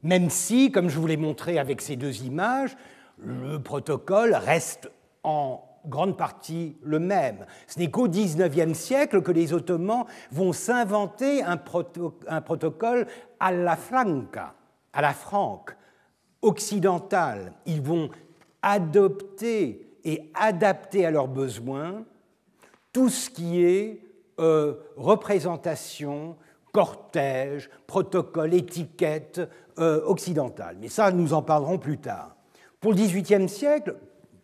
même 0.03 0.29
si, 0.29 0.71
comme 0.71 0.87
je 0.87 0.99
vous 0.99 1.07
l'ai 1.07 1.17
montré 1.17 1.59
avec 1.59 1.81
ces 1.81 1.95
deux 1.95 2.23
images, 2.23 2.77
le 3.17 3.59
protocole 3.59 4.33
reste 4.33 4.89
en 5.23 5.63
grande 5.87 6.17
partie 6.17 6.77
le 6.81 6.99
même. 6.99 7.45
Ce 7.67 7.79
n'est 7.79 7.89
qu'au 7.89 8.07
XIXe 8.07 8.77
siècle 8.77 9.21
que 9.21 9.31
les 9.31 9.53
Ottomans 9.53 10.05
vont 10.31 10.53
s'inventer 10.53 11.43
un, 11.43 11.57
protocole 11.57 13.07
à 13.39 13.51
la 13.51 13.75
franca, 13.75 14.53
à 14.93 15.01
la 15.01 15.13
franque, 15.13 15.75
occidental. 16.45 17.53
Ils 17.65 17.81
vont 17.81 18.09
adopter 18.61 19.87
et 20.03 20.31
adapter 20.33 21.05
à 21.05 21.11
leurs 21.11 21.27
besoins 21.27 22.05
tout 22.93 23.09
ce 23.09 23.29
qui 23.29 23.63
est 23.63 24.01
euh, 24.39 24.75
représentation, 24.95 26.37
cortège, 26.71 27.69
protocole, 27.87 28.53
étiquette 28.53 29.41
euh, 29.79 30.01
occidentale. 30.05 30.77
Mais 30.79 30.89
ça, 30.89 31.11
nous 31.11 31.33
en 31.33 31.41
parlerons 31.41 31.77
plus 31.77 31.97
tard. 31.97 32.35
Pour 32.79 32.91
le 32.91 32.97
XVIIIe 32.97 33.49
siècle, 33.49 33.95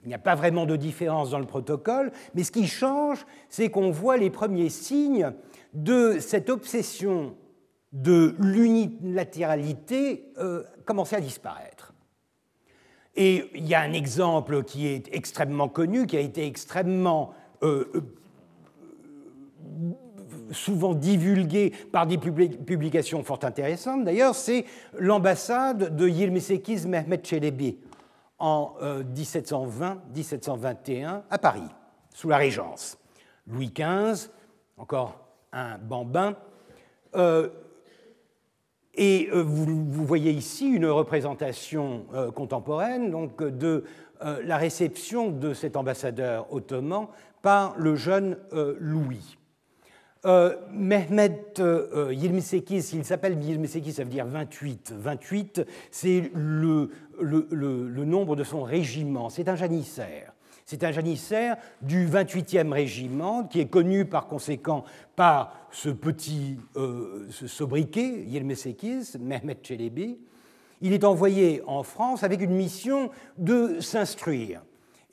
il 0.03 0.07
n'y 0.07 0.13
a 0.13 0.19
pas 0.19 0.35
vraiment 0.35 0.65
de 0.65 0.75
différence 0.75 1.29
dans 1.29 1.39
le 1.39 1.45
protocole, 1.45 2.11
mais 2.33 2.43
ce 2.43 2.51
qui 2.51 2.67
change, 2.67 3.25
c'est 3.49 3.69
qu'on 3.69 3.91
voit 3.91 4.17
les 4.17 4.29
premiers 4.29 4.69
signes 4.69 5.31
de 5.73 6.17
cette 6.19 6.49
obsession 6.49 7.35
de 7.91 8.35
l'unilatéralité 8.39 10.31
euh, 10.37 10.63
commencer 10.85 11.15
à 11.15 11.21
disparaître. 11.21 11.90
Et 13.16 13.49
il 13.55 13.68
y 13.68 13.76
a 13.76 13.82
un 13.82 13.93
exemple 13.93 14.64
qui 14.64 14.88
est 14.88 15.14
extrêmement 15.14 15.68
connu, 15.68 16.07
qui 16.07 16.16
a 16.18 16.22
été 16.22 16.45
extrêmement 16.45 17.34
euh, 17.62 17.86
euh, 17.95 18.01
souvent 20.51 20.93
divulgué 20.93 21.72
par 21.91 22.07
des 22.07 22.18
publications 22.18 23.24
fort 23.24 23.39
intéressantes. 23.43 24.05
D'ailleurs, 24.05 24.36
c'est 24.36 24.66
l'ambassade 24.97 25.95
de 25.95 26.07
Yilmisekiz 26.07 26.88
Mehmet 26.88 27.22
Çelebi 27.22 27.78
en 28.39 28.76
1720-1721 29.16 31.05
euh, 31.05 31.20
à 31.30 31.38
Paris, 31.38 31.68
sous 32.14 32.30
la 32.30 32.38
Régence. 32.38 32.97
Louis 33.45 33.72
XV, 33.76 34.30
encore 34.78 35.20
un 35.51 35.78
bambin, 35.78 36.36
et 38.95 39.29
euh, 39.31 39.41
vous, 39.41 40.05
voyez 40.05 40.31
ici 40.31 40.67
une 40.67 40.87
représentation 40.87 42.05
contemporaine 42.35 43.11
donc, 43.11 43.41
de 43.43 43.85
la 44.21 44.57
réception 44.57 45.31
de 45.31 45.53
cet 45.53 45.75
ambassadeur 45.75 46.51
ottoman 46.53 47.07
par 47.41 47.73
le 47.77 47.95
jeune 47.95 48.37
Louis. 48.79 49.37
Euh, 50.23 50.55
Mehmet 50.71 51.53
euh, 51.59 52.13
Yilmisekiz, 52.13 52.93
il 52.93 53.03
s'appelle 53.03 53.41
Yilmisekiz, 53.41 53.95
ça 53.95 54.03
veut 54.03 54.09
dire 54.09 54.27
28. 54.27 54.93
28, 54.95 55.65
c'est 55.89 56.31
le, 56.35 56.91
nombre 58.05 58.35
de 58.35 58.43
son 58.43 58.61
régiment. 58.61 59.29
C'est 59.29 59.49
un 59.49 59.55
janissaire. 59.55 60.33
C'est 60.66 60.84
un 60.84 60.91
janissaire 60.91 61.57
du 61.82 62.07
28e 62.07 62.72
régiment 62.72 63.43
qui 63.43 63.59
est 63.59 63.68
connu 63.68 64.05
par 64.05 64.28
conséquent 64.28 64.84
par 65.16 65.53
ce 65.72 65.89
petit 65.89 66.57
euh, 66.76 67.28
sobriquet, 67.30 68.24
Yilmisekiz, 68.28 69.18
Mehmet 69.20 69.57
Çelebi. 69.62 70.18
Il 70.82 70.93
est 70.93 71.03
envoyé 71.03 71.62
en 71.68 71.84
France 71.84 72.24
avec 72.24 72.41
une 72.41 72.55
mission 72.55 73.09
de 73.38 73.80
s'instruire. 73.80 74.64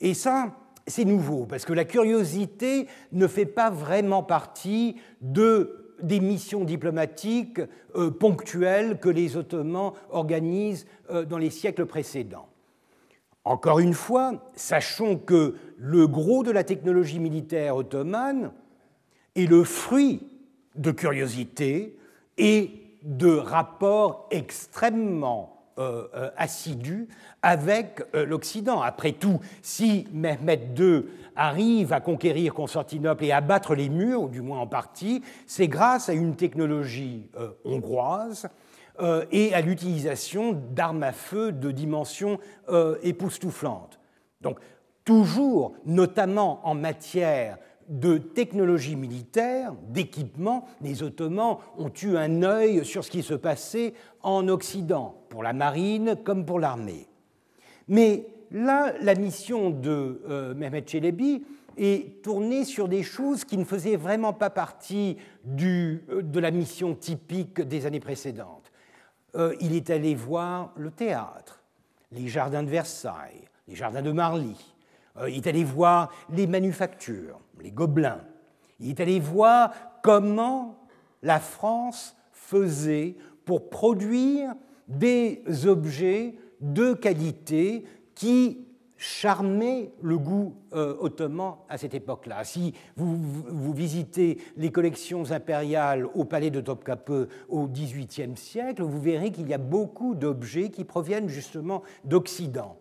Et 0.01 0.13
ça, 0.13 0.55
c'est 0.87 1.05
nouveau, 1.05 1.45
parce 1.45 1.65
que 1.65 1.73
la 1.73 1.85
curiosité 1.85 2.87
ne 3.11 3.27
fait 3.27 3.45
pas 3.45 3.69
vraiment 3.69 4.23
partie 4.23 4.95
de, 5.21 5.95
des 6.01 6.19
missions 6.19 6.63
diplomatiques 6.63 7.61
euh, 7.95 8.09
ponctuelles 8.09 8.99
que 8.99 9.09
les 9.09 9.37
Ottomans 9.37 9.93
organisent 10.09 10.87
euh, 11.11 11.25
dans 11.25 11.37
les 11.37 11.51
siècles 11.51 11.85
précédents. 11.85 12.47
Encore 13.49 13.79
une 13.79 13.95
fois, 13.95 14.33
sachons 14.55 15.17
que 15.17 15.55
le 15.75 16.07
gros 16.07 16.43
de 16.43 16.51
la 16.51 16.63
technologie 16.63 17.17
militaire 17.17 17.75
ottomane 17.77 18.51
est 19.35 19.47
le 19.47 19.63
fruit 19.63 20.21
de 20.75 20.91
curiosité 20.91 21.97
et 22.37 22.71
de 23.01 23.35
rapports 23.35 24.27
extrêmement 24.29 25.63
euh, 25.79 26.07
euh, 26.13 26.29
assidu 26.37 27.07
avec 27.41 28.03
euh, 28.13 28.23
l'Occident. 28.23 28.81
Après 28.81 29.13
tout, 29.13 29.39
si 29.63 30.05
Mehmet 30.13 30.69
II 30.77 31.05
arrive 31.35 31.91
à 31.91 32.01
conquérir 32.01 32.53
Constantinople 32.53 33.25
et 33.25 33.31
à 33.31 33.41
battre 33.41 33.73
les 33.73 33.89
murs, 33.89 34.21
ou 34.21 34.29
du 34.29 34.41
moins 34.41 34.59
en 34.59 34.67
partie, 34.67 35.23
c'est 35.47 35.67
grâce 35.67 36.07
à 36.07 36.13
une 36.13 36.35
technologie 36.35 37.31
hongroise 37.65 38.47
et 39.31 39.53
à 39.53 39.61
l'utilisation 39.61 40.53
d'armes 40.53 41.03
à 41.03 41.11
feu 41.11 41.51
de 41.51 41.71
dimension 41.71 42.39
époustouflante. 43.01 43.99
Donc, 44.41 44.59
toujours, 45.05 45.73
notamment 45.85 46.59
en 46.67 46.75
matière 46.75 47.57
de 47.89 48.19
technologie 48.19 48.95
militaire, 48.95 49.73
d'équipement, 49.89 50.65
les 50.81 51.01
Ottomans 51.01 51.57
ont 51.77 51.91
eu 52.03 52.15
un 52.15 52.43
œil 52.43 52.85
sur 52.85 53.03
ce 53.03 53.09
qui 53.09 53.23
se 53.23 53.33
passait 53.33 53.93
en 54.21 54.47
Occident, 54.47 55.15
pour 55.29 55.41
la 55.41 55.53
marine 55.53 56.15
comme 56.23 56.45
pour 56.45 56.59
l'armée. 56.59 57.07
Mais 57.87 58.27
là, 58.51 58.93
la 59.01 59.15
mission 59.15 59.71
de 59.71 60.21
euh, 60.29 60.53
Mehmet 60.53 60.85
Çelebi 60.85 61.43
est 61.77 62.21
tournée 62.21 62.63
sur 62.63 62.87
des 62.87 63.01
choses 63.01 63.43
qui 63.43 63.57
ne 63.57 63.63
faisaient 63.63 63.95
vraiment 63.95 64.33
pas 64.33 64.51
partie 64.51 65.17
euh, 65.59 66.21
de 66.21 66.39
la 66.39 66.51
mission 66.51 66.93
typique 66.93 67.59
des 67.61 67.87
années 67.87 67.99
précédentes. 67.99 68.58
Euh, 69.35 69.55
il 69.59 69.75
est 69.75 69.89
allé 69.89 70.15
voir 70.15 70.71
le 70.75 70.91
théâtre, 70.91 71.63
les 72.11 72.27
jardins 72.27 72.63
de 72.63 72.69
Versailles, 72.69 73.47
les 73.67 73.75
jardins 73.75 74.01
de 74.01 74.11
Marly. 74.11 74.55
Euh, 75.17 75.29
il 75.29 75.37
est 75.37 75.47
allé 75.47 75.63
voir 75.63 76.11
les 76.29 76.47
manufactures, 76.47 77.39
les 77.61 77.71
gobelins. 77.71 78.21
Il 78.79 78.89
est 78.89 78.99
allé 78.99 79.19
voir 79.19 79.71
comment 80.01 80.79
la 81.21 81.39
France 81.39 82.15
faisait 82.31 83.17
pour 83.45 83.69
produire 83.69 84.55
des 84.87 85.43
objets 85.65 86.35
de 86.61 86.93
qualité 86.93 87.85
qui 88.15 88.68
charmaient 88.99 89.93
le 90.01 90.17
goût 90.17 90.55
euh, 90.73 90.95
ottoman 90.99 91.55
à 91.69 91.77
cette 91.77 91.93
époque-là. 91.93 92.43
Si 92.43 92.73
vous, 92.97 93.17
vous, 93.17 93.73
visitez 93.73 94.37
les 94.57 94.71
collections 94.71 95.31
impériales 95.31 96.05
au 96.13 96.25
palais 96.25 96.51
de 96.51 96.59
Topkapi 96.59 97.27
au 97.47 97.67
XVIIIe 97.67 98.35
siècle, 98.35 98.83
vous 98.83 98.99
verrez 98.99 99.31
qu'il 99.31 99.47
y 99.47 99.53
a 99.53 99.57
beaucoup 99.57 100.15
d'objets 100.15 100.69
qui 100.69 100.83
proviennent 100.83 101.29
justement 101.29 101.81
d'Occident. 102.03 102.77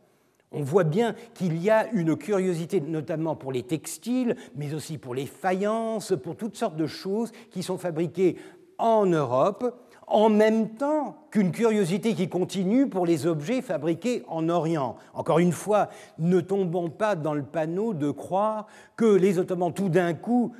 On 0.50 0.62
voit 0.62 0.84
bien 0.84 1.14
qu'il 1.34 1.62
y 1.62 1.70
a 1.70 1.88
une 1.92 2.16
curiosité, 2.16 2.80
notamment 2.80 3.36
pour 3.36 3.52
les 3.52 3.62
textiles, 3.62 4.34
mais 4.56 4.74
aussi 4.74 4.98
pour 4.98 5.14
les 5.14 5.26
faïences, 5.26 6.14
pour 6.22 6.36
toutes 6.36 6.56
sortes 6.56 6.76
de 6.76 6.86
choses 6.86 7.30
qui 7.50 7.62
sont 7.62 7.78
fabriquées 7.78 8.36
en 8.78 9.06
Europe, 9.06 9.87
en 10.10 10.28
même 10.28 10.70
temps 10.70 11.16
qu'une 11.30 11.52
curiosité 11.52 12.14
qui 12.14 12.28
continue 12.28 12.88
pour 12.88 13.06
les 13.06 13.26
objets 13.26 13.62
fabriqués 13.62 14.24
en 14.28 14.48
Orient. 14.48 14.96
Encore 15.14 15.38
une 15.38 15.52
fois, 15.52 15.88
ne 16.18 16.40
tombons 16.40 16.90
pas 16.90 17.14
dans 17.14 17.34
le 17.34 17.42
panneau 17.42 17.94
de 17.94 18.10
croire 18.10 18.66
que 18.96 19.04
les 19.04 19.38
Ottomans, 19.38 19.72
tout 19.72 19.88
d'un 19.88 20.14
coup, 20.14 20.52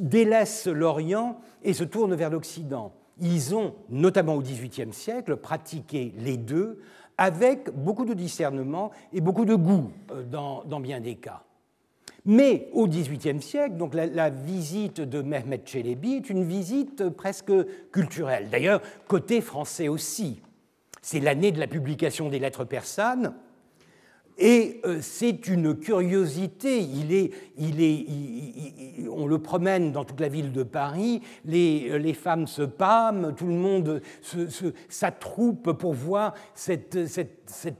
délaissent 0.00 0.66
l'Orient 0.66 1.38
et 1.62 1.72
se 1.72 1.84
tournent 1.84 2.14
vers 2.14 2.30
l'Occident. 2.30 2.92
Ils 3.20 3.54
ont, 3.54 3.74
notamment 3.90 4.34
au 4.34 4.40
XVIIIe 4.40 4.92
siècle, 4.92 5.36
pratiqué 5.36 6.14
les 6.18 6.36
deux 6.36 6.80
avec 7.18 7.70
beaucoup 7.74 8.04
de 8.04 8.14
discernement 8.14 8.90
et 9.12 9.20
beaucoup 9.20 9.44
de 9.44 9.54
goût 9.54 9.90
euh, 10.10 10.24
dans, 10.24 10.80
bien 10.80 11.00
des 11.00 11.16
cas. 11.16 11.42
Mais 12.24 12.68
au 12.72 12.86
XVIIIe 12.86 13.42
siècle, 13.42 13.76
donc 13.76 13.94
la, 13.94 14.30
visite 14.30 15.00
de 15.00 15.22
Mehmet 15.22 15.62
Çelebi 15.64 16.14
est 16.14 16.30
une 16.30 16.44
visite 16.44 17.08
presque 17.08 17.52
culturelle. 17.90 18.48
D'ailleurs, 18.50 18.80
côté 19.08 19.40
français 19.40 19.88
aussi. 19.88 20.40
C'est 21.00 21.18
l'année 21.18 21.50
de 21.50 21.58
la 21.58 21.66
publication 21.66 22.28
des 22.28 22.38
lettres 22.38 22.64
persanes, 22.64 23.34
et 24.38 24.80
euh, 24.84 24.98
c'est 25.00 25.46
une 25.48 25.76
curiosité. 25.76 26.80
Il 26.80 27.12
est, 27.12 27.30
on 29.10 29.26
le 29.26 29.38
promène 29.38 29.92
dans 29.92 30.04
toute 30.04 30.20
la 30.20 30.28
ville 30.28 30.52
de 30.52 30.62
Paris, 30.62 31.22
les, 31.44 31.90
euh, 31.90 32.12
femmes 32.14 32.46
se 32.46 32.62
pâment, 32.62 33.32
tout 33.34 33.46
le 33.46 33.54
monde 33.54 34.02
s'attroupe 34.88 35.72
pour 35.72 35.92
voir 35.92 36.34
cet, 36.54 36.96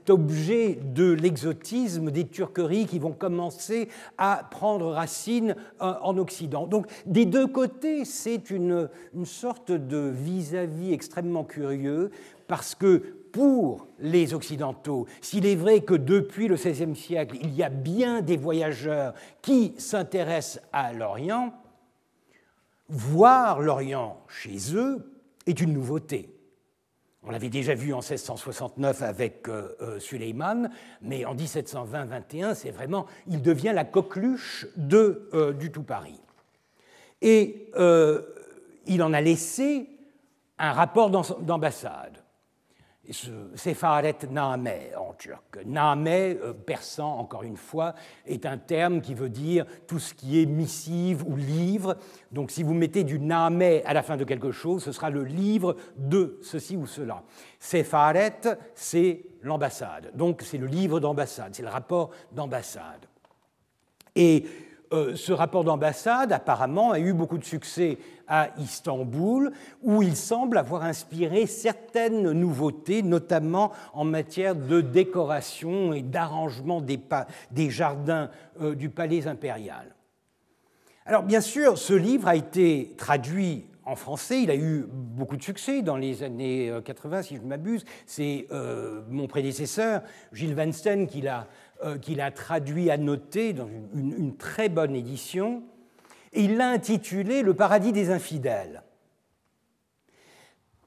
objet 0.08 0.78
de 0.82 1.12
l'exotisme, 1.12 2.10
des 2.10 2.26
turqueries 2.26 2.86
qui 2.86 2.98
vont 2.98 3.12
commencer 3.12 3.88
à 4.18 4.46
prendre 4.50 4.90
racine 4.90 5.56
euh, 5.80 5.94
en 6.02 6.18
Occident. 6.18 6.66
Donc 6.66 6.86
des 7.06 7.24
deux 7.24 7.46
côtés, 7.46 8.04
c'est 8.04 8.50
une, 8.50 8.88
sorte 9.24 9.70
de 9.70 10.10
vis-à-vis 10.14 10.90
-vis 10.90 10.94
extrêmement 10.94 11.44
curieux 11.44 12.10
parce 12.46 12.74
que 12.74 13.21
pour 13.32 13.86
les 13.98 14.34
Occidentaux, 14.34 15.06
s'il 15.20 15.46
est 15.46 15.56
vrai 15.56 15.80
que 15.80 15.94
depuis 15.94 16.48
le 16.48 16.56
XVIe 16.56 16.94
siècle, 16.94 17.36
il 17.40 17.54
y 17.54 17.62
a 17.62 17.70
bien 17.70 18.20
des 18.20 18.36
voyageurs 18.36 19.14
qui 19.40 19.74
s'intéressent 19.78 20.62
à 20.72 20.92
l'Orient, 20.92 21.54
voir 22.88 23.60
l'Orient 23.60 24.22
chez 24.28 24.76
eux 24.76 25.12
est 25.46 25.60
une 25.60 25.72
nouveauté. 25.72 26.28
On 27.24 27.30
l'avait 27.30 27.48
déjà 27.48 27.74
vu 27.74 27.92
en 27.92 28.00
1669 28.00 29.02
avec 29.02 29.48
euh, 29.48 29.76
euh, 29.80 30.00
Suleiman, 30.00 30.70
mais 31.00 31.24
en 31.24 31.36
1720-21, 31.36 32.54
c'est 32.54 32.70
vraiment, 32.70 33.06
il 33.28 33.40
devient 33.40 33.72
la 33.72 33.84
coqueluche 33.84 34.66
euh, 34.92 35.52
du 35.52 35.70
tout 35.70 35.84
Paris. 35.84 36.20
Et 37.20 37.70
il 38.86 39.00
en 39.00 39.12
a 39.12 39.20
laissé 39.20 39.88
un 40.58 40.72
rapport 40.72 41.08
d'ambassade 41.08 42.21
Sefaret 43.12 44.16
Name 44.30 44.68
en 44.98 45.12
turc. 45.14 45.58
Name, 45.64 46.06
euh, 46.06 46.52
persan 46.52 47.18
encore 47.18 47.42
une 47.42 47.56
fois, 47.56 47.94
est 48.26 48.46
un 48.46 48.58
terme 48.58 49.00
qui 49.00 49.14
veut 49.14 49.28
dire 49.28 49.66
tout 49.86 49.98
ce 49.98 50.14
qui 50.14 50.42
est 50.42 50.46
missive 50.46 51.24
ou 51.26 51.36
livre. 51.36 51.96
Donc 52.30 52.50
si 52.50 52.62
vous 52.62 52.74
mettez 52.74 53.04
du 53.04 53.18
Name 53.18 53.62
à 53.84 53.94
la 53.94 54.02
fin 54.02 54.16
de 54.16 54.24
quelque 54.24 54.50
chose, 54.50 54.82
ce 54.82 54.92
sera 54.92 55.10
le 55.10 55.24
livre 55.24 55.76
de 55.96 56.38
ceci 56.42 56.76
ou 56.76 56.86
cela. 56.86 57.22
Sefaret, 57.60 58.40
c'est 58.74 59.24
l'ambassade. 59.42 60.12
Donc 60.14 60.42
c'est 60.42 60.58
le 60.58 60.66
livre 60.66 61.00
d'ambassade, 61.00 61.54
c'est 61.54 61.62
le 61.62 61.68
rapport 61.68 62.10
d'ambassade. 62.32 63.06
Et 64.14 64.46
euh, 64.92 65.16
ce 65.16 65.32
rapport 65.32 65.64
d'ambassade, 65.64 66.32
apparemment, 66.32 66.92
a 66.92 66.98
eu 66.98 67.14
beaucoup 67.14 67.38
de 67.38 67.44
succès 67.44 67.98
à 68.28 68.50
Istanbul, 68.58 69.52
où 69.82 70.02
il 70.02 70.16
semble 70.16 70.58
avoir 70.58 70.82
inspiré 70.84 71.46
certaines 71.46 72.32
nouveautés, 72.32 73.02
notamment 73.02 73.72
en 73.94 74.04
matière 74.04 74.54
de 74.54 74.80
décoration 74.80 75.92
et 75.94 76.02
d'arrangement 76.02 76.82
des, 76.82 77.70
jardins 77.70 78.30
euh, 78.60 78.74
du 78.74 78.90
palais 78.90 79.26
impérial. 79.26 79.94
Alors, 81.06 81.22
bien 81.22 81.40
sûr, 81.40 81.78
ce 81.78 81.94
livre 81.94 82.28
a 82.28 82.36
été 82.36 82.94
traduit 82.98 83.66
en 83.84 83.96
français, 83.96 84.42
il 84.42 84.50
a 84.50 84.54
eu 84.54 84.86
beaucoup 84.88 85.36
de 85.36 85.42
succès 85.42 85.82
dans 85.82 85.96
les 85.96 86.22
années 86.22 86.72
80, 86.84 87.16
euh, 87.16 87.22
si 87.22 87.36
je 87.36 87.40
ne 87.40 87.48
m'abuse. 87.48 87.84
C'est 88.06 88.46
mon 89.08 89.26
prédécesseur, 89.26 90.02
Gilles 90.32 90.54
Weinstein, 90.54 91.08
qui 91.08 91.20
l'a 91.20 91.48
euh, 91.84 91.98
qu'il 91.98 92.20
a 92.20 92.30
traduit, 92.30 92.90
annoté 92.90 93.52
dans 93.52 93.68
une, 93.94 94.36
très 94.36 94.68
bonne 94.68 94.94
édition, 94.94 95.62
et 96.32 96.44
il 96.44 96.56
l'a 96.56 96.68
intitulé 96.68 97.42
Le 97.42 97.54
paradis 97.54 97.92
des 97.92 98.10
infidèles. 98.10 98.82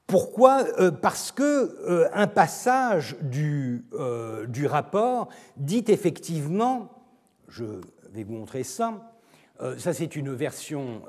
Pourquoi? 0.06 0.64
Euh, 0.78 0.90
Parce 0.90 1.32
que 1.32 1.42
euh, 1.42 2.08
un 2.14 2.26
passage 2.26 3.16
du, 3.20 3.84
du, 4.48 4.66
rapport 4.66 5.28
dit 5.56 5.84
effectivement, 5.88 6.90
je 7.48 7.64
vais 8.12 8.24
vous 8.24 8.34
montrer 8.34 8.62
ça, 8.62 9.12
ça 9.78 9.92
c'est 9.92 10.16
une 10.16 10.32
version 10.34 11.02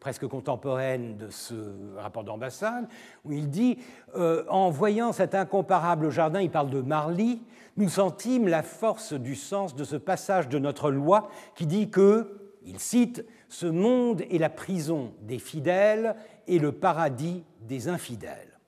presque 0.00 0.26
contemporaine 0.26 1.16
de 1.16 1.30
ce 1.30 1.54
rapport 1.96 2.24
d'ambassade, 2.24 2.86
où 3.24 3.32
il 3.32 3.50
dit, 3.50 3.78
en 4.14 4.70
voyant 4.70 5.12
cet 5.12 5.34
incomparable 5.34 6.10
jardin, 6.10 6.40
il 6.40 6.50
parle 6.50 6.70
de 6.70 6.80
Marly, 6.80 7.42
nous 7.78 7.88
sentîmes 7.88 8.48
la 8.48 8.62
force 8.62 9.12
du 9.12 9.36
sens 9.36 9.74
de 9.74 9.84
ce 9.84 9.96
passage 9.96 10.48
de 10.48 10.58
notre 10.58 10.90
loi 10.90 11.30
qui 11.54 11.66
dit 11.66 11.90
que, 11.90 12.50
il 12.64 12.80
cite, 12.80 13.24
ce 13.48 13.66
monde 13.66 14.22
est 14.30 14.38
la 14.38 14.50
prison 14.50 15.14
des 15.22 15.38
fidèles 15.38 16.16
et 16.48 16.58
le 16.58 16.72
paradis 16.72 17.44
des 17.62 17.88
infidèles. 17.88 18.58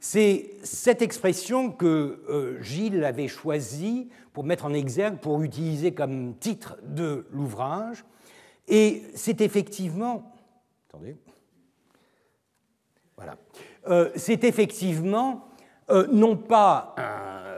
C'est 0.00 0.52
cette 0.62 1.02
expression 1.02 1.70
que 1.70 2.24
euh, 2.30 2.62
Gilles 2.62 3.04
avait 3.04 3.28
choisie 3.28 4.08
pour 4.32 4.44
mettre 4.44 4.64
en 4.64 4.72
exergue, 4.72 5.18
pour 5.18 5.42
utiliser 5.42 5.92
comme 5.92 6.34
titre 6.38 6.78
de 6.82 7.26
l'ouvrage. 7.32 8.04
Et 8.66 9.02
c'est 9.14 9.42
effectivement. 9.42 10.32
Attendez. 10.88 11.16
Voilà. 13.16 13.36
Euh, 13.88 14.10
c'est 14.16 14.44
effectivement 14.44 15.48
euh, 15.90 16.06
non 16.10 16.36
pas 16.36 16.94
un 16.96 17.49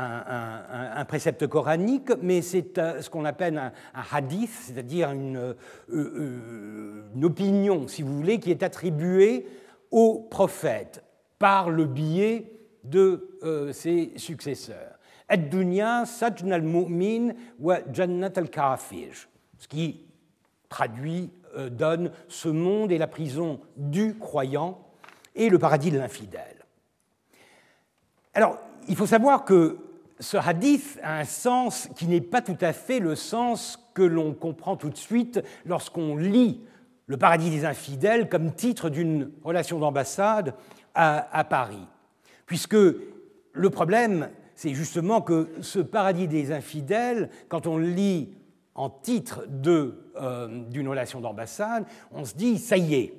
un, 0.00 1.04
précepte 1.04 1.46
coranique, 1.46 2.10
mais 2.22 2.42
c'est 2.42 2.78
euh, 2.78 3.02
ce 3.02 3.10
qu'on 3.10 3.24
appelle 3.24 3.58
un, 3.58 3.72
hadith, 4.12 4.50
c'est-à-dire 4.50 5.10
une, 5.10 5.36
euh, 5.36 5.54
euh, 5.92 7.02
une, 7.14 7.24
opinion, 7.24 7.88
si 7.88 8.02
vous 8.02 8.16
voulez, 8.16 8.38
qui 8.38 8.50
est 8.50 8.62
attribuée 8.62 9.46
au 9.90 10.26
prophète 10.30 11.04
par 11.38 11.70
le 11.70 11.84
biais 11.84 12.52
de 12.84 13.28
ses 13.72 14.12
successeurs. 14.16 14.98
Ad-dunya 15.28 16.06
sajn 16.06 16.52
al-mu'min 16.52 17.34
wa 17.58 17.78
jannat 17.92 18.32
al-kafir, 18.36 19.28
ce 19.58 19.68
qui 19.68 20.06
traduit, 20.68 21.30
donne 21.70 22.12
ce 22.28 22.48
monde 22.48 22.92
est 22.92 22.98
la 22.98 23.06
prison 23.06 23.60
du 23.76 24.16
croyant 24.16 24.86
et 25.34 25.48
le 25.48 25.58
paradis 25.58 25.90
de 25.90 25.98
l'infidèle. 25.98 26.64
Alors, 28.34 28.58
il 28.88 28.96
faut 28.96 29.06
savoir 29.06 29.44
que 29.44 29.78
ce 30.20 30.36
hadith 30.36 31.00
a 31.02 31.18
un 31.18 31.24
sens 31.24 31.88
qui 31.96 32.06
n'est 32.06 32.20
pas 32.20 32.42
tout 32.42 32.58
à 32.60 32.72
fait 32.72 33.00
le 33.00 33.16
sens 33.16 33.78
que 33.94 34.02
l'on 34.02 34.34
comprend 34.34 34.76
tout 34.76 34.90
de 34.90 34.96
suite 34.96 35.40
lorsqu'on 35.64 36.16
lit 36.16 36.60
le 37.06 37.16
paradis 37.16 37.50
des 37.50 37.64
infidèles 37.64 38.28
comme 38.28 38.52
titre 38.52 38.90
d'une 38.90 39.32
relation 39.42 39.78
d'ambassade 39.78 40.54
à, 40.94 41.44
Paris. 41.44 41.86
Puisque 42.46 42.76
le 42.76 43.70
problème, 43.70 44.28
c'est 44.54 44.74
justement 44.74 45.22
que 45.22 45.48
ce 45.62 45.78
paradis 45.78 46.28
des 46.28 46.52
infidèles, 46.52 47.30
quand 47.48 47.66
on 47.66 47.78
lit 47.78 48.34
en 48.74 48.90
titre 48.90 49.46
euh, 49.66 50.64
d'une 50.68 50.88
relation 50.88 51.20
d'ambassade, 51.20 51.84
on 52.12 52.24
se 52.24 52.34
dit, 52.34 52.58
ça 52.58 52.76
y 52.76 52.94
est, 52.94 53.14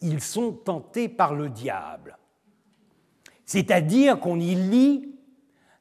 ils 0.00 0.20
sont 0.20 0.52
tentés 0.52 1.08
par 1.08 1.34
le 1.34 1.48
diable. 1.48 2.16
C'est-à-dire 3.44 4.20
qu'on 4.20 4.38
y 4.38 4.54
lit 4.54 5.13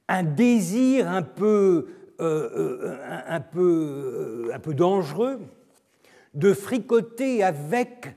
un 0.07 0.23
désir 0.23 1.09
un 1.09 1.21
peu, 1.21 1.87
euh, 2.19 2.97
un, 3.27 3.39
peu, 3.39 4.51
un 4.53 4.59
peu 4.59 4.73
dangereux 4.73 5.39
de 6.33 6.53
fricoter 6.53 7.43
avec 7.43 8.15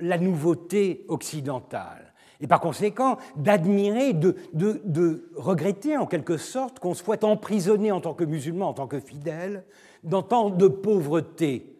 la 0.00 0.18
nouveauté 0.18 1.04
occidentale. 1.08 2.12
Et 2.40 2.46
par 2.46 2.60
conséquent, 2.60 3.18
d'admirer, 3.36 4.12
de, 4.12 4.36
de, 4.52 5.28
regretter 5.34 5.96
en 5.96 6.06
quelque 6.06 6.36
sorte 6.36 6.78
qu'on 6.78 6.94
soit 6.94 7.24
emprisonné 7.24 7.90
en 7.90 8.00
tant 8.00 8.14
que 8.14 8.24
musulman, 8.24 8.68
en 8.68 8.74
tant 8.74 8.86
que 8.86 9.00
fidèle, 9.00 9.64
dans 10.04 10.22
tant 10.22 10.50
de 10.50 10.68
pauvreté, 10.68 11.74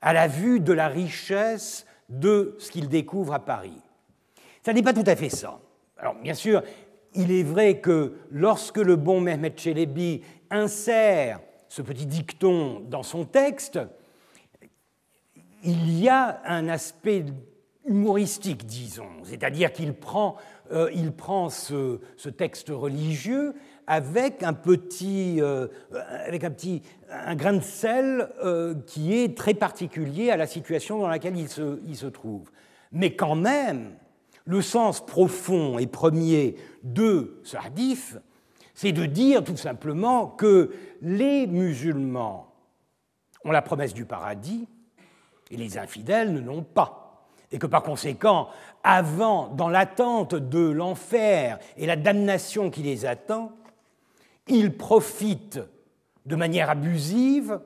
à 0.00 0.12
la 0.12 0.26
vue 0.26 0.58
de 0.58 0.72
la 0.72 0.88
richesse 0.88 1.86
de 2.08 2.56
ce 2.58 2.72
qu'il 2.72 2.88
découvre 2.88 3.34
à 3.34 3.38
Paris. 3.38 3.80
Ça 4.64 4.72
n'est 4.72 4.82
pas 4.82 4.92
tout 4.92 5.04
à 5.06 5.14
fait 5.14 5.28
ça. 5.28 5.60
Alors, 5.96 6.16
bien 6.16 6.34
sûr, 6.34 6.62
il 7.14 7.32
est 7.32 7.42
vrai 7.42 7.80
que 7.80 8.14
lorsque 8.30 8.78
le 8.78 8.96
bon 8.96 9.20
Mehmet 9.20 9.54
Chelebi 9.56 10.22
insère 10.50 11.40
ce 11.68 11.82
petit 11.82 12.06
dicton 12.06 12.80
dans 12.88 13.02
son 13.02 13.24
texte, 13.24 13.78
il 15.62 16.00
y 16.00 16.08
a 16.08 16.40
un 16.44 16.68
aspect 16.68 17.24
humoristique, 17.86 18.66
disons, 18.66 19.08
c'est-à-dire 19.24 19.72
qu'il 19.72 19.94
prend, 19.94 20.36
euh, 20.72 20.90
il 20.94 21.12
prend 21.12 21.48
ce, 21.48 21.98
texte 22.36 22.68
religieux 22.70 23.54
avec 23.86 24.42
un 24.42 24.52
petit, 24.52 25.40
euh, 25.40 25.66
avec 26.24 26.44
un 26.44 26.50
petit, 26.50 26.82
un 27.10 27.34
grain 27.34 27.54
de 27.54 27.62
sel 27.62 28.28
euh, 28.44 28.74
qui 28.86 29.14
est 29.14 29.36
très 29.36 29.54
particulier 29.54 30.30
à 30.30 30.36
la 30.36 30.46
situation 30.46 30.98
dans 30.98 31.08
laquelle 31.08 31.36
il 31.36 31.48
se, 31.48 31.80
il 31.86 31.96
se 31.96 32.06
trouve. 32.06 32.50
Mais 32.92 33.14
quand 33.14 33.34
même, 33.34 33.92
le 34.44 34.62
sens 34.62 35.04
profond 35.04 35.78
et 35.78 35.86
premier 35.86 36.56
de 36.82 37.40
ce 37.44 37.56
hadith, 37.56 38.18
c'est 38.74 38.92
de 38.92 39.06
dire 39.06 39.44
tout 39.44 39.56
simplement 39.56 40.26
que 40.26 40.70
les 41.02 41.46
musulmans 41.46 42.54
ont 43.44 43.52
la 43.52 43.62
promesse 43.62 43.94
du 43.94 44.04
paradis 44.04 44.66
et 45.50 45.56
les 45.56 45.78
infidèles 45.78 46.32
ne 46.32 46.40
l'ont 46.40 46.62
pas. 46.62 47.26
Et 47.52 47.58
que 47.58 47.66
par 47.66 47.82
conséquent, 47.82 48.48
avant, 48.84 49.48
dans 49.48 49.68
l'attente 49.68 50.34
de 50.34 50.70
l'enfer 50.70 51.58
et 51.76 51.86
la 51.86 51.96
damnation 51.96 52.70
qui 52.70 52.82
les 52.82 53.04
attend, 53.06 53.52
ils 54.46 54.76
profitent 54.76 55.60
de 56.26 56.36
manière 56.36 56.70
abusive 56.70 57.60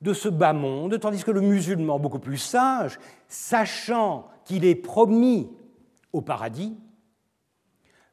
de 0.00 0.12
ce 0.12 0.28
bas 0.28 0.52
monde, 0.52 0.98
tandis 0.98 1.22
que 1.22 1.30
le 1.30 1.40
musulman, 1.40 2.00
beaucoup 2.00 2.18
plus 2.18 2.38
sage, 2.38 2.98
sachant 3.28 4.28
qu'il 4.44 4.64
est 4.64 4.74
promis 4.74 5.48
au 6.12 6.20
paradis, 6.20 6.76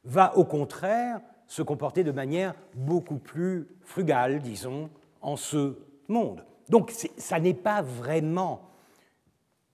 va 0.04 0.36
au 0.36 0.44
contraire 0.44 1.20
se 1.46 1.62
comporter 1.62 2.04
de 2.04 2.12
manière 2.12 2.54
beaucoup 2.74 3.18
plus 3.18 3.68
frugale, 3.82 4.40
disons, 4.40 4.88
en 5.20 5.36
ce 5.36 5.76
monde. 6.08 6.44
Donc 6.68 6.92
ça 7.16 7.40
n'est 7.40 7.54
pas 7.54 7.82
vraiment 7.82 8.70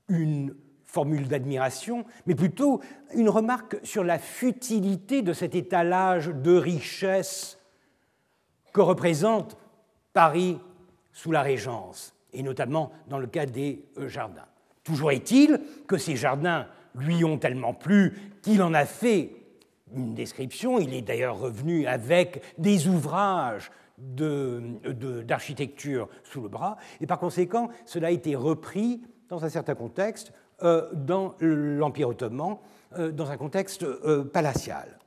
une 0.08 0.54
formule 0.84 1.28
d'admiration, 1.28 2.06
mais 2.26 2.34
plutôt 2.34 2.80
une 3.14 3.28
remarque 3.28 3.76
sur 3.82 4.02
la 4.04 4.18
futilité 4.18 5.20
de 5.20 5.32
cet 5.32 5.54
étalage 5.54 6.28
de 6.28 6.56
richesse 6.56 7.58
que 8.72 8.80
représente 8.80 9.58
Paris 10.12 10.58
sous 11.12 11.32
la 11.32 11.42
Régence, 11.42 12.14
et 12.32 12.42
notamment 12.42 12.92
dans 13.08 13.18
le 13.18 13.26
cas 13.26 13.46
des 13.46 13.84
euh, 13.98 14.08
jardins. 14.08 14.46
Toujours 14.84 15.10
est-il 15.10 15.60
que 15.86 15.98
ces 15.98 16.16
jardins 16.16 16.66
lui 16.96 17.24
ont 17.24 17.38
tellement 17.38 17.74
plu 17.74 18.14
qu'il 18.42 18.62
en 18.62 18.74
a 18.74 18.84
fait 18.84 19.30
une 19.94 20.14
description, 20.14 20.78
il 20.78 20.94
est 20.94 21.02
d'ailleurs 21.02 21.38
revenu 21.38 21.86
avec 21.86 22.42
des 22.58 22.88
ouvrages 22.88 23.70
d'architecture 23.98 26.08
sous 26.24 26.42
le 26.42 26.48
bras, 26.48 26.76
et 27.00 27.06
par 27.06 27.18
conséquent, 27.18 27.68
cela 27.86 28.08
a 28.08 28.10
été 28.10 28.36
repris 28.36 29.00
dans 29.28 29.44
un 29.44 29.48
certain 29.48 29.74
contexte 29.74 30.32
euh, 30.62 30.88
dans 30.92 31.34
l'Empire 31.40 32.08
ottoman, 32.08 32.58
euh, 32.98 33.10
dans 33.10 33.30
un 33.30 33.36
contexte 33.36 33.82
euh, 33.82 34.24
palatial. 34.24 34.98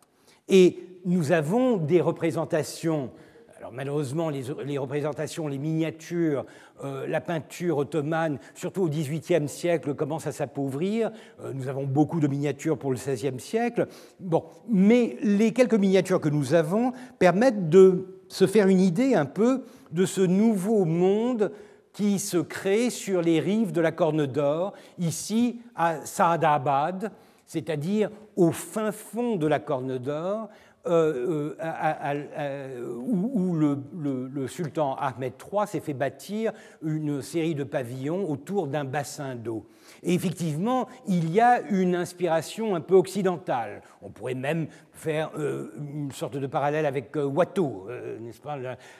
Et 0.48 0.80
nous 1.06 1.32
avons 1.32 1.78
des 1.78 2.02
représentations 2.02 3.12
alors 3.60 3.74
malheureusement, 3.74 4.30
les, 4.30 4.78
représentations, 4.78 5.50
les 5.50 5.58
miniatures, 5.58 6.46
la 6.82 7.20
peinture 7.20 7.78
ottomane, 7.78 8.40
surtout 8.56 8.84
au 8.84 8.88
XVIIIe 8.88 9.50
siècle, 9.50 9.96
commencent 9.96 10.28
à 10.28 10.32
s'appauvrir. 10.32 11.12
nous 11.54 11.68
avons 11.68 11.84
beaucoup 11.86 12.22
de 12.22 12.28
miniatures 12.28 12.78
pour 12.78 12.90
le 12.90 12.96
XVIe 12.96 13.38
siècle. 13.38 13.88
Bon, 14.22 14.46
mais 14.70 15.18
les 15.22 15.52
quelques 15.52 15.74
miniatures 15.74 16.22
que 16.22 16.30
nous 16.30 16.54
avons 16.54 16.94
permettent 17.20 17.68
de 17.68 18.06
se 18.30 18.48
faire 18.48 18.70
une 18.70 18.80
idée 18.80 19.14
un 19.14 19.26
peu 19.26 19.66
de 19.92 20.06
ce 20.06 20.22
nouveau 20.22 20.86
monde 20.86 21.52
qui 21.92 22.20
se 22.20 22.38
crée 22.38 22.90
sur 22.90 23.22
les 23.22 23.42
rives 23.42 23.74
de 23.74 23.82
la 23.82 23.92
Corne 23.92 24.26
d'Or, 24.26 24.74
ici 25.00 25.60
à 25.76 26.06
Saadabad, 26.06 27.12
c'est-à-dire 27.46 28.10
au 28.36 28.52
fin 28.52 28.92
fond 28.92 29.36
de 29.36 29.48
la 29.48 29.60
Corne 29.60 29.98
d'Or, 29.98 30.50
euh, 30.88 31.56
euh, 31.62 32.94
où, 32.96 33.54
le, 33.54 34.48
sultan 34.48 34.96
Ahmed 34.96 35.34
III 35.40 35.68
s'est 35.68 35.80
fait 35.80 35.94
bâtir 35.94 36.54
une 36.82 37.22
série 37.22 37.54
de 37.54 37.64
pavillons 37.64 38.30
autour 38.30 38.68
d'un 38.68 38.86
bassin 38.86 39.36
d'eau. 39.36 39.68
Et 40.04 40.14
effectivement, 40.14 40.88
il 41.08 41.32
y 41.32 41.42
a 41.42 41.62
une 41.62 41.96
inspiration 41.96 42.76
un 42.76 42.82
peu 42.82 42.96
occidentale. 42.96 43.82
On 44.02 44.10
pourrait 44.10 44.36
même 44.36 44.68
faire 44.94 45.32
euh, 45.38 45.74
une 45.78 46.12
sorte 46.12 46.38
de 46.38 46.48
parallèle 46.48 46.86
avec 46.86 47.16
Watteau, 47.16 47.88
n'est-ce 48.22 48.42
pas, 48.42 48.58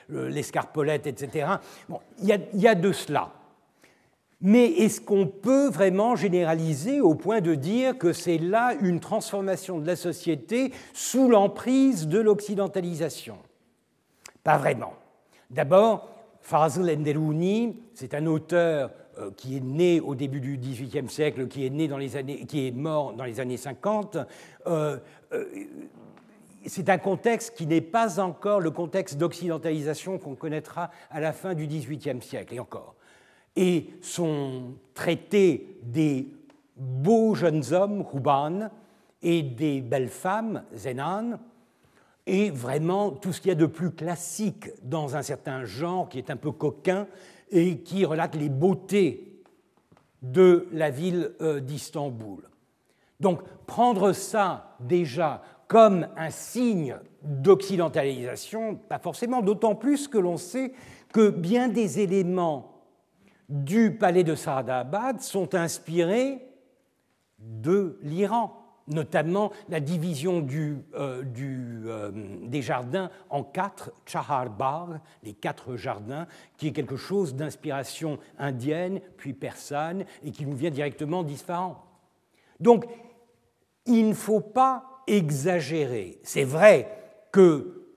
l'escarpolette, 0.08 1.06
etc. 1.06 1.48
Bon, 1.88 2.00
il 2.22 2.28
y 2.54 2.68
a 2.68 2.74
de 2.74 2.92
cela. 2.92 3.32
Mais 4.42 4.66
est-ce 4.66 5.02
qu'on 5.02 5.26
peut 5.26 5.68
vraiment 5.68 6.16
généraliser 6.16 7.00
au 7.00 7.14
point 7.14 7.40
de 7.40 7.54
dire 7.54 7.98
que 7.98 8.12
c'est 8.14 8.38
là 8.38 8.74
une 8.80 9.00
transformation 9.00 9.78
de 9.78 9.86
la 9.86 9.96
société 9.96 10.72
sous 10.94 11.28
l'emprise 11.28 12.08
de 12.08 12.18
l'occidentalisation? 12.18 13.36
Pas 14.42 14.56
vraiment. 14.56 14.94
D'abord, 15.50 16.08
Fazl 16.40 16.88
Enderouni, 16.90 17.76
c'est 17.94 18.14
un 18.14 18.24
auteur 18.24 18.90
euh, 19.18 19.30
qui 19.36 19.58
est 19.58 19.64
né 19.64 20.00
au 20.00 20.14
début 20.14 20.40
du 20.40 20.56
XVIIIe 20.56 21.08
siècle, 21.10 21.46
qui 21.46 21.66
est, 21.66 21.70
né 21.70 21.86
dans 21.86 21.98
les 21.98 22.16
années, 22.16 22.46
qui 22.46 22.66
est 22.66 22.70
mort 22.70 23.12
dans 23.12 23.24
les 23.24 23.40
années 23.40 23.58
50. 23.58 24.16
Euh, 24.66 24.96
euh, 25.32 25.44
c'est 26.64 26.88
un 26.88 26.98
contexte 26.98 27.54
qui 27.56 27.66
n'est 27.66 27.80
pas 27.82 28.20
encore 28.20 28.60
le 28.60 28.70
contexte 28.70 29.18
d'occidentalisation 29.18 30.18
qu'on 30.18 30.34
connaîtra 30.34 30.90
à 31.10 31.20
la 31.20 31.32
fin 31.34 31.54
du 31.54 31.66
XVIIIe 31.66 32.22
siècle, 32.22 32.54
et 32.54 32.60
encore 32.60 32.94
et 33.56 33.90
son 34.00 34.74
traité 34.94 35.78
des 35.82 36.28
beaux 36.76 37.34
jeunes 37.34 37.72
hommes, 37.72 38.04
Huban, 38.12 38.70
et 39.22 39.42
des 39.42 39.80
belles 39.80 40.08
femmes, 40.08 40.62
Zenan, 40.74 41.38
est 42.26 42.50
vraiment 42.50 43.10
tout 43.10 43.32
ce 43.32 43.40
qu'il 43.40 43.48
y 43.48 43.52
a 43.52 43.56
de 43.56 43.66
plus 43.66 43.90
classique 43.90 44.70
dans 44.82 45.16
un 45.16 45.22
certain 45.22 45.64
genre 45.64 46.08
qui 46.08 46.18
est 46.18 46.30
un 46.30 46.36
peu 46.36 46.52
coquin 46.52 47.06
et 47.50 47.78
qui 47.78 48.04
relate 48.04 48.36
les 48.36 48.48
beautés 48.48 49.42
de 50.22 50.68
la 50.72 50.90
ville 50.90 51.32
euh, 51.40 51.60
d'Istanbul. 51.60 52.48
Donc 53.18 53.42
prendre 53.66 54.12
ça 54.12 54.76
déjà 54.80 55.42
comme 55.66 56.08
un 56.16 56.30
signe 56.30 56.96
d'occidentalisation, 57.22 58.76
pas 58.76 58.98
forcément, 58.98 59.42
d'autant 59.42 59.74
plus 59.74 60.08
que 60.08 60.18
l'on 60.18 60.36
sait 60.36 60.72
que 61.12 61.30
bien 61.30 61.68
des 61.68 62.00
éléments 62.00 62.69
du 63.50 63.96
palais 63.96 64.24
de 64.24 64.34
Saadabad 64.34 65.20
sont 65.20 65.54
inspirés 65.54 66.38
de 67.38 67.98
l'Iran, 68.02 68.56
notamment 68.86 69.50
la 69.68 69.80
division 69.80 70.46
euh, 70.52 71.24
euh, 71.38 72.12
des 72.46 72.62
jardins 72.62 73.10
en 73.28 73.42
quatre 73.42 73.92
Chahar 74.06 74.46
les 75.22 75.32
quatre 75.34 75.76
jardins, 75.76 76.26
qui 76.56 76.68
est 76.68 76.72
quelque 76.72 76.96
chose 76.96 77.34
d'inspiration 77.34 78.18
indienne, 78.38 79.00
puis 79.16 79.32
persane, 79.32 80.04
et 80.24 80.30
qui 80.30 80.46
nous 80.46 80.56
vient 80.56 80.70
directement 80.70 81.24
d'Isfahan. 81.24 81.82
Donc, 82.60 82.86
il 83.86 84.08
ne 84.08 84.14
faut 84.14 84.40
pas 84.40 85.02
exagérer. 85.06 86.20
C'est 86.22 86.44
vrai 86.44 86.88
que 87.32 87.88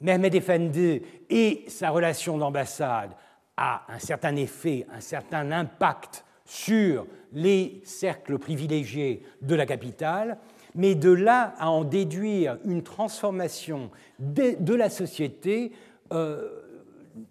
Mehmed 0.00 0.34
Efendi 0.34 1.02
et 1.28 1.64
sa 1.68 1.90
relation 1.90 2.38
d'ambassade 2.38 3.10
a 3.56 3.82
un 3.88 3.98
certain 3.98 4.36
effet, 4.36 4.86
un 4.92 5.00
certain 5.00 5.50
impact 5.52 6.24
sur 6.44 7.06
les 7.32 7.80
cercles 7.84 8.38
privilégiés 8.38 9.22
de 9.42 9.54
la 9.54 9.66
capitale, 9.66 10.38
mais 10.74 10.94
de 10.94 11.10
là 11.10 11.54
à 11.58 11.70
en 11.70 11.84
déduire 11.84 12.58
une 12.64 12.82
transformation 12.82 13.90
de, 14.18 14.74
la 14.74 14.90
société, 14.90 15.72
euh, 16.12 16.48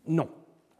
non. 0.07 0.27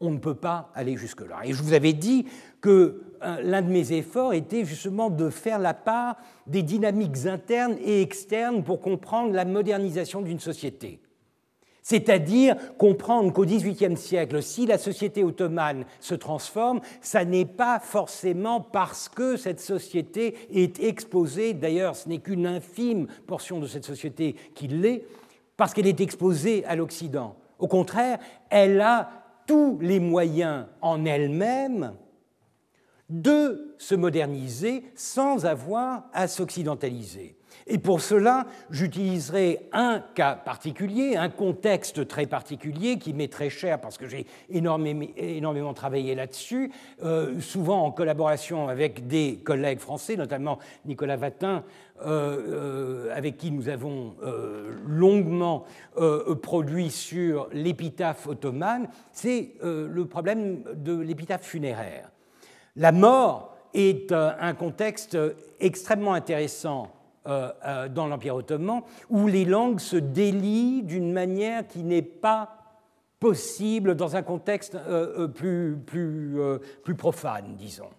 on 0.02 0.12
ne 0.12 0.18
peut 0.18 0.36
pas 0.36 0.72
aller 0.76 0.98
jusque-là. 0.98 1.42
Et 1.46 1.54
je 1.54 1.62
vous 1.62 1.74
avais 1.74 1.94
dit 1.94 2.26
que 2.60 3.04
euh, 3.24 3.42
l'un 3.42 3.62
de 3.62 3.70
mes 3.70 3.94
efforts 3.94 4.34
était 4.34 4.66
justement 4.66 5.10
de 5.10 5.30
faire 5.30 5.60
la 5.60 5.74
part 5.74 6.18
des 6.48 6.64
dynamiques 6.64 7.26
internes 7.26 7.78
et 7.80 8.02
externes 8.02 8.64
pour 8.64 8.82
comprendre 8.82 9.34
la 9.34 9.46
modernisation 9.46 10.22
d'une 10.22 10.40
société. 10.40 11.00
C'est-à-dire 11.88 12.56
comprendre 12.80 13.32
qu'au 13.32 13.46
XVIIIe 13.46 13.96
siècle, 13.96 14.42
si 14.42 14.66
la 14.66 14.80
société 14.80 15.24
ottomane 15.24 15.86
se 16.00 16.16
transforme, 16.16 16.82
ça 17.00 17.26
n'est 17.26 17.46
pas 17.46 17.80
forcément 17.80 18.60
parce 18.60 19.08
que 19.08 19.38
cette 19.38 19.60
société 19.60 20.36
est 20.52 20.80
exposée, 20.80 21.54
d'ailleurs 21.54 21.96
ce 21.96 22.10
n'est 22.10 22.18
qu'une 22.18 22.48
infime 22.48 23.06
portion 23.28 23.60
de 23.60 23.68
cette 23.68 23.86
société 23.86 24.36
qui 24.56 24.68
l'est, 24.68 25.06
parce 25.58 25.76
qu'elle 25.76 25.86
est 25.86 26.02
exposée 26.02 26.66
à 26.66 26.76
l'Occident. 26.76 27.36
Au 27.60 27.68
contraire, 27.68 28.18
elle 28.50 28.82
a 28.82 29.12
tous 29.46 29.78
les 29.80 30.00
moyens 30.00 30.66
en 30.82 31.06
elle-même 31.06 31.94
de 33.10 33.76
se 33.78 33.94
moderniser 33.94 34.86
sans 34.96 35.46
avoir 35.46 36.10
à 36.14 36.28
s'occidentaliser. 36.28 37.35
Et 37.68 37.80
pour 37.80 38.02
cela, 38.02 38.46
j'utiliserai 38.70 39.68
un 39.72 40.04
cas 40.14 40.36
particulier, 40.36 41.16
un 41.16 41.30
contexte 41.30 42.08
très 42.08 42.28
particulier 42.28 43.00
qui 43.00 43.14
m'est 43.14 43.32
très 43.32 43.50
cher 43.50 43.82
parce 43.82 43.98
que 43.98 44.08
j'ai 44.08 44.28
énormément, 44.50 45.74
travaillé 45.74 46.14
là-dessus, 46.14 46.72
euh, 47.04 47.40
souvent 47.40 47.84
en 47.84 47.92
collaboration 47.92 48.68
avec 48.68 49.08
des 49.08 49.40
collègues 49.44 49.80
français, 49.80 50.16
notamment 50.16 50.60
Nicolas 50.86 51.18
Vatin, 51.18 51.64
euh, 52.06 53.08
euh, 53.08 53.16
avec 53.16 53.38
qui 53.38 53.52
nous 53.52 53.70
avons 53.70 54.16
longuement 54.86 55.66
produit 56.42 56.92
sur 56.92 57.48
l'épitaphe 57.52 58.28
ottomane, 58.28 58.88
c'est 59.12 59.54
le 59.62 60.06
problème 60.06 60.64
de 60.76 60.98
l'épitaphe 60.98 61.44
funéraire. 61.44 62.10
La 62.76 62.92
mort 62.92 63.56
est 63.74 64.12
un 64.12 64.54
contexte 64.54 65.18
extrêmement 65.60 66.14
intéressant 66.14 66.95
dans 67.26 68.08
l'Empire 68.08 68.36
ottoman, 68.36 68.82
où 69.10 69.28
les 69.28 69.46
langues 69.46 69.80
se 69.80 69.96
délient 69.96 70.84
d'une 70.84 71.12
manière 71.12 71.68
qui 71.68 71.84
n'est 71.84 72.02
pas 72.02 72.66
possible 73.20 73.96
dans 73.96 74.16
un 74.16 74.22
contexte 74.22 74.76
euh, 74.76 75.28
plus, 75.28 75.78
plus, 75.86 76.38
plus 76.84 76.96
profane, 76.96 77.56
disons. 77.58 77.90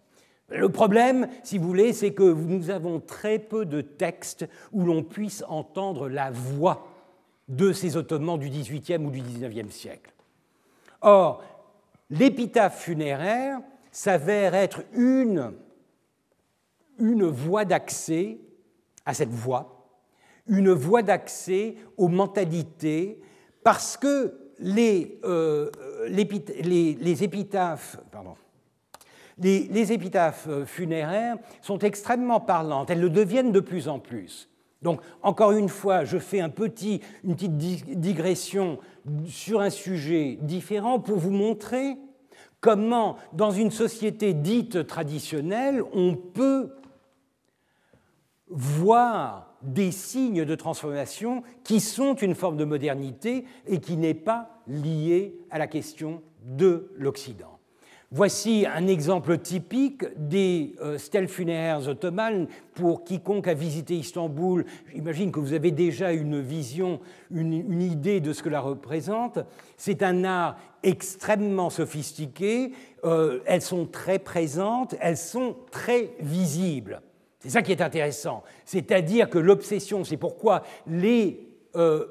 Le 0.49 0.69
problème, 0.69 1.29
si 1.43 1.59
vous 1.59 1.67
voulez, 1.67 1.93
c'est 1.93 2.13
que 2.13 2.23
nous 2.23 2.71
avons 2.71 3.01
très 3.01 3.39
peu 3.39 3.65
de 3.65 3.81
textes 3.81 4.49
où 4.73 4.85
l'on 4.85 5.03
puisse 5.03 5.43
entendre 5.49 6.09
la 6.09 6.31
voix 6.31 6.87
de 7.49 7.73
ces 7.73 7.97
Ottomans 7.97 8.39
du 8.39 8.49
XVIIIe 8.49 9.05
ou 9.05 9.11
du 9.11 9.21
XIXe 9.21 9.75
siècle. 9.75 10.13
Or, 11.01 11.43
l'épitaphe 12.11 12.81
funéraire 12.81 13.61
s'avère 13.91 14.55
être 14.55 14.83
une, 14.93 15.53
une 16.99 17.27
voie 17.27 17.65
d'accès 17.65 18.39
à 19.07 19.15
cette 19.15 19.31
voie, 19.31 19.89
une 20.47 20.71
voie 20.71 21.03
d'accès 21.03 21.77
aux 21.97 22.09
mentalités, 22.09 23.21
parce 23.65 23.97
que 23.97 24.35
les, 24.59 25.19
euh, 25.25 25.71
épitaphes, 26.09 27.99
épitaphes 29.93 30.49
funéraires 30.67 31.37
sont 31.63 31.79
extrêmement 31.79 32.41
parlantes, 32.41 32.91
elles 32.91 33.01
le 33.01 33.11
deviennent 33.11 33.53
de 33.53 33.61
plus 33.61 33.89
en 33.89 33.99
plus. 33.99 34.49
Donc, 34.83 35.01
encore 35.23 35.53
une 35.53 35.69
fois, 35.69 36.05
je 36.05 36.19
fais 36.19 36.41
un 36.41 36.49
petit, 36.49 37.01
une 37.25 37.35
petite 37.35 37.57
digression 37.57 38.79
sur 39.27 39.61
un 39.61 39.71
sujet 39.71 40.39
différent 40.43 41.01
pour 41.01 41.17
vous 41.17 41.31
montrer 41.31 41.97
comment, 42.61 43.17
dans 43.33 43.51
une 43.51 43.71
société 43.71 44.35
dite 44.35 44.87
traditionnelle, 44.87 45.83
on 45.93 46.15
peut 46.15 46.71
voir 48.49 49.55
des 49.63 49.91
signes 49.91 50.45
de 50.45 50.55
transformation 50.55 51.43
qui 51.65 51.81
sont 51.81 52.15
une 52.15 52.35
forme 52.35 52.57
de 52.57 52.65
modernité 52.65 53.45
et 53.67 53.81
qui 53.81 53.97
n'est 53.97 54.15
pas 54.15 54.63
liée 54.67 55.37
à 55.51 55.59
la 55.59 55.67
question 55.67 56.23
de 56.45 56.91
l'Occident. 56.97 57.57
Voici 58.13 58.65
un 58.73 58.87
exemple 58.87 59.37
typique 59.39 60.05
des 60.17 60.77
euh, 60.81 60.97
stèles 60.97 61.27
funéraires 61.27 61.89
ottomanes. 61.89 62.47
Pour 62.75 63.03
quiconque 63.03 63.49
a 63.49 63.55
visité 63.55 63.97
Istanbul, 63.97 64.65
j'imagine 64.95 65.33
que 65.33 65.41
vous 65.41 65.55
avez 65.55 65.73
déjà 65.73 66.13
une 66.13 66.41
vision, 66.41 67.01
une, 67.33 67.83
idée 67.83 68.21
de 68.21 68.33
ce 68.33 68.45
que 68.45 68.49
la 68.49 68.61
représente. 68.61 69.41
C'est 69.77 70.05
un 70.05 70.23
art 70.23 70.57
extrêmement 70.85 71.69
sophistiqué, 71.69 72.71
euh, 73.05 73.41
elles 73.45 73.63
sont 73.63 73.87
très 73.87 74.21
présentes, 74.21 74.95
elles 75.01 75.17
sont 75.17 75.57
très 75.73 76.13
visibles. 76.21 77.03
C'est 77.47 77.53
ça 77.53 77.63
qui 77.63 77.71
est 77.71 77.81
intéressant. 77.81 78.43
C'est-à-dire 78.65 79.31
que 79.31 79.39
l'obsession, 79.39 80.03
c'est 80.03 80.17
pourquoi 80.17 80.65
les, 80.89 81.49
euh, 81.77 82.07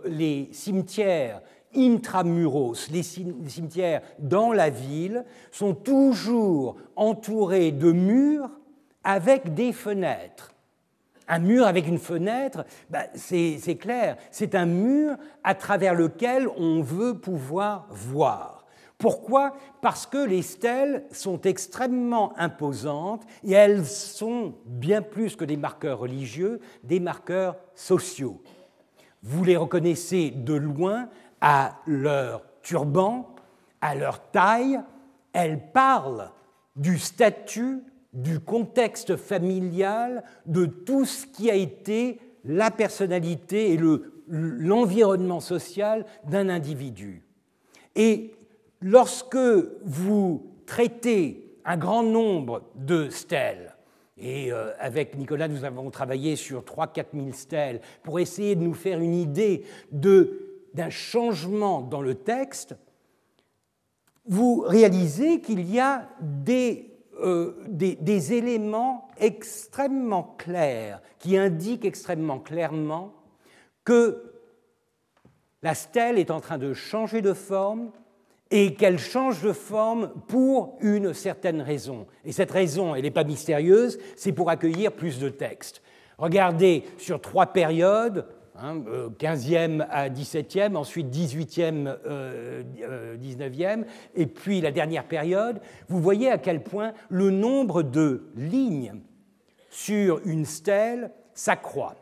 cimetières 0.54 1.42
intramuros, 1.76 2.88
les 2.90 3.04
cimetières 3.04 4.02
dans 4.18 4.54
la 4.54 4.70
ville, 4.70 5.26
sont 5.52 5.74
toujours 5.74 6.78
entourés 6.96 7.74
de 7.74 7.92
murs 7.92 8.50
avec 9.04 9.54
des 9.54 9.74
fenêtres. 9.74 10.54
Un 11.28 11.40
mur 11.40 11.68
avec 11.68 11.86
une 11.86 12.00
fenêtre, 12.00 12.64
bah, 12.90 13.08
c'est 13.16 13.78
clair, 13.78 14.16
c'est 14.32 14.56
un 14.56 14.66
mur 14.66 15.18
à 15.44 15.54
travers 15.54 15.96
lequel 15.96 16.48
on 16.56 16.82
veut 16.82 17.18
pouvoir 17.18 17.88
voir. 17.90 18.55
Pourquoi? 19.06 19.56
Parce 19.82 20.08
que 20.08 20.18
les 20.18 20.41
stèles 20.41 21.06
sont 21.12 21.39
extrêmement 21.41 22.36
imposantes 22.39 23.22
et 23.43 23.51
elles 23.51 23.86
sont 23.86 24.56
bien 24.66 25.03
plus 25.03 25.36
que 25.36 25.45
des 25.45 25.58
marqueurs 25.58 25.99
religieux, 25.99 26.60
des 26.84 26.99
marqueurs 26.99 27.56
sociaux. 27.76 28.41
Vous 29.22 29.43
les 29.43 29.58
reconnaissez 29.58 30.32
de 30.32 30.56
loin 30.56 31.08
à 31.39 31.76
leur 31.86 32.41
turban, 32.64 33.36
à 33.80 33.93
leur 33.93 34.32
taille, 34.32 34.80
elles 35.34 35.72
parlent 35.72 36.32
du 36.76 36.97
statut, 36.97 37.84
du 38.12 38.39
contexte 38.39 39.18
familial, 39.18 40.24
de 40.47 40.66
tout 40.66 41.06
ce 41.06 41.28
qui 41.28 41.51
a 41.51 41.56
été 41.56 42.20
la 42.43 42.72
personnalité 42.72 43.72
et 43.72 43.80
l'environnement 44.28 45.41
social 45.41 46.08
d'un 46.24 46.49
individu. 46.49 47.22
Et 47.95 48.32
lorsque 48.82 49.38
vous 49.84 50.52
traitez 50.66 51.58
un 51.66 51.78
grand 51.78 52.04
nombre 52.04 52.64
de 52.76 53.10
stèles, 53.10 53.76
et 54.18 54.52
euh, 54.52 54.72
avec 54.80 55.18
Nicolas, 55.18 55.48
nous 55.48 55.66
avons 55.66 55.92
travaillé 55.92 56.36
sur 56.36 56.62
3-4 56.62 57.06
000 57.14 57.32
stèles 57.34 57.82
pour 58.04 58.20
essayer 58.20 58.56
de 58.56 58.62
nous 58.62 58.74
faire 58.74 59.00
une 59.00 59.16
idée 59.16 59.66
d'un 59.92 60.90
changement 60.90 61.82
dans 61.82 62.02
le 62.02 62.16
texte, 62.16 62.76
vous 64.26 64.62
réalisez 64.62 65.42
qu'il 65.42 65.70
y 65.70 65.80
a 65.80 66.10
euh, 67.20 67.54
des, 67.68 67.96
des, 67.96 68.34
éléments 68.34 69.10
extrêmement 69.18 70.36
clairs 70.38 71.02
qui 71.20 71.38
indiquent 71.38 71.86
extrêmement 71.86 72.40
clairement 72.40 73.14
que 73.84 74.32
la 75.62 75.76
stèle 75.76 76.18
est 76.18 76.32
en 76.32 76.42
train 76.42 76.58
de 76.58 76.74
changer 76.74 77.22
de 77.22 77.34
forme, 77.34 77.92
et 78.52 78.76
qu'elle 78.76 79.00
change 79.00 79.41
de 79.41 79.54
forme 79.54 80.12
pour 80.28 80.78
une 80.82 81.14
certaine 81.14 81.62
raison. 81.62 82.06
Et 82.24 82.32
cette 82.32 82.52
raison, 82.52 82.96
elle 82.96 83.04
n'est 83.04 83.12
pas 83.12 83.24
mystérieuse, 83.24 83.98
c'est 84.16 84.32
pour 84.32 84.50
accueillir 84.50 84.91
plus 84.91 85.20
de 85.20 85.30
textes. 85.30 85.82
Regardez 86.18 86.84
sur 86.98 87.20
trois 87.20 87.48
périodes, 87.48 88.26
15e 88.56 89.56
hein, 89.58 89.80
euh, 89.80 89.86
à 89.89 90.10
17e, 90.10 90.76
ensuite 90.76 91.14
18e, 91.14 91.98
19e, 93.22 93.84
et 94.16 94.26
puis 94.28 94.62
la 94.62 94.72
dernière 94.72 95.06
période, 95.06 95.60
vous 95.89 96.00
voyez 96.00 96.30
à 96.30 96.38
quel 96.38 96.64
point 96.64 96.93
le 97.10 97.32
nombre 97.32 97.84
de 97.84 98.30
lignes 98.38 98.93
sur 99.70 100.22
une 100.26 100.46
stèle 100.46 101.12
s'accroît. 101.34 101.96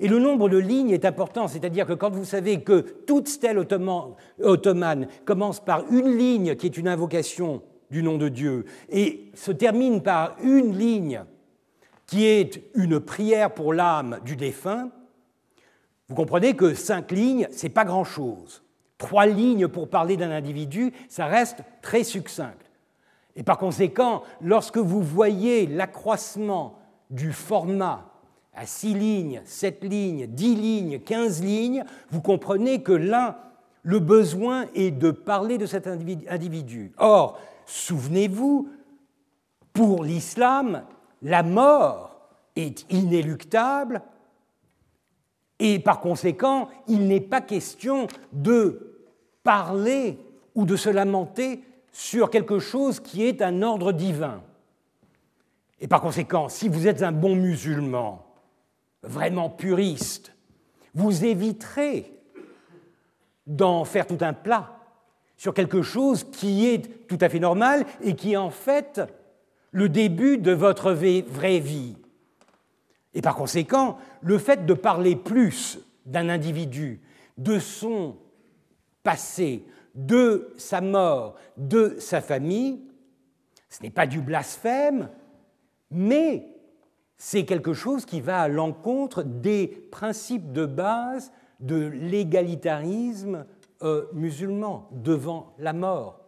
Et 0.00 0.06
le 0.06 0.18
nombre 0.18 0.48
de 0.48 0.58
lignes 0.58 0.90
est 0.90 1.04
important, 1.04 1.48
c'est-à-dire 1.48 1.86
que 1.86 1.92
quand 1.92 2.10
vous 2.10 2.24
savez 2.24 2.62
que 2.62 2.80
toute 2.80 3.28
stèle 3.28 3.58
ottomane 3.58 5.08
commence 5.24 5.60
par 5.60 5.90
une 5.90 6.16
ligne 6.16 6.54
qui 6.54 6.66
est 6.66 6.76
une 6.76 6.88
invocation 6.88 7.62
du 7.90 8.02
nom 8.02 8.16
de 8.16 8.28
Dieu 8.28 8.64
et 8.90 9.30
se 9.34 9.50
termine 9.50 10.02
par 10.02 10.36
une 10.42 10.76
ligne 10.76 11.24
qui 12.06 12.26
est 12.26 12.62
une 12.74 13.00
prière 13.00 13.52
pour 13.52 13.72
l'âme 13.72 14.20
du 14.24 14.36
défunt, 14.36 14.90
vous 16.08 16.14
comprenez 16.14 16.54
que 16.54 16.74
cinq 16.74 17.10
lignes, 17.10 17.48
c'est 17.50 17.68
pas 17.68 17.84
grand-chose. 17.84 18.62
Trois 18.96 19.26
lignes 19.26 19.68
pour 19.68 19.90
parler 19.90 20.16
d'un 20.16 20.30
individu, 20.30 20.92
ça 21.08 21.26
reste 21.26 21.58
très 21.82 22.04
succinct. 22.04 22.54
Et 23.36 23.42
par 23.42 23.58
conséquent, 23.58 24.22
lorsque 24.40 24.78
vous 24.78 25.02
voyez 25.02 25.66
l'accroissement 25.66 26.78
du 27.10 27.32
format 27.32 28.07
à 28.58 28.66
6 28.66 28.94
lignes, 28.94 29.40
7 29.44 29.84
lignes, 29.84 30.26
10 30.26 30.54
lignes, 30.56 30.98
15 30.98 31.44
lignes, 31.44 31.84
vous 32.10 32.20
comprenez 32.20 32.82
que 32.82 32.92
là, 32.92 33.52
le 33.84 34.00
besoin 34.00 34.66
est 34.74 34.90
de 34.90 35.12
parler 35.12 35.58
de 35.58 35.66
cet 35.66 35.86
individu. 35.86 36.90
Or, 36.98 37.38
souvenez-vous, 37.66 38.68
pour 39.72 40.02
l'islam, 40.02 40.82
la 41.22 41.44
mort 41.44 42.18
est 42.56 42.84
inéluctable 42.90 44.02
et 45.60 45.78
par 45.78 46.00
conséquent, 46.00 46.68
il 46.88 47.06
n'est 47.06 47.20
pas 47.20 47.40
question 47.40 48.08
de 48.32 48.96
parler 49.44 50.18
ou 50.56 50.64
de 50.64 50.74
se 50.74 50.88
lamenter 50.88 51.62
sur 51.92 52.28
quelque 52.28 52.58
chose 52.58 52.98
qui 52.98 53.24
est 53.24 53.40
un 53.40 53.62
ordre 53.62 53.92
divin. 53.92 54.42
Et 55.80 55.86
par 55.86 56.00
conséquent, 56.00 56.48
si 56.48 56.68
vous 56.68 56.88
êtes 56.88 57.04
un 57.04 57.12
bon 57.12 57.36
musulman, 57.36 58.24
vraiment 59.02 59.50
puriste, 59.50 60.34
vous 60.94 61.24
éviterez 61.24 62.12
d'en 63.46 63.84
faire 63.84 64.06
tout 64.06 64.18
un 64.20 64.32
plat 64.32 64.78
sur 65.36 65.54
quelque 65.54 65.82
chose 65.82 66.24
qui 66.30 66.66
est 66.66 67.06
tout 67.06 67.18
à 67.20 67.28
fait 67.28 67.38
normal 67.38 67.86
et 68.02 68.14
qui 68.14 68.32
est 68.32 68.36
en 68.36 68.50
fait 68.50 69.00
le 69.70 69.88
début 69.88 70.38
de 70.38 70.52
votre 70.52 70.92
vraie 70.92 71.60
vie. 71.60 71.96
Et 73.14 73.22
par 73.22 73.36
conséquent, 73.36 73.98
le 74.20 74.38
fait 74.38 74.66
de 74.66 74.74
parler 74.74 75.16
plus 75.16 75.78
d'un 76.04 76.28
individu, 76.28 77.00
de 77.36 77.58
son 77.58 78.16
passé, 79.02 79.64
de 79.94 80.52
sa 80.56 80.80
mort, 80.80 81.36
de 81.56 81.96
sa 81.98 82.20
famille, 82.20 82.80
ce 83.68 83.82
n'est 83.82 83.90
pas 83.90 84.06
du 84.06 84.20
blasphème, 84.20 85.08
mais 85.90 86.57
c'est 87.18 87.44
quelque 87.44 87.72
chose 87.72 88.04
qui 88.04 88.20
va 88.20 88.40
à 88.42 88.48
l'encontre 88.48 89.24
des 89.24 89.66
principes 89.90 90.52
de 90.52 90.64
base 90.64 91.32
de 91.58 91.86
l'égalitarisme 91.86 93.44
euh, 93.82 94.06
musulman 94.12 94.88
devant 94.92 95.52
la 95.58 95.72
mort. 95.72 96.20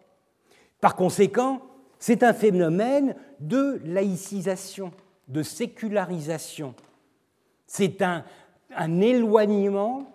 Par 0.81 0.97
conséquent, 0.97 1.63
c'est 2.01 2.25
un 2.25 2.33
phénomène 2.33 3.15
de 3.39 3.81
laïcisation, 3.85 4.91
de 5.29 5.43
sécularisation. 5.43 6.75
C'est 7.67 8.03
un, 8.03 8.25
un 8.75 9.01
éloignement 9.01 10.13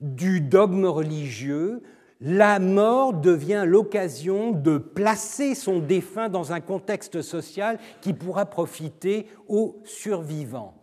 du 0.00 0.40
dogme 0.40 0.86
religieux, 0.86 1.82
la 2.24 2.58
mort 2.58 3.12
devient 3.12 3.64
l'occasion 3.66 4.52
de 4.52 4.78
placer 4.78 5.54
son 5.54 5.78
défunt 5.78 6.30
dans 6.30 6.52
un 6.52 6.60
contexte 6.60 7.20
social 7.20 7.78
qui 8.00 8.14
pourra 8.14 8.46
profiter 8.46 9.26
aux 9.46 9.76
survivants. 9.84 10.74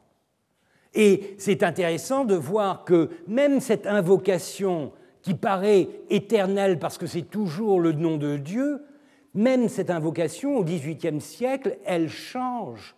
Et 0.94 1.36
c'est 1.40 1.64
intéressant 1.64 2.26
de 2.26 2.36
voir 2.36 2.86
que 2.86 3.10
même 3.28 3.60
cette 3.60 3.88
invocation 3.88 4.92
qui 5.24 5.34
paraît 5.34 5.90
éternelle 6.12 6.78
parce 6.78 7.00
que 7.00 7.08
c'est 7.08 7.24
toujours 7.24 7.80
le 7.80 7.94
nom 7.94 8.18
de 8.18 8.38
Dieu, 8.38 8.84
même 9.34 9.68
cette 9.68 9.90
invocation 9.90 10.58
au 10.58 10.64
XVIIIe 10.64 11.22
siècle, 11.22 11.80
elle 11.86 12.10
change. 12.10 12.96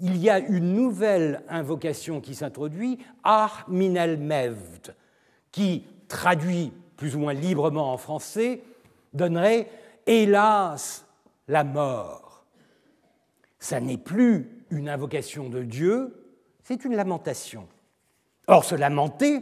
Il 0.00 0.16
y 0.16 0.28
a 0.28 0.40
une 0.40 0.74
nouvelle 0.74 1.42
invocation 1.48 2.20
qui 2.20 2.34
s'introduit, 2.34 2.98
Ar 3.22 3.64
minel 3.68 4.18
mevd, 4.18 4.94
qui 5.52 5.84
traduit 6.08 6.72
plus 7.00 7.16
ou 7.16 7.18
moins 7.18 7.32
librement 7.32 7.94
en 7.94 7.96
français, 7.96 8.62
donnerait 9.14 9.70
Hélas, 10.06 11.06
la 11.48 11.64
mort. 11.64 12.44
Ça 13.58 13.80
n'est 13.80 13.96
plus 13.96 14.64
une 14.70 14.86
invocation 14.88 15.48
de 15.48 15.62
Dieu, 15.62 16.14
c'est 16.62 16.84
une 16.84 16.94
lamentation. 16.94 17.66
Or, 18.46 18.64
se 18.64 18.74
lamenter, 18.74 19.40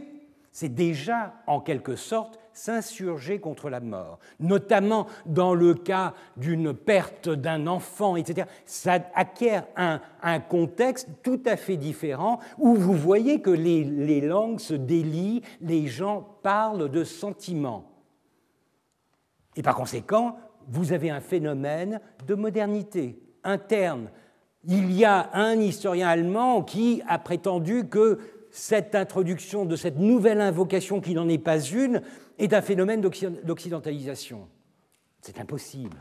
c'est 0.53 0.73
déjà 0.73 1.33
en 1.47 1.59
quelque 1.59 1.97
sorte 1.97 2.39
s'insurger 2.59 3.39
contre 3.39 3.69
la 3.69 3.79
mort, 3.79 4.19
notamment 4.39 5.07
dans 5.25 5.53
le 5.53 5.73
cas 5.73 6.13
d'une 6.35 6.73
perte 6.73 7.29
d'un 7.29 7.67
enfant, 7.67 8.15
etc. 8.15 8.47
Ça 8.65 8.99
acquiert 9.15 9.65
un, 9.75 9.99
contexte 10.41 11.07
tout 11.23 11.41
à 11.45 11.55
fait 11.55 11.77
différent 11.77 12.39
où 12.57 12.75
vous 12.75 12.93
voyez 12.93 13.41
que 13.41 13.49
les, 13.49 13.83
les 13.83 14.21
langues 14.21 14.59
se 14.59 14.73
délient, 14.73 15.41
les 15.61 15.87
gens 15.87 16.37
parlent 16.43 16.89
de 16.89 17.03
sentiments. 17.03 17.85
Et 19.55 19.61
par 19.61 19.75
conséquent, 19.75 20.37
vous 20.67 20.91
avez 20.93 21.09
un 21.09 21.21
phénomène 21.21 22.01
de 22.27 22.35
modernité 22.35 23.19
interne. 23.43 24.09
Il 24.65 24.91
y 24.91 25.05
a 25.05 25.29
un 25.33 25.59
historien 25.59 26.09
allemand 26.09 26.63
qui 26.63 27.01
a 27.07 27.17
prétendu 27.17 27.87
que 27.87 28.19
cette 28.51 28.95
introduction 28.95 29.65
de 29.65 29.75
cette 29.75 29.99
nouvelle 29.99 30.41
invocation 30.41 31.01
qui 31.01 31.13
n'en 31.13 31.29
est 31.29 31.37
pas 31.37 31.59
une 31.59 32.01
est 32.39 32.53
un 32.53 32.61
phénomène 32.61 33.01
d'occidentalisation. 33.01 34.47
C'est 35.21 35.39
impossible. 35.39 35.97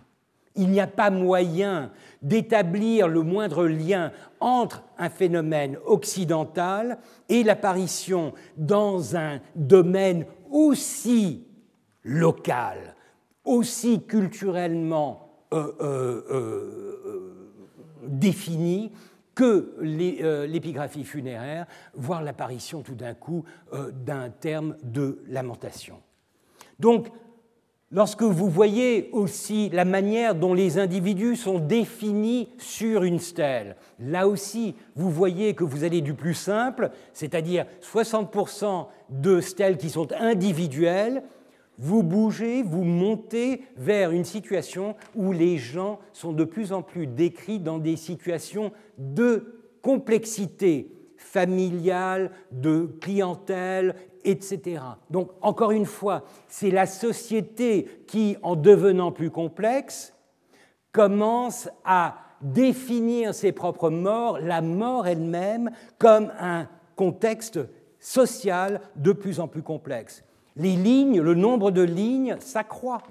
Il 0.54 0.70
n'y 0.70 0.80
a 0.80 0.86
pas 0.86 1.10
moyen 1.10 1.92
d'établir 2.22 3.06
le 3.06 3.22
moindre 3.22 3.66
lien 3.66 4.12
entre 4.40 4.82
un 4.96 5.10
phénomène 5.10 5.76
occidental 5.84 6.98
et 7.28 7.42
l'apparition 7.42 8.32
dans 8.56 9.16
un 9.16 9.40
domaine 9.54 10.26
aussi 10.50 11.46
local, 12.02 12.96
aussi 13.44 14.02
culturellement 14.04 15.28
euh, 15.52 15.72
euh, 15.80 16.24
euh, 16.30 17.34
défini 18.06 18.92
que 19.34 19.76
l'épigraphie 19.80 21.04
funéraire, 21.04 21.66
voire 21.94 22.22
l'apparition 22.22 22.82
tout 22.82 22.96
d'un 22.96 23.14
coup 23.14 23.44
d'un 24.04 24.30
terme 24.30 24.76
de 24.82 25.22
lamentation. 25.28 26.00
Donc, 26.78 27.08
lorsque 27.90 28.22
vous 28.22 28.48
voyez 28.48 29.10
aussi 29.12 29.68
la 29.70 29.84
manière 29.84 30.34
dont 30.34 30.54
les 30.54 30.78
individus 30.78 31.36
sont 31.36 31.58
définis 31.58 32.48
sur 32.58 33.02
une 33.02 33.18
stèle, 33.18 33.76
là 33.98 34.28
aussi, 34.28 34.74
vous 34.94 35.10
voyez 35.10 35.54
que 35.54 35.64
vous 35.64 35.84
allez 35.84 36.00
du 36.00 36.14
plus 36.14 36.34
simple, 36.34 36.90
c'est-à-dire 37.12 37.66
60% 37.82 38.86
de 39.10 39.40
stèles 39.40 39.76
qui 39.76 39.90
sont 39.90 40.12
individuelles, 40.12 41.22
vous 41.78 42.02
bougez, 42.02 42.62
vous 42.62 42.82
montez 42.82 43.62
vers 43.76 44.10
une 44.10 44.24
situation 44.24 44.96
où 45.14 45.32
les 45.32 45.58
gens 45.58 46.00
sont 46.12 46.32
de 46.32 46.44
plus 46.44 46.72
en 46.72 46.82
plus 46.82 47.06
décrits 47.06 47.60
dans 47.60 47.78
des 47.78 47.96
situations 47.96 48.72
de 48.98 49.54
complexité 49.80 50.92
familiale, 51.16 52.30
de 52.52 52.90
clientèle, 53.00 53.94
etc. 54.24 54.80
Donc, 55.10 55.30
encore 55.40 55.70
une 55.70 55.86
fois, 55.86 56.24
c'est 56.48 56.70
la 56.70 56.86
société 56.86 58.02
qui, 58.06 58.36
en 58.42 58.56
devenant 58.56 59.12
plus 59.12 59.30
complexe, 59.30 60.14
commence 60.92 61.68
à 61.84 62.16
définir 62.40 63.34
ses 63.34 63.52
propres 63.52 63.90
morts, 63.90 64.38
la 64.38 64.60
mort 64.60 65.06
elle-même, 65.06 65.70
comme 65.98 66.32
un 66.38 66.68
contexte 66.96 67.60
social 68.00 68.80
de 68.96 69.12
plus 69.12 69.40
en 69.40 69.48
plus 69.48 69.62
complexe. 69.62 70.24
Les 70.56 70.76
lignes, 70.76 71.20
le 71.20 71.34
nombre 71.34 71.70
de 71.70 71.82
lignes 71.82 72.36
s'accroît. 72.40 73.02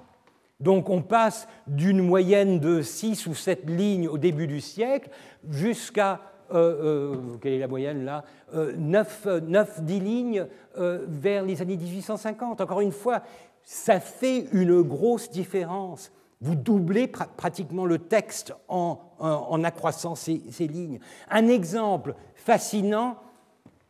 Donc 0.60 0.90
on 0.90 1.02
passe 1.02 1.46
d'une 1.66 2.02
moyenne 2.02 2.58
de 2.58 2.82
6 2.82 3.26
ou 3.26 3.34
7 3.34 3.68
lignes 3.70 4.08
au 4.08 4.18
début 4.18 4.46
du 4.46 4.60
siècle 4.60 5.10
jusqu'à 5.48 6.20
euh, 6.52 7.12
euh, 7.14 7.36
quelle 7.40 7.52
est 7.52 7.58
la 7.58 7.68
moyenne 7.68 8.04
là 8.04 8.24
9, 8.54 9.26
9, 9.46 9.82
10 9.82 10.00
lignes 10.00 10.46
euh, 10.78 11.04
vers 11.06 11.44
les 11.44 11.60
années 11.60 11.76
1850. 11.76 12.60
Encore 12.60 12.80
une 12.80 12.92
fois, 12.92 13.22
ça 13.62 14.00
fait 14.00 14.46
une 14.52 14.80
grosse 14.82 15.30
différence. 15.30 16.10
Vous 16.40 16.54
doublez 16.54 17.06
pratiquement 17.08 17.84
le 17.84 17.98
texte 17.98 18.54
en, 18.68 18.98
en, 19.18 19.64
accroissant 19.64 20.14
ces, 20.14 20.40
lignes. 20.60 21.00
Un 21.30 21.48
exemple 21.48 22.14
fascinant 22.34 23.16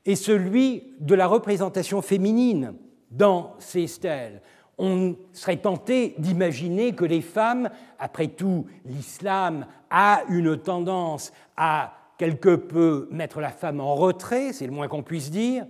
est 0.05 0.17
celui 0.17 0.95
de 0.99 1.15
la 1.15 1.27
représentation 1.27 2.03
féminine 2.03 2.75
dans 3.11 3.55
ces 3.59 3.87
stèles. 3.87 4.41
On 4.79 5.17
serait 5.33 5.59
tenté 5.59 6.15
d'imaginer 6.19 6.95
que 6.95 7.05
les 7.05 7.21
femmes, 7.21 7.69
après 7.99 8.29
tout, 8.29 8.67
l'islam 8.87 9.67
a 9.91 10.23
une 10.29 10.57
tendance 10.57 11.33
à 11.57 11.98
quelque 12.19 12.57
peu 12.57 13.09
mettre 13.11 13.41
la 13.41 13.51
femme 13.51 13.81
en 13.81 13.95
retrait, 13.95 14.53
c'est 14.53 14.67
le 14.67 14.73
moins 14.73 14.89
qu'on 14.89 15.03
puisse 15.03 15.31
dire, 15.31 15.65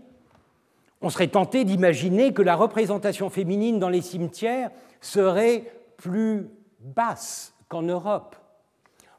on 1.00 1.10
serait 1.10 1.28
tenté 1.28 1.64
d'imaginer 1.64 2.32
que 2.32 2.42
la 2.42 2.56
représentation 2.56 3.30
féminine 3.30 3.78
dans 3.78 3.88
les 3.88 4.00
cimetières 4.00 4.70
serait 5.00 5.64
plus 5.96 6.48
basse 6.80 7.54
qu'en 7.68 7.82
Europe. 7.82 8.34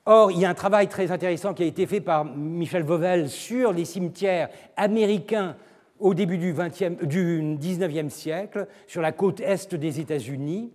Or, 0.05 0.31
il 0.31 0.39
y 0.39 0.45
a 0.45 0.49
un 0.49 0.55
travail 0.55 0.87
très 0.87 1.11
intéressant 1.11 1.53
qui 1.53 1.63
a 1.63 1.67
été 1.67 1.85
fait 1.85 2.01
par 2.01 2.25
Michel 2.25 2.83
Vauvel 2.83 3.29
sur 3.29 3.71
les 3.71 3.85
cimetières 3.85 4.49
américains 4.75 5.55
au 5.99 6.13
début 6.13 6.37
du, 6.37 6.53
20e, 6.53 7.05
du 7.05 7.41
19e 7.59 8.09
siècle, 8.09 8.67
sur 8.87 9.01
la 9.01 9.11
côte 9.11 9.39
est 9.41 9.75
des 9.75 9.99
États-Unis, 9.99 10.71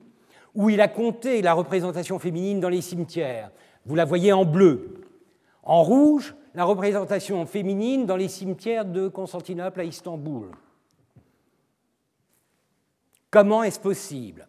où 0.55 0.71
il 0.71 0.81
a 0.81 0.89
compté 0.89 1.43
la 1.43 1.55
représentation 1.55 2.19
féminine 2.19 2.61
dans 2.61 2.69
les 2.69 2.83
cimetières. 2.83 3.51
Vous 3.87 3.95
la 3.97 4.05
voyez 4.05 4.33
en 4.33 4.45
bleu. 4.45 4.95
En 5.63 5.83
rouge, 5.83 6.35
la 6.55 6.65
représentation 6.65 7.45
féminine 7.47 8.07
dans 8.07 8.17
les 8.17 8.29
cimetières 8.29 8.85
de 8.85 9.09
Constantinople 9.09 9.81
à 9.81 9.85
Istanbul. 9.85 10.51
Comment 13.31 13.65
est-ce 13.65 13.81
possible? 13.81 14.47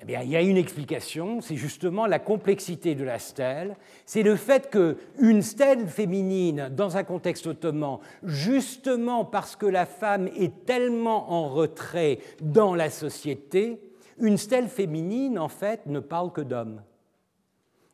Eh 0.00 0.04
bien, 0.04 0.22
il 0.22 0.30
y 0.30 0.36
a 0.36 0.42
une 0.42 0.56
explication, 0.56 1.40
c'est 1.40 1.54
justement 1.54 2.06
la 2.06 2.18
complexité 2.18 2.96
de 2.96 3.04
la 3.04 3.20
stèle, 3.20 3.76
c'est 4.04 4.24
le 4.24 4.34
fait 4.34 4.68
qu'une 4.68 5.42
stèle 5.42 5.86
féminine, 5.86 6.70
dans 6.74 6.96
un 6.96 7.04
contexte 7.04 7.46
ottoman, 7.46 7.98
justement 8.24 9.24
parce 9.24 9.54
que 9.54 9.66
la 9.66 9.86
femme 9.86 10.28
est 10.36 10.64
tellement 10.64 11.30
en 11.30 11.48
retrait 11.50 12.18
dans 12.40 12.74
la 12.74 12.90
société, 12.90 13.80
une 14.18 14.38
stèle 14.38 14.68
féminine, 14.68 15.38
en 15.38 15.48
fait, 15.48 15.86
ne 15.86 16.00
parle 16.00 16.32
que 16.32 16.40
d'hommes. 16.40 16.82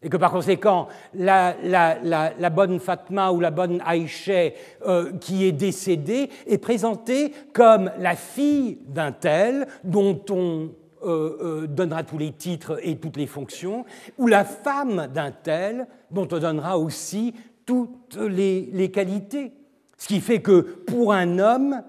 Et 0.03 0.09
que 0.09 0.17
par 0.17 0.31
conséquent, 0.31 0.87
la, 1.15 2.51
bonne 2.51 2.79
Fatma 2.79 3.33
ou 3.33 3.41
la 3.41 3.51
bonne 3.51 3.83
Aïché 3.85 4.55
euh, 4.87 5.13
qui 5.19 5.45
est 5.45 5.53
décédée 5.53 6.31
est 6.47 6.59
présentée 6.59 7.33
comme 7.53 7.91
la 7.99 8.15
fille 8.15 8.79
d'un 8.87 9.11
tel 9.11 9.67
dont 9.83 10.21
on 10.31 10.71
euh, 11.05 11.39
euh, 11.41 11.67
donnera 11.67 12.05
tous 12.05 12.19
les 12.19 12.33
titres 12.33 12.79
et 12.83 12.99
toutes 12.99 13.17
les 13.17 13.27
fonctions, 13.27 13.85
ou 14.19 14.27
la 14.27 14.45
femme 14.45 15.09
d'un 15.13 15.33
tel 15.33 15.87
dont 16.11 16.29
on 16.31 16.39
donnera 16.39 16.79
aussi 16.79 17.35
toutes 17.67 18.17
les, 18.17 18.91
qualités. 18.93 19.53
Ce 19.97 20.09
qui 20.09 20.21
fait 20.21 20.43
que 20.43 20.61
pour 20.61 21.13
un 21.13 21.39
homme, 21.39 21.83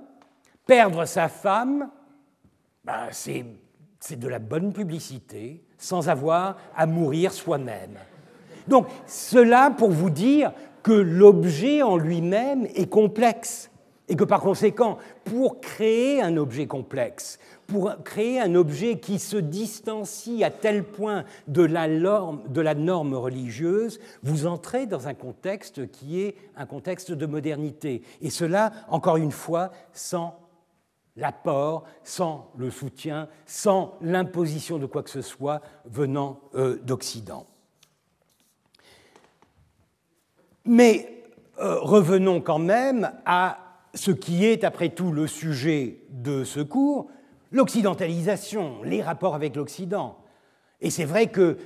perdre 0.65 1.05
sa 1.05 1.27
femme, 1.27 1.89
bah, 2.83 3.07
c'est 3.11 3.45
de 4.15 4.27
la 4.27 4.39
bonne 4.39 4.73
publicité 4.73 5.63
sans 5.79 6.09
avoir 6.09 6.57
à 6.75 6.85
mourir 6.85 7.31
soi-même. 7.31 7.97
Donc 8.67 8.85
cela 9.07 9.73
pour 9.75 9.89
vous 9.89 10.11
dire 10.11 10.51
que 10.83 10.91
l'objet 10.91 11.81
en 11.81 11.97
lui-même 11.97 12.67
est 12.75 12.89
complexe 12.89 13.71
et 14.09 14.15
que 14.15 14.23
par 14.23 14.41
conséquent, 14.41 14.97
pour 15.23 15.61
créer 15.61 16.21
un 16.21 16.35
objet 16.37 16.65
complexe, 16.65 17.37
pour 17.67 17.91
créer 18.03 18.39
un 18.39 18.55
objet 18.55 18.99
qui 18.99 19.19
se 19.19 19.37
distancie 19.37 20.43
à 20.43 20.49
tel 20.49 20.83
point 20.83 21.23
de 21.47 21.61
la, 21.61 21.87
norme, 21.87 23.13
religieuse, 23.13 23.99
vous 24.23 24.47
entrez 24.47 24.87
dans 24.87 25.07
un 25.07 25.13
contexte 25.13 25.91
qui 25.91 26.21
est 26.21 26.35
un 26.57 26.65
contexte 26.65 27.11
de 27.11 27.25
modernité. 27.27 28.01
Et 28.21 28.31
cela, 28.31 28.71
encore 28.89 29.17
une 29.17 29.31
fois, 29.31 29.69
sans 29.93 30.35
l'apport, 31.19 31.83
sans 32.03 32.51
le 32.57 32.71
soutien, 32.71 33.27
sans 33.45 33.97
l'imposition 34.01 34.77
de 34.77 34.85
quoi 34.85 35.03
que 35.03 35.09
ce 35.09 35.21
soit 35.21 35.61
venant 35.85 36.39
euh, 36.55 36.77
d'Occident. 36.83 37.45
Mais 40.65 41.23
euh, 41.59 41.79
revenons 41.79 42.41
quand 42.41 42.59
même 42.59 43.11
à 43.25 43.59
ce 43.93 44.11
qui 44.11 44.45
est, 44.45 44.63
après 44.63 44.89
tout, 44.89 45.11
le 45.11 45.27
sujet 45.27 46.03
de 46.09 46.43
ce 46.43 46.59
cours, 46.59 47.07
l'occidentalisation, 47.51 48.83
les 48.83 49.01
rapports 49.01 49.35
avec 49.35 49.55
l'Occident. 49.55 50.17
Et 50.81 50.89
c'est 50.89 51.05
vrai 51.05 51.27
que 51.27 51.57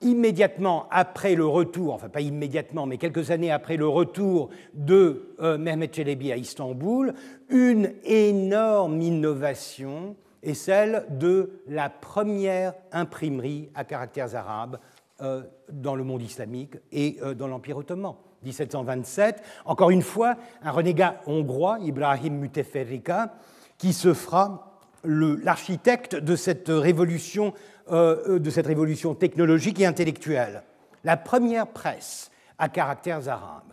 immédiatement 0.00 0.86
après 0.90 1.34
le 1.34 1.46
retour, 1.46 1.94
enfin 1.94 2.08
pas 2.08 2.20
immédiatement, 2.20 2.86
mais 2.86 2.98
quelques 2.98 3.30
années 3.30 3.50
après 3.50 3.76
le 3.76 3.88
retour 3.88 4.50
de 4.74 5.34
euh, 5.40 5.58
Mehmet 5.58 5.90
Çelebi 5.92 6.30
à 6.30 6.36
Istanbul, 6.36 7.14
une 7.48 7.92
énorme 8.04 9.00
innovation 9.00 10.16
est 10.42 10.54
celle 10.54 11.04
de 11.10 11.62
la 11.66 11.90
première 11.90 12.74
imprimerie 12.92 13.70
à 13.74 13.84
caractères 13.84 14.36
arabes 14.36 14.78
euh, 15.20 15.42
dans 15.72 15.96
le 15.96 16.04
monde 16.04 16.22
islamique 16.22 16.74
et 16.92 17.18
euh, 17.22 17.34
dans 17.34 17.48
l'Empire 17.48 17.78
ottoman. 17.78 18.14
1727, 18.44 19.42
encore 19.64 19.90
une 19.90 20.02
fois, 20.02 20.36
un 20.62 20.70
renégat 20.70 21.20
hongrois, 21.26 21.78
Ibrahim 21.80 22.38
Müteferrika, 22.38 23.34
qui 23.78 23.92
se 23.92 24.14
fera 24.14 24.78
l'architecte 25.02 26.14
de 26.14 26.36
cette 26.36 26.68
révolution, 26.68 27.52
euh, 27.92 28.38
de 28.38 28.50
cette 28.50 28.66
révolution 28.66 29.14
technologique 29.14 29.80
et 29.80 29.86
intellectuelle. 29.86 30.62
La 31.04 31.16
première 31.16 31.66
presse 31.66 32.30
à 32.58 32.68
caractères 32.68 33.28
arabes. 33.28 33.72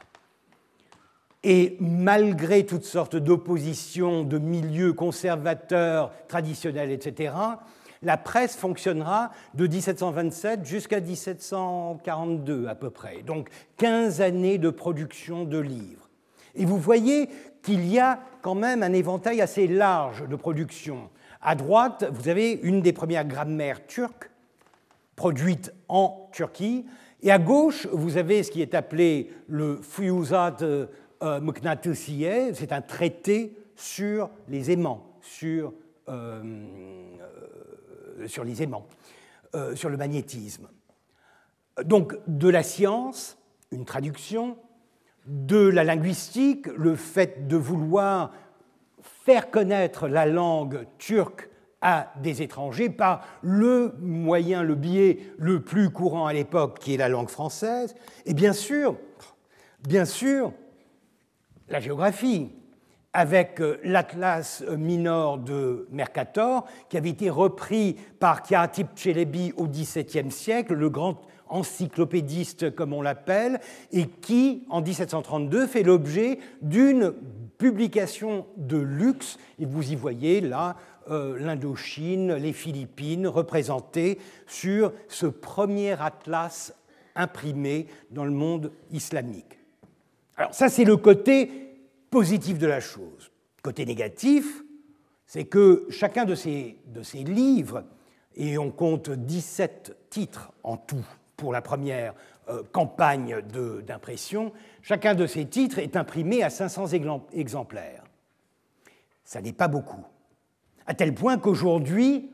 Et 1.43 1.77
malgré 1.79 2.65
toutes 2.65 2.85
sortes 2.85 3.15
d'oppositions 3.15 4.23
de 4.23 4.39
milieux 4.39 4.93
conservateurs, 4.93 6.11
traditionnels, 6.27 6.91
etc., 6.91 7.33
la 8.01 8.17
presse 8.17 8.55
fonctionnera 8.55 9.31
de 9.53 9.67
1727 9.67 10.65
jusqu'à 10.65 10.99
1742 10.99 12.67
à 12.67 12.75
peu 12.75 12.89
près. 12.89 13.21
Donc 13.23 13.49
15 13.77 14.21
années 14.21 14.57
de 14.57 14.69
production 14.69 15.43
de 15.43 15.59
livres. 15.59 16.09
Et 16.55 16.65
vous 16.65 16.77
voyez 16.77 17.29
qu'il 17.61 17.85
y 17.87 17.99
a 17.99 18.19
quand 18.41 18.55
même 18.55 18.83
un 18.83 18.93
éventail 18.93 19.41
assez 19.41 19.67
large 19.67 20.27
de 20.27 20.35
production. 20.35 21.09
À 21.47 21.53
droite, 21.53 22.05
vous 22.11 22.27
avez 22.27 22.53
une 22.63 22.81
des 22.81 22.91
premières 22.91 23.23
grammaires 23.23 23.85
turques 23.85 24.31
produites 25.15 25.71
en 25.87 26.27
Turquie. 26.31 26.87
Et 27.21 27.31
à 27.31 27.37
gauche, 27.37 27.85
vous 27.91 28.17
avez 28.17 28.41
ce 28.41 28.49
qui 28.49 28.63
est 28.63 28.73
appelé 28.73 29.31
le 29.47 29.79
Fuyuzat 29.79 30.57
euh, 30.63 30.87
Mknatusiye, 31.21 32.55
c'est 32.55 32.71
un 32.71 32.81
traité 32.81 33.55
sur 33.75 34.31
les 34.47 34.71
aimants, 34.71 35.19
sur, 35.21 35.71
euh, 36.09 36.41
euh, 37.21 38.27
sur 38.27 38.43
les 38.43 38.63
aimants, 38.63 38.87
sur 39.75 39.89
le 39.89 39.97
magnétisme. 39.97 40.67
Donc 41.83 42.17
de 42.25 42.49
la 42.49 42.63
science, 42.63 43.37
une 43.71 43.85
traduction, 43.85 44.57
de 45.27 45.59
la 45.59 45.83
linguistique, 45.83 46.67
le 46.75 46.95
fait 46.95 47.47
de 47.47 47.55
vouloir 47.55 48.31
faire 49.25 49.49
connaître 49.49 50.07
la 50.07 50.27
langue 50.27 50.85
turque 50.99 51.49
à 51.81 52.13
des 52.21 52.43
étrangers 52.43 52.91
par 52.91 53.25
le 53.41 53.95
moyen, 53.99 54.61
le 54.61 54.75
biais 54.75 55.17
le 55.39 55.61
plus 55.61 55.89
courant 55.89 56.27
à 56.27 56.33
l'époque, 56.33 56.77
qui 56.79 56.93
est 56.93 56.97
la 56.97 57.09
langue 57.09 57.29
française, 57.29 57.95
et 58.27 58.35
bien 58.35 58.53
sûr, 58.53 58.95
bien 59.87 60.05
sûr, 60.05 60.53
la 61.69 61.79
géographie, 61.79 62.51
avec 63.13 63.61
euh, 63.61 63.79
l'Atlas 63.83 64.63
minor 64.77 65.39
de 65.39 65.87
Mercator, 65.89 66.65
qui 66.89 66.97
avait 66.97 67.09
été 67.09 67.29
repris 67.31 67.95
par 68.19 68.43
Khatib 68.43 68.87
Çelebi 68.95 69.53
au 69.57 69.67
XVIIe 69.67 70.29
siècle, 70.29 70.75
le 70.75 70.89
grand 70.89 71.21
encyclopédiste 71.47 72.75
comme 72.75 72.93
on 72.93 73.01
l'appelle, 73.01 73.59
et 73.91 74.05
qui, 74.05 74.65
en 74.69 74.81
1732, 74.81 75.65
fait 75.65 75.83
l'objet 75.83 76.37
d'une 76.61 77.13
publication 77.57 78.45
de 78.57 78.77
luxe, 78.77 79.37
et 79.59 79.65
vous 79.65 79.91
y 79.91 79.95
voyez 79.95 80.41
là 80.41 80.75
euh, 81.09 81.37
l'Indochine, 81.39 82.33
les 82.33 82.53
Philippines 82.53 83.27
représentées 83.27 84.19
sur 84.47 84.91
ce 85.07 85.27
premier 85.27 85.91
atlas 86.01 86.73
imprimé 87.15 87.87
dans 88.11 88.25
le 88.25 88.31
monde 88.31 88.71
islamique. 88.91 89.59
Alors 90.37 90.53
ça, 90.53 90.69
c'est 90.69 90.83
le 90.83 90.97
côté 90.97 91.79
positif 92.09 92.57
de 92.57 92.67
la 92.67 92.79
chose. 92.79 93.31
Côté 93.61 93.85
négatif, 93.85 94.63
c'est 95.25 95.45
que 95.45 95.87
chacun 95.89 96.25
de 96.25 96.35
ces, 96.35 96.77
livres, 97.13 97.83
et 98.35 98.57
on 98.57 98.71
compte 98.71 99.09
17 99.09 99.97
titres 100.09 100.51
en 100.63 100.77
tout 100.77 101.05
pour 101.37 101.53
la 101.53 101.61
première 101.61 102.13
campagne 102.71 103.41
d'impression, 103.85 104.51
chacun 104.81 105.15
de 105.15 105.27
ces 105.27 105.45
titres 105.45 105.79
est 105.79 105.95
imprimé 105.95 106.43
à 106.43 106.49
500 106.49 106.87
exemplaires. 107.33 108.03
Ça 109.23 109.41
n'est 109.41 109.53
pas 109.53 109.67
beaucoup. 109.67 110.03
À 110.85 110.93
tel 110.93 111.13
point 111.13 111.37
qu'aujourd'hui, 111.37 112.29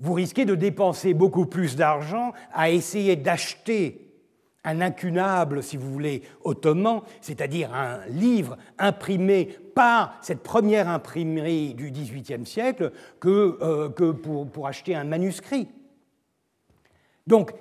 vous 0.00 0.12
risquez 0.12 0.44
de 0.44 0.54
dépenser 0.54 1.14
beaucoup 1.14 1.46
plus 1.46 1.76
d'argent 1.76 2.32
à 2.52 2.70
essayer 2.70 3.16
d'acheter 3.16 4.08
un 4.64 4.80
incunable, 4.80 5.62
si 5.62 5.76
vous 5.76 5.90
voulez, 5.90 6.22
ottoman, 6.44 7.00
c'est-à-dire 7.20 7.72
un 7.72 8.04
livre 8.08 8.58
imprimé 8.78 9.46
par 9.74 10.18
cette 10.20 10.42
première 10.42 10.88
imprimerie 10.88 11.74
du 11.74 11.90
XVIIIe 11.90 12.44
siècle, 12.44 12.92
que, 13.20 13.58
euh, 13.62 13.88
que 13.88 14.10
pour, 14.10 14.48
pour 14.48 14.66
acheter 14.66 14.94
un 14.94 15.04
manuscrit. 15.04 15.68
Donc, 17.26 17.52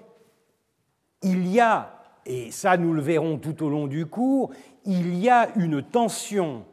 il 1.28 1.48
y 1.48 1.60
a, 1.60 2.02
et 2.26 2.52
ça 2.52 2.78
nous 2.78 2.94
le 2.94 3.02
verrons 3.02 3.38
tout 3.38 3.64
au 3.64 3.70
long 3.70 3.88
du 3.88 4.06
cours, 4.06 4.52
il 4.86 5.18
y 5.18 5.30
a 5.30 5.50
une 5.56 5.84
tension 5.84 6.64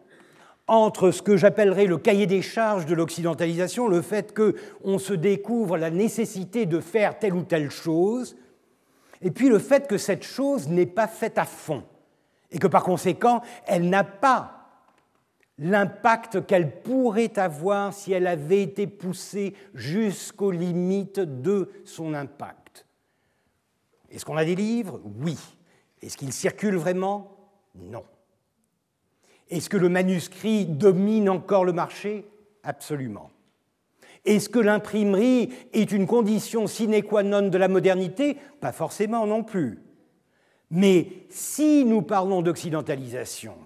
entre 0.67 1.11
ce 1.11 1.21
que 1.21 1.37
j'appellerais 1.37 1.87
le 1.87 1.99
cahier 1.99 2.27
des 2.27 2.41
charges 2.41 2.87
de 2.87 2.95
l'occidentalisation, 2.95 3.89
le 3.89 4.01
fait 4.01 4.35
qu'on 4.35 4.99
se 4.99 5.13
découvre 5.13 5.77
la 5.77 5.91
nécessité 5.91 6.65
de 6.65 6.81
faire 6.81 7.19
telle 7.19 7.35
ou 7.35 7.43
telle 7.43 7.71
chose, 7.71 8.37
et 9.21 9.31
puis 9.31 9.49
le 9.49 9.59
fait 9.59 9.87
que 9.87 9.99
cette 9.99 10.25
chose 10.25 10.69
n'est 10.69 10.87
pas 10.87 11.09
faite 11.09 11.37
à 11.39 11.45
fond, 11.45 11.83
et 12.51 12.59
que 12.59 12.67
par 12.67 12.83
conséquent, 12.83 13.43
elle 13.67 13.91
n'a 13.91 14.05
pas 14.05 14.65
l'impact 15.59 16.47
qu'elle 16.47 16.83
pourrait 16.83 17.39
avoir 17.39 17.93
si 17.93 18.13
elle 18.13 18.27
avait 18.27 18.63
été 18.63 18.87
poussée 18.87 19.55
jusqu'aux 19.75 20.51
limites 20.51 21.21
de 21.21 21.71
son 21.85 22.15
impact. 22.15 22.64
Est-ce 24.15 24.25
qu'on 24.25 24.37
a 24.37 24.45
des 24.45 24.55
livres? 24.55 25.01
Oui. 25.21 25.37
Est-ce 26.01 26.17
qu'ils 26.17 26.33
circulent 26.33 26.77
vraiment? 26.77 27.37
Non. 27.75 28.05
Est-ce 29.51 29.69
que 29.69 29.77
le 29.77 29.89
manuscrit 29.89 30.67
domine 30.67 31.29
encore 31.29 31.65
le 31.65 31.73
marché? 31.73 32.25
Absolument. 32.63 33.31
Est-ce 34.25 34.49
que 34.49 34.61
l'imprimerie 34.61 35.53
est 35.73 35.93
une 35.93 36.07
condition 36.07 36.67
sine 36.67 37.03
qua 37.03 37.23
non 37.23 37.49
de 37.49 37.59
la 37.59 37.69
modernité? 37.69 38.39
Pas 38.61 38.73
forcément 38.73 39.27
non 39.27 39.43
plus. 39.43 39.83
Mais 40.71 41.09
si 41.29 41.85
nous 41.85 42.03
parlons 42.03 42.41
d'occidentalisation, 42.41 43.57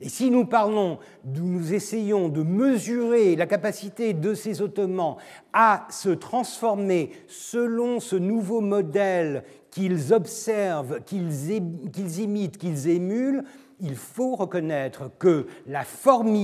et 0.00 0.08
si 0.08 0.30
nous 0.30 0.46
parlons, 0.46 0.98
nous 1.24 1.74
essayons 1.74 2.28
de 2.28 2.42
mesurer 2.42 3.36
la 3.36 3.46
capacité 3.46 4.14
de 4.14 4.32
ces 4.32 4.62
Ottomans 4.62 5.16
à 5.52 5.86
se 5.90 6.08
transformer 6.08 7.12
selon 7.28 8.00
ce 8.00 8.16
nouveau 8.16 8.62
modèle 8.62 9.44
qu'ils 9.70 10.12
observent, 10.14 11.02
qu'ils 11.04 11.50
imitent, 11.50 12.56
qu'ils 12.56 12.88
émulent, 12.88 13.44
il 13.80 13.94
faut 13.94 14.36
reconnaître 14.36 15.10
que 15.18 15.46
la 15.66 15.84
forme 15.84 16.36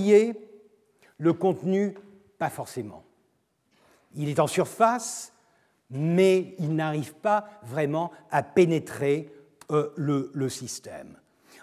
le 1.19 1.33
contenu, 1.33 1.95
pas 2.39 2.51
forcément. 2.51 3.05
Il 4.15 4.29
est 4.29 4.41
en 4.41 4.47
surface, 4.47 5.33
mais 5.91 6.55
il 6.59 6.75
n'arrive 6.75 7.15
pas 7.15 7.47
vraiment 7.63 8.11
à 8.31 8.43
pénétrer 8.43 9.33
euh, 9.71 9.93
le, 9.97 10.49
système. 10.49 11.17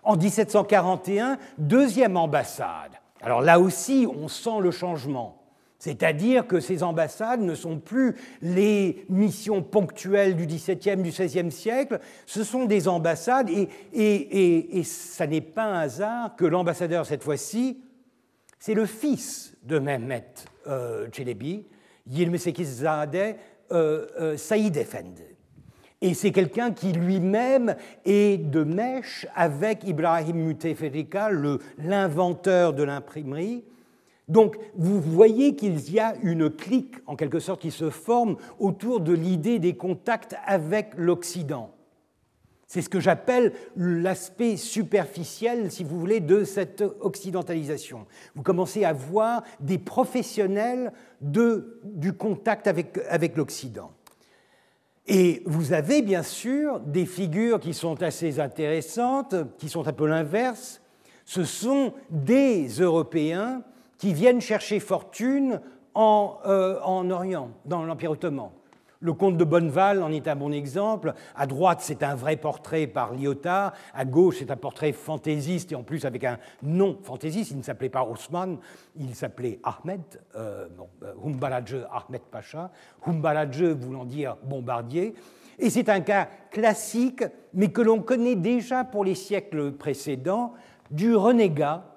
En 0.04 0.18
1741, 0.18 1.38
deuxième 1.58 2.18
ambassade. 2.18 2.92
Alors 3.22 3.42
là 3.42 3.60
aussi, 3.60 4.08
on 4.08 4.28
sent 4.28 4.60
le 4.62 4.72
changement. 4.72 5.40
C'est-à-dire 5.80 6.48
que 6.48 6.62
ces 6.62 6.82
ambassades 6.82 7.42
ne 7.42 7.56
sont 7.56 7.78
plus 7.78 8.16
les 8.42 9.06
missions 9.10 9.62
ponctuelles 9.62 10.38
du 10.38 10.46
XVIIe, 10.46 10.96
du 10.96 11.10
XVIe 11.10 11.52
siècle, 11.52 12.00
ce 12.26 12.46
sont 12.46 12.64
des 12.64 12.88
ambassades, 12.88 13.50
et, 13.50 13.68
et, 13.92 14.80
et, 14.80 14.84
ça 14.84 15.28
n'est 15.28 15.42
pas 15.42 15.66
un 15.66 15.80
hasard 15.82 16.38
que 16.38 16.46
l'ambassadeur, 16.46 17.06
cette 17.06 17.22
fois-ci, 17.22 17.84
c'est 18.60 18.76
le 18.76 18.86
fils 18.86 19.58
de 19.64 19.78
Mehmet 19.78 20.34
euh, 20.68 21.10
Çelebi, 21.12 21.66
Yilmazekizadeh 22.08 23.36
euh, 23.74 24.08
euh, 24.22 24.38
Efendi. 24.56 25.33
Et 26.04 26.14
c'est 26.14 26.34
quelqu'un 26.34 26.74
qui 26.74 26.92
lui-même 26.92 27.78
est 28.04 28.38
de 28.38 28.66
mèche 28.66 29.26
avec 29.36 29.88
Ibrahim 29.88 30.36
Müteferrika, 30.36 31.30
l'inventeur 31.78 32.74
de 32.74 32.84
l'imprimerie. 32.84 33.64
Donc 34.28 34.58
vous 34.76 35.00
voyez 35.00 35.56
qu'il 35.56 35.80
y 35.90 36.02
a 36.02 36.16
une 36.22 36.50
clique, 36.50 36.96
en 37.08 37.16
quelque 37.16 37.40
sorte, 37.40 37.62
qui 37.62 37.72
se 37.72 37.90
forme 37.90 38.36
autour 38.60 39.00
de 39.00 39.14
l'idée 39.14 39.60
des 39.60 39.78
contacts 39.78 40.36
avec 40.46 40.92
l'Occident. 40.98 41.72
C'est 42.68 42.82
ce 42.82 42.90
que 42.90 43.00
j'appelle 43.00 43.54
l'aspect 43.78 44.58
superficiel, 44.58 45.72
si 45.72 45.86
vous 45.86 45.98
voulez, 45.98 46.20
de 46.20 46.44
cette 46.44 46.84
occidentalisation. 47.00 48.08
Vous 48.36 48.44
commencez 48.44 48.84
à 48.84 48.92
voir 48.92 49.44
des 49.62 49.78
professionnels 49.78 50.92
du 51.22 52.12
contact 52.12 52.68
avec 52.68 53.38
l'Occident. 53.38 53.92
Et 55.08 55.44
vous 55.46 55.74
avez 55.74 56.02
bien 56.02 56.24
sûr 56.24 56.80
des 56.80 57.06
figures 57.06 57.60
qui 57.60 57.74
sont 57.74 58.02
assez 58.02 58.40
intéressantes, 58.40 59.36
qui 59.58 59.68
sont 59.68 59.88
un 59.88 59.94
peu 59.94 60.08
l'inverse. 60.08 60.82
Ce 61.26 61.44
sont 61.44 61.94
des 62.10 62.68
Européens 62.68 63.64
qui 63.98 64.14
viennent 64.14 64.42
chercher 64.42 64.80
fortune 64.80 65.62
en, 65.94 66.38
euh, 66.46 66.80
en 66.84 67.10
Orient, 67.10 67.52
dans 67.66 67.84
l'Empire 67.84 68.12
ottoman. 68.12 68.50
Le 69.04 69.12
comte 69.12 69.36
de 69.36 69.44
Bonneval 69.44 70.02
en 70.02 70.14
est 70.14 70.30
un 70.30 70.36
bon 70.38 70.54
exemple. 70.54 71.14
À 71.36 71.46
droite, 71.46 71.80
c'est 71.82 72.04
un 72.04 72.16
vrai 72.16 72.38
portrait 72.38 72.88
par 72.88 73.14
Lyotard. 73.14 73.74
À 73.94 74.06
gauche, 74.06 74.38
c'est 74.40 74.50
un 74.50 74.56
portrait 74.56 74.94
fantaisiste 74.94 75.74
et 75.74 75.76
en 75.76 75.84
plus 75.84 76.06
avec 76.06 76.24
un 76.24 76.38
nom 76.62 76.98
fantaisiste. 77.04 77.52
Il 77.52 77.58
ne 77.58 77.64
s'appelait 77.64 77.90
pas 77.90 78.06
Osman, 78.06 78.60
il 78.96 79.14
s'appelait 79.14 79.60
Ahmed, 79.62 80.00
euh, 80.38 80.70
euh 81.04 81.86
Ahmed 81.92 82.22
Pacha. 82.32 82.72
Humbaladje 83.06 83.64
voulant 83.64 84.06
dire 84.06 84.38
bombardier. 84.42 85.16
Et 85.60 85.70
c'est 85.70 85.90
un 85.90 86.00
cas 86.00 86.30
classique, 86.50 87.26
mais 87.54 87.74
que 87.74 87.82
l'on 87.82 88.00
connaît 88.00 88.36
déjà 88.36 88.86
pour 88.86 89.04
les 89.04 89.16
siècles 89.16 89.74
précédents, 89.74 90.54
du 90.92 91.14
renégat 91.14 91.93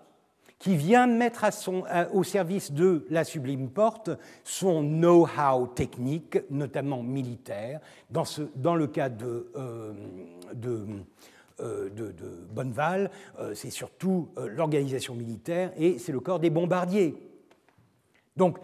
qui 0.59 0.77
vient 0.77 1.07
mettre 1.07 1.45
au 2.13 2.23
service 2.23 2.73
de 2.73 3.07
la 3.11 3.25
Sublime 3.25 3.69
Porte 3.69 4.11
son 4.43 4.83
know-how 4.83 5.67
technique, 5.69 6.39
notamment 6.51 7.03
militaire. 7.03 7.81
Dans, 8.11 8.75
le 8.75 8.87
cas 8.87 9.09
de, 9.09 9.51
euh, 9.57 9.93
euh, 11.61 11.91
de, 11.91 12.15
Bonneval, 12.51 13.11
euh, 13.39 13.55
c'est 13.55 13.71
surtout 13.71 14.31
l'organisation 14.37 15.15
militaire 15.15 15.73
et 15.77 15.99
c'est 15.99 16.13
le 16.13 16.21
corps 16.21 16.41
des 16.41 16.51
bombardiers. 16.51 17.15
Donc, 18.37 18.59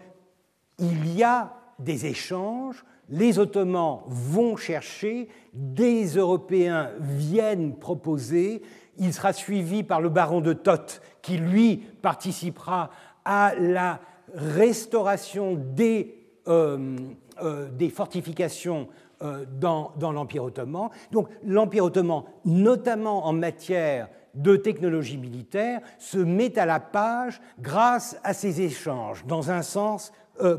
il 0.79 1.15
y 1.15 1.23
a 1.23 1.53
des 1.77 2.07
échanges, 2.07 2.83
les 3.09 3.37
Ottomans 3.37 4.01
vont 4.07 4.55
chercher, 4.55 5.27
des 5.53 6.05
Européens 6.05 6.91
viennent 6.99 7.75
proposer, 7.75 8.63
il 8.97 9.13
sera 9.13 9.33
suivi 9.33 9.83
par 9.83 10.01
le 10.01 10.09
baron 10.09 10.41
de 10.41 10.53
Toth, 10.53 11.01
qui 11.23 11.37
lui 11.37 11.77
participera 11.77 12.91
à 13.25 13.53
la 13.57 13.99
restauration 14.35 15.55
des, 15.55 16.15
euh, 16.47 16.97
euh, 17.41 17.89
fortifications 17.89 18.87
euh, 19.21 19.45
dans, 19.59 19.93
dans 19.97 20.11
l'Empire 20.11 20.43
ottoman. 20.43 20.89
Donc 21.11 21.29
l'Empire 21.43 21.85
ottoman, 21.85 22.23
notamment 22.45 23.25
en 23.25 23.33
matière 23.33 24.09
de 24.35 24.55
technologie 24.55 25.17
militaire, 25.17 25.79
se 25.97 26.17
met 26.17 26.59
à 26.59 26.65
la 26.65 26.79
page 26.79 27.41
grâce 27.59 28.19
à 28.23 28.33
ces 28.33 28.61
échanges, 28.61 29.25
dans 29.25 29.49
un 29.49 29.61
sens 29.61 30.11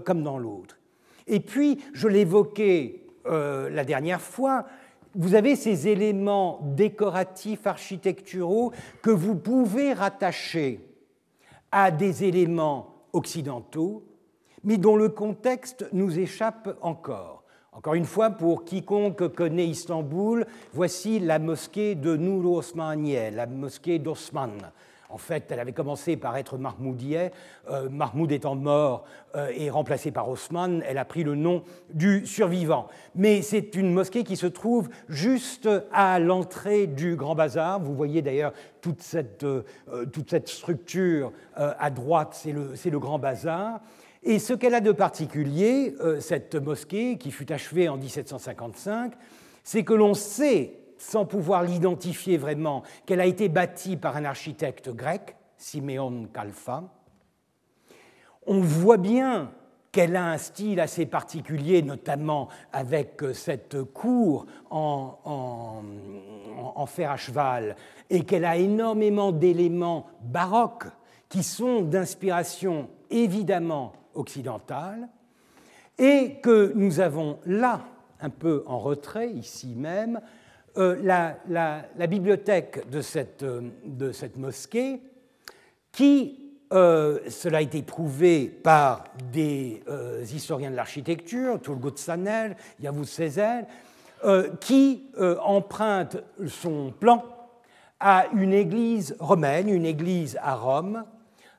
comme 0.04 0.22
dans 0.22 0.38
l'autre. 0.38 0.78
Et 1.26 1.40
puis, 1.40 1.80
je 1.92 2.06
l'évoquais 2.06 3.02
la 3.24 3.84
dernière 3.84 4.20
fois, 4.20 4.66
vous 5.14 5.34
avez 5.34 5.56
ces 5.56 5.88
éléments 5.88 6.60
décoratifs, 6.62 7.66
architecturaux 7.66 8.72
que 9.02 9.10
vous 9.10 9.36
pouvez 9.36 9.92
rattacher 9.92 10.80
à 11.70 11.90
des 11.90 12.24
éléments 12.24 12.94
occidentaux, 13.12 14.04
mais 14.64 14.76
dont 14.76 14.96
le 14.96 15.08
contexte 15.08 15.86
nous 15.92 16.18
échappe 16.18 16.76
encore. 16.80 17.44
Encore 17.72 17.94
une 17.94 18.04
fois, 18.04 18.30
pour 18.30 18.64
quiconque 18.64 19.34
connaît 19.34 19.66
Istanbul, 19.66 20.46
voici 20.72 21.18
la 21.18 21.40
mosquée 21.40 21.96
de 21.96 22.16
Nur 22.16 22.52
Osmaniye, 22.52 23.32
la 23.32 23.46
mosquée 23.46 23.98
d'Osman, 23.98 24.72
en 25.14 25.18
fait, 25.18 25.44
elle 25.50 25.60
avait 25.60 25.72
commencé 25.72 26.16
par 26.16 26.36
être 26.36 26.58
Mahmoudieh. 26.58 27.30
Euh, 27.70 27.88
Mahmoud 27.88 28.32
étant 28.32 28.56
mort 28.56 29.04
euh, 29.36 29.48
et 29.54 29.70
remplacé 29.70 30.10
par 30.10 30.28
Osman, 30.28 30.82
elle 30.84 30.98
a 30.98 31.04
pris 31.04 31.22
le 31.22 31.36
nom 31.36 31.62
du 31.92 32.26
survivant. 32.26 32.88
Mais 33.14 33.40
c'est 33.40 33.76
une 33.76 33.92
mosquée 33.92 34.24
qui 34.24 34.36
se 34.36 34.48
trouve 34.48 34.88
juste 35.08 35.68
à 35.92 36.18
l'entrée 36.18 36.88
du 36.88 37.14
Grand 37.14 37.36
Bazar. 37.36 37.78
Vous 37.78 37.94
voyez 37.94 38.22
d'ailleurs 38.22 38.52
toute 38.80 39.02
cette, 39.02 39.44
euh, 39.44 39.62
toute 40.12 40.30
cette 40.30 40.48
structure 40.48 41.30
à 41.54 41.90
droite, 41.90 42.30
c'est 42.32 42.50
le, 42.50 42.72
le, 42.84 42.98
Grand 42.98 43.20
Bazar. 43.20 43.80
Et 44.24 44.40
ce 44.40 44.52
qu'elle 44.52 44.74
a 44.74 44.80
de 44.80 44.90
particulier, 44.90 45.94
cette 46.18 46.56
mosquée, 46.56 47.18
qui 47.18 47.30
fut 47.30 47.52
achevée 47.52 47.88
en 47.88 47.96
1755, 47.96 49.12
c'est 49.62 49.84
que 49.84 49.94
l'on 49.94 50.14
sait 50.14 50.83
sans 50.96 51.24
pouvoir 51.24 51.62
l'identifier 51.62 52.36
vraiment, 52.36 52.82
qu'elle 53.06 53.20
a 53.20 53.26
été 53.26 53.48
bâtie 53.48 53.96
par 53.96 54.16
un 54.16 54.24
architecte 54.24 54.90
grec, 54.90 55.36
Simeon 55.56 56.28
Kalfa. 56.32 56.84
On 58.46 58.60
voit 58.60 58.98
bien 58.98 59.50
qu'elle 59.92 60.16
a 60.16 60.26
un 60.26 60.38
style 60.38 60.80
assez 60.80 61.06
particulier, 61.06 61.80
notamment 61.82 62.48
avec 62.72 63.22
cette 63.32 63.82
cour 63.84 64.46
en, 64.70 65.82
en 66.74 66.86
fer 66.86 67.12
à 67.12 67.16
cheval, 67.16 67.76
et 68.10 68.24
qu'elle 68.24 68.44
a 68.44 68.56
énormément 68.56 69.30
d'éléments 69.30 70.06
baroques 70.20 70.88
qui 71.28 71.42
sont 71.44 71.82
d'inspiration 71.82 72.88
évidemment 73.08 73.92
occidentale, 74.14 75.08
et 75.96 76.40
que 76.42 76.72
nous 76.74 76.98
avons 76.98 77.38
là, 77.46 77.82
un 78.20 78.30
peu 78.30 78.64
en 78.66 78.78
retrait, 78.78 79.30
ici 79.30 79.74
même, 79.76 80.20
euh, 80.76 80.96
la, 81.04 82.06
bibliothèque 82.08 82.90
de 82.90 83.00
cette, 83.00 83.44
euh, 83.44 83.70
mosquée, 84.36 85.00
qui, 85.92 86.52
euh, 86.72 87.20
cela 87.28 87.58
a 87.58 87.60
été 87.60 87.80
prouvé 87.82 88.48
par 88.48 89.04
des 89.32 89.84
historiens 90.34 90.72
de 90.72 90.76
l'architecture, 90.76 91.60
Turgut 91.60 91.96
Sanel, 91.96 92.56
Yavuz 92.80 93.08
Sezer, 93.08 93.66
qui 94.58 95.10
emprunte 95.44 96.16
son 96.48 96.92
plan 96.98 97.22
à 98.00 98.26
une 98.34 98.54
église 98.54 99.14
romaine, 99.20 99.68
une 99.68 99.84
église 99.84 100.38
à 100.42 100.56
Rome, 100.56 101.04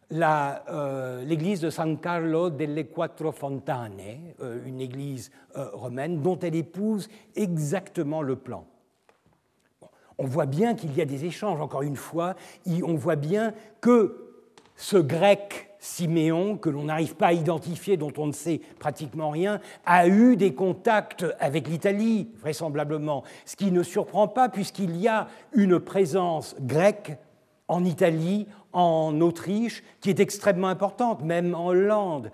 l'église 0.10 1.62
de 1.62 1.70
San 1.70 2.00
Carlo 2.00 2.50
delle 2.50 2.90
Quattro 2.90 3.32
Fontane, 3.32 4.34
une 4.66 4.82
église 4.82 5.32
romaine 5.54 6.22
dont 6.22 6.40
elle 6.40 6.56
épouse 6.56 7.08
exactement 7.36 8.24
le 8.24 8.36
plan 8.36 8.66
on 10.18 10.26
voit 10.26 10.46
bien 10.46 10.76
qu'il 10.76 10.96
y 10.96 11.02
a 11.02 11.06
des 11.06 11.26
échanges, 11.26 11.62
encore 11.62 11.82
une 11.82 11.96
fois, 11.96 12.36
on 12.68 12.96
voit 12.96 13.16
bien 13.16 13.54
que 13.82 14.26
ce 14.76 14.98
grec 14.98 15.70
Siméon, 15.80 16.58
que 16.58 16.70
l'on 16.70 16.86
n'arrive 16.86 17.16
pas 17.16 17.28
à 17.28 17.34
identifier, 17.34 17.96
dont 17.96 18.12
on 18.18 18.26
ne 18.26 18.32
sait 18.32 18.60
pratiquement 18.80 19.30
rien, 19.30 19.60
a 19.86 20.08
eu 20.08 20.36
des 20.36 20.56
contacts 20.56 21.26
avec 21.40 21.68
l'Italie, 21.68 22.30
vraisemblablement, 22.40 23.24
ce 23.46 23.56
qui 23.56 23.72
ne 23.72 23.84
surprend 23.84 24.28
pas 24.28 24.50
puisqu'il 24.50 24.98
y 24.98 25.08
a 25.08 25.28
une 25.54 25.80
présence 25.80 26.56
grecque 26.60 27.18
en 27.68 27.84
Italie, 27.86 28.48
en 28.74 29.22
Autriche, 29.22 29.84
qui 30.02 30.10
est 30.10 30.20
extrêmement 30.20 30.68
importante, 30.68 31.24
même 31.24 31.54
en 31.56 31.68
Hollande, 31.68 32.32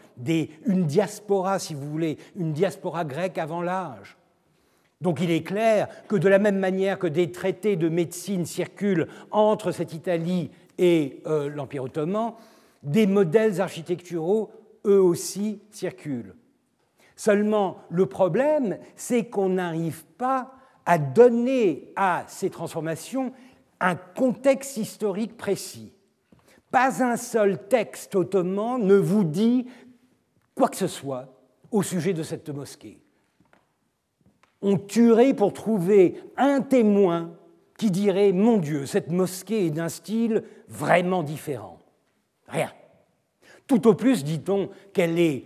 une 0.66 0.86
diaspora, 0.86 1.60
si 1.60 1.74
vous 1.74 1.90
voulez, 1.90 2.18
une 2.36 2.54
diaspora 2.54 3.06
grecque 3.06 3.38
avant 3.38 3.62
l'âge. 3.62 4.18
Donc 5.02 5.20
il 5.20 5.32
est 5.32 5.44
clair 5.44 5.88
que 6.08 6.16
de 6.16 6.30
la 6.30 6.40
même 6.40 6.60
manière 6.60 7.00
que 7.00 7.08
des 7.08 7.32
traités 7.32 7.76
de 7.76 7.90
médecine 7.90 8.46
circulent 8.46 9.08
entre 9.32 9.72
cette 9.72 9.94
Italie 9.94 10.52
et 10.78 11.22
euh, 11.26 11.50
l'Empire 11.50 11.84
ottoman, 11.84 12.34
des 12.84 13.08
modèles 13.08 13.62
architecturaux, 13.62 14.52
eux 14.86 15.02
aussi, 15.02 15.62
circulent. 15.72 16.36
Seulement, 17.16 17.78
le 17.90 18.06
problème, 18.06 18.78
c'est 18.96 19.26
qu'on 19.26 19.50
n'arrive 19.50 20.06
pas 20.18 20.54
à 20.86 20.98
donner 20.98 21.92
à 21.96 22.24
ces 22.28 22.50
transformations 22.50 23.34
un 23.80 23.96
contexte 23.96 24.78
historique 24.78 25.38
précis. 25.38 25.94
Pas 26.72 27.04
un 27.04 27.18
seul 27.18 27.68
texte 27.68 28.16
ottoman 28.16 28.84
ne 28.84 28.96
vous 28.96 29.24
dit 29.24 29.68
quoi 30.56 30.70
que 30.70 30.78
ce 30.78 30.88
soit 30.88 31.28
au 31.72 31.84
sujet 31.84 32.14
de 32.14 32.24
cette 32.24 32.50
mosquée. 32.50 33.01
On 34.62 34.78
tuerait 34.78 35.34
pour 35.34 35.54
trouver 35.54 36.20
un 36.38 36.62
témoin 36.62 37.32
qui 37.78 37.90
dirait 37.90 38.32
Mon 38.32 38.58
Dieu, 38.58 38.86
cette 38.86 39.12
mosquée 39.12 39.66
est 39.66 39.72
d'un 39.72 39.90
style 39.90 40.44
vraiment 40.68 41.24
différent. 41.24 41.80
Rien. 42.48 42.72
Tout 43.68 43.88
au 43.88 43.96
plus, 43.96 44.24
dit-on, 44.24 44.70
qu'elle 44.94 45.20
est 45.20 45.46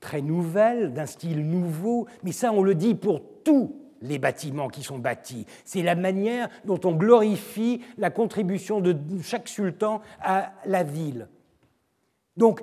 très 0.00 0.22
nouvelle, 0.22 0.92
d'un 0.92 1.06
style 1.06 1.46
nouveau, 1.46 2.06
mais 2.22 2.32
ça, 2.32 2.52
on 2.52 2.62
le 2.62 2.74
dit 2.74 2.94
pour 2.94 3.20
tous 3.42 3.74
les 4.00 4.18
bâtiments 4.18 4.68
qui 4.68 4.82
sont 4.82 4.98
bâtis. 4.98 5.46
C'est 5.64 5.82
la 5.82 5.94
manière 5.94 6.48
dont 6.64 6.80
on 6.84 6.92
glorifie 6.92 7.80
la 7.96 8.10
contribution 8.10 8.80
de 8.80 8.96
chaque 9.22 9.48
sultan 9.48 10.00
à 10.20 10.52
la 10.66 10.82
ville. 10.82 11.28
Donc, 12.36 12.62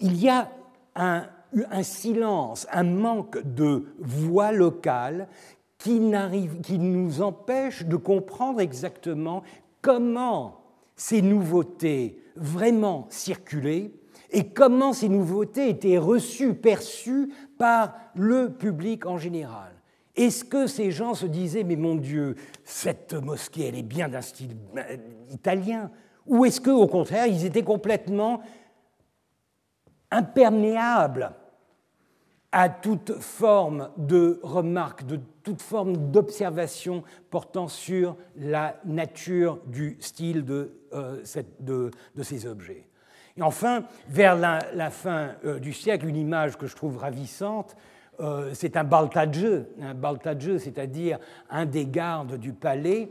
il 0.00 0.16
y 0.20 0.28
a 0.28 0.50
un, 0.96 1.26
un 1.70 1.82
silence, 1.82 2.66
un 2.72 2.84
manque 2.84 3.38
de 3.42 3.86
voix 3.98 4.52
locale 4.52 5.28
qui, 5.78 6.00
qui 6.62 6.78
nous 6.78 7.22
empêche 7.22 7.84
de 7.84 7.96
comprendre 7.96 8.60
exactement 8.60 9.42
comment 9.82 10.60
ces 10.96 11.22
nouveautés 11.22 12.22
vraiment 12.36 13.06
circulé 13.08 13.92
et 14.30 14.48
comment 14.48 14.92
ces 14.92 15.08
nouveautés 15.08 15.70
étaient 15.70 15.98
reçues, 15.98 16.54
perçues 16.54 17.32
par 17.58 17.94
le 18.14 18.50
public 18.50 19.06
en 19.06 19.18
général. 19.18 19.72
Est-ce 20.16 20.44
que 20.44 20.66
ces 20.66 20.90
gens 20.90 21.14
se 21.14 21.26
disaient, 21.26 21.64
mais 21.64 21.76
mon 21.76 21.94
Dieu, 21.94 22.36
cette 22.64 23.14
mosquée, 23.14 23.68
elle 23.68 23.78
est 23.78 23.82
bien 23.82 24.08
d'un 24.08 24.20
style 24.20 24.56
euh, 24.76 24.96
italien 25.30 25.90
Ou 26.26 26.44
est-ce 26.44 26.60
qu'au 26.60 26.86
contraire, 26.86 27.26
ils 27.26 27.44
étaient 27.46 27.62
complètement 27.62 28.42
imperméables 30.10 31.32
à 32.52 32.68
toute 32.68 33.12
forme 33.20 33.90
de 33.96 34.40
remarque, 34.42 35.06
de 35.06 35.20
toute 35.44 35.62
forme 35.62 36.10
d'observation 36.10 37.04
portant 37.30 37.68
sur 37.68 38.16
la 38.36 38.76
nature 38.84 39.60
du 39.66 39.96
style 40.00 40.44
de, 40.44 40.72
euh, 40.92 41.22
ces 42.22 42.46
objets. 42.46 42.86
Et 43.36 43.42
enfin, 43.42 43.84
vers 44.08 44.36
la, 44.36 44.90
fin 44.90 45.30
euh, 45.44 45.60
du 45.60 45.72
siècle, 45.72 46.08
une 46.08 46.16
image 46.16 46.58
que 46.58 46.66
je 46.66 46.74
trouve 46.74 46.98
ravissante, 46.98 47.76
euh, 48.18 48.50
c'est 48.52 48.76
un 48.76 48.84
baltadjeu, 48.84 49.68
un 49.80 49.94
baltadjeu, 49.94 50.58
c'est-à-dire 50.58 51.18
un 51.48 51.66
des 51.66 51.86
gardes 51.86 52.36
du 52.36 52.52
palais 52.52 53.10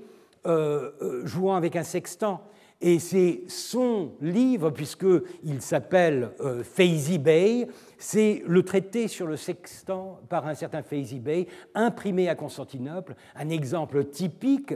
jouant 1.25 1.55
avec 1.55 1.75
un 1.75 1.83
sextant. 1.83 2.41
Et 2.81 2.97
c'est 2.97 3.41
son 3.47 4.13
livre, 4.21 4.71
puisqu'il 4.71 5.61
s'appelle 5.61 6.31
Faizy 6.63 7.19
Bey, 7.19 7.67
c'est 7.99 8.41
le 8.47 8.63
traité 8.63 9.07
sur 9.07 9.27
le 9.27 9.35
sextant 9.35 10.21
par 10.29 10.47
un 10.47 10.55
certain 10.55 10.81
Faizy 10.81 11.19
Bey, 11.19 11.47
imprimé 11.75 12.29
à 12.29 12.35
Constantinople, 12.35 13.15
un 13.35 13.49
exemple 13.49 14.05
typique 14.05 14.73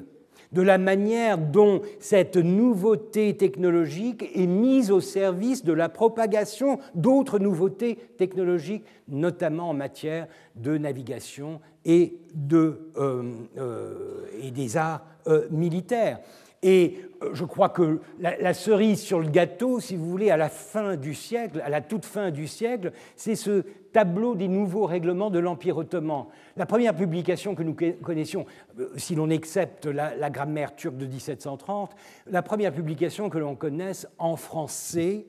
de 0.52 0.62
la 0.62 0.78
manière 0.78 1.38
dont 1.38 1.82
cette 2.00 2.38
nouveauté 2.38 3.36
technologique 3.36 4.30
est 4.36 4.46
mise 4.46 4.92
au 4.92 5.02
service 5.02 5.64
de 5.64 5.74
la 5.74 5.90
propagation 5.90 6.80
d'autres 6.94 7.40
nouveautés 7.40 7.98
technologiques, 8.18 8.86
notamment 9.08 9.70
en 9.70 9.74
matière 9.74 10.28
de 10.56 10.78
navigation 10.78 11.60
et, 11.86 12.20
euh, 12.54 12.74
euh, 12.98 14.52
des 14.54 14.78
arts 14.78 15.06
euh, 15.28 15.48
militaires. 15.50 16.20
Et 16.64 16.98
euh, 17.22 17.30
je 17.34 17.44
crois 17.44 17.70
que 17.70 18.00
la, 18.20 18.54
cerise 18.54 19.02
sur 19.02 19.20
le 19.20 19.30
gâteau, 19.30 19.80
si 19.80 19.96
vous 19.96 20.10
voulez, 20.10 20.32
à 20.32 20.38
la 20.38 20.50
fin 20.50 20.96
du 20.96 21.14
siècle, 21.14 21.62
à 21.64 21.70
la 21.70 21.82
toute 21.82 22.06
fin 22.06 22.32
du 22.32 22.48
siècle, 22.48 22.92
c'est 23.16 23.36
ce 23.36 23.64
tableau 23.92 24.34
des 24.34 24.48
nouveaux 24.48 24.86
règlements 24.86 25.30
de 25.30 25.40
l'Empire 25.40 25.78
ottoman. 25.78 26.26
La 26.56 26.66
première 26.66 26.96
publication 26.96 27.54
que 27.54 27.64
nous 27.64 27.76
connaissions, 28.02 28.46
euh, 28.80 28.90
si 28.96 29.14
l'on 29.14 29.30
accepte 29.30 29.86
la, 29.86 30.30
grammaire 30.30 30.76
turque 30.76 30.98
de 30.98 31.06
1730, 31.06 31.92
la 32.28 32.42
première 32.42 32.74
publication 32.74 33.30
que 33.30 33.38
l'on 33.38 33.56
connaisse 33.56 34.08
en 34.18 34.36
français 34.36 35.26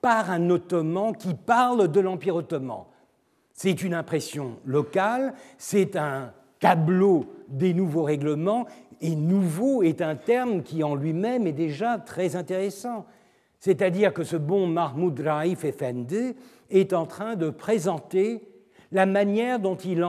par 0.00 0.30
un 0.30 0.48
ottoman 0.48 1.14
qui 1.14 1.34
parle 1.34 1.88
de 1.88 2.00
l'Empire 2.00 2.36
ottoman. 2.36 2.84
C'est 3.52 3.82
une 3.82 3.94
impression 3.94 4.58
locale, 4.64 5.34
c'est 5.58 5.96
un 5.96 6.32
tableau 6.60 7.26
des 7.48 7.74
nouveaux 7.74 8.04
règlements 8.04 8.66
et 9.00 9.14
nouveau 9.14 9.82
est 9.82 10.02
un 10.02 10.16
terme 10.16 10.62
qui 10.62 10.82
en 10.82 10.94
lui-même 10.94 11.46
est 11.46 11.52
déjà 11.52 11.98
très 11.98 12.36
intéressant. 12.36 13.06
C'est-à-dire 13.60 14.12
que 14.12 14.24
ce 14.24 14.36
bon 14.36 14.66
Mahmoud 14.66 15.18
Raif 15.20 15.64
Effendi 15.64 16.34
est 16.70 16.92
en 16.92 17.06
train 17.06 17.36
de 17.36 17.50
présenter 17.50 18.42
la 18.92 19.06
manière 19.06 19.58
dont 19.58 19.76
il, 19.76 20.04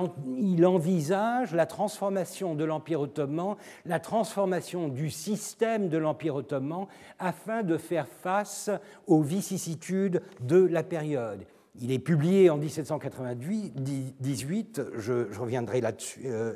envisage 0.65 1.53
la 1.53 1.65
transformation 1.65 2.55
de 2.55 2.63
l'Empire 2.63 3.01
ottoman, 3.01 3.55
la 3.85 3.99
transformation 3.99 4.87
du 4.87 5.09
système 5.09 5.89
de 5.89 5.97
l'Empire 5.97 6.35
ottoman, 6.35 6.85
afin 7.17 7.63
de 7.63 7.77
faire 7.77 8.07
face 8.07 8.69
aux 9.07 9.21
vicissitudes 9.21 10.21
de 10.41 10.65
la 10.65 10.83
période. 10.83 11.45
Il 11.81 11.91
est 11.91 11.99
publié 11.99 12.49
en 12.49 12.57
1798, 12.57 14.81
je, 14.97 15.39
reviendrai 15.39 15.81
là-dessus, 15.81 16.21
euh, 16.25 16.53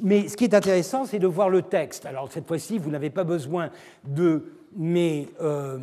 mais 0.00 0.28
ce 0.28 0.36
qui 0.36 0.44
est 0.44 0.54
intéressant, 0.54 1.04
c'est 1.04 1.18
de 1.18 1.26
voir 1.26 1.48
le 1.48 1.62
texte. 1.62 2.06
Alors 2.06 2.30
cette 2.30 2.46
fois-ci, 2.46 2.78
vous 2.78 2.90
n'avez 2.90 3.10
pas 3.10 3.24
besoin 3.24 3.70
de 4.06 4.44
mes, 4.76 5.28
euh, 5.40 5.78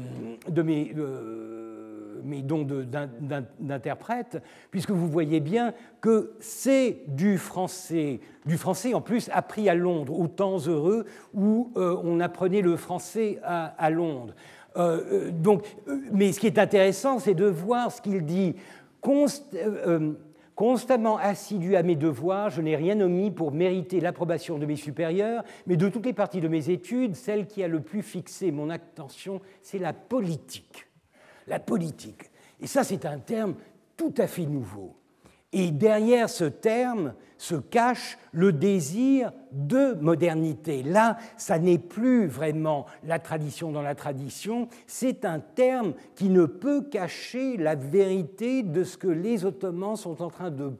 euh, 0.97 2.41
dons 2.43 2.67
d'interprète, 3.59 4.41
puisque 4.69 4.91
vous 4.91 5.07
voyez 5.07 5.39
bien 5.39 5.73
que 6.01 6.33
c'est 6.39 6.97
du 7.07 7.37
français, 7.37 8.19
du 8.45 8.57
français 8.57 8.93
en 8.93 9.01
plus 9.01 9.29
appris 9.33 9.69
à 9.69 9.75
Londres, 9.75 10.17
aux 10.17 10.27
temps 10.27 10.59
heureux 10.59 11.05
où 11.33 11.71
euh, 11.77 11.97
on 12.03 12.19
apprenait 12.19 12.61
le 12.61 12.75
français 12.75 13.39
à, 13.43 13.89
Londres. 13.89 14.33
donc, 15.31 15.63
mais 16.11 16.31
ce 16.31 16.39
qui 16.39 16.47
est 16.47 16.59
intéressant, 16.59 17.19
c'est 17.19 17.33
de 17.33 17.45
voir 17.45 17.91
ce 17.91 18.01
qu'il 18.01 18.25
dit. 18.25 18.55
Constamment 20.61 21.17
assidu 21.17 21.75
à 21.75 21.81
mes 21.81 21.95
devoirs, 21.95 22.51
je 22.51 22.61
n'ai 22.61 22.75
rien 22.75 23.01
omis 23.01 23.31
pour 23.31 23.51
mériter 23.51 23.99
l'approbation 23.99 24.59
de 24.59 24.67
mes 24.67 24.75
supérieurs, 24.75 25.43
mais 25.65 25.75
de 25.75 25.89
toutes 25.89 26.05
les 26.05 26.13
parties 26.13 26.39
de 26.39 26.47
mes 26.47 26.69
études, 26.69 27.15
celle 27.15 27.47
qui 27.47 27.63
a 27.63 27.67
le 27.67 27.81
plus 27.81 28.03
fixé 28.03 28.51
mon 28.51 28.69
attention, 28.69 29.41
c'est 29.63 29.79
la 29.79 29.91
politique. 29.91 30.85
La 31.47 31.57
politique. 31.57 32.29
Et 32.59 32.67
ça, 32.67 32.83
c'est 32.83 33.07
un 33.07 33.17
terme 33.17 33.55
tout 33.97 34.13
à 34.19 34.27
fait 34.27 34.45
nouveau. 34.45 35.00
Et 35.53 35.71
derrière 35.71 36.29
ce 36.29 36.45
terme 36.45 37.13
se 37.37 37.55
cache 37.55 38.17
le 38.31 38.53
désir 38.53 39.33
de 39.51 39.93
modernité. 39.95 40.83
Là, 40.83 41.17
ça 41.37 41.59
n'est 41.59 41.79
plus 41.79 42.27
vraiment 42.27 42.85
la 43.03 43.19
tradition 43.19 43.71
dans 43.71 43.81
la 43.81 43.95
tradition, 43.95 44.67
c'est 44.87 45.25
un 45.25 45.39
terme 45.39 45.93
qui 46.15 46.29
ne 46.29 46.45
peut 46.45 46.83
cacher 46.83 47.57
la 47.57 47.75
vérité 47.75 48.63
de 48.63 48.83
ce 48.83 48.95
que 48.97 49.07
les 49.07 49.43
Ottomans 49.43 49.95
sont 49.95 50.21
en 50.21 50.29
train 50.29 50.51
de 50.51 50.71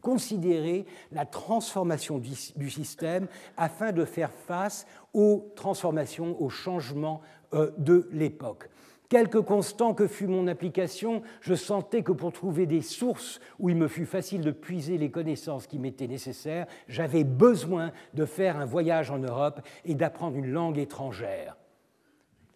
considérer 0.00 0.86
la 1.12 1.26
transformation 1.26 2.18
du, 2.18 2.70
système 2.70 3.26
afin 3.56 3.92
de 3.92 4.04
faire 4.04 4.30
face 4.30 4.86
aux 5.12 5.52
transformations, 5.56 6.40
aux 6.40 6.50
changements 6.50 7.20
euh, 7.54 7.70
de 7.78 8.08
l'époque. 8.12 8.68
Quelque 9.10 9.38
constant 9.38 9.92
que 9.92 10.06
fût 10.06 10.28
mon 10.28 10.46
application, 10.46 11.22
je 11.40 11.54
sentais 11.54 12.04
que 12.04 12.12
pour 12.12 12.32
trouver 12.32 12.66
des 12.66 12.80
sources 12.80 13.40
où 13.58 13.68
il 13.68 13.74
me 13.74 13.88
fut 13.88 14.06
facile 14.06 14.40
de 14.40 14.52
puiser 14.52 14.98
les 14.98 15.10
connaissances 15.10 15.66
qui 15.66 15.80
m'étaient 15.80 16.06
nécessaires, 16.06 16.68
j'avais 16.86 17.24
besoin 17.24 17.90
de 18.14 18.24
faire 18.24 18.56
un 18.56 18.64
voyage 18.64 19.10
en 19.10 19.18
Europe 19.18 19.62
et 19.84 19.96
d'apprendre 19.96 20.36
une 20.36 20.52
langue 20.52 20.78
étrangère. 20.78 21.56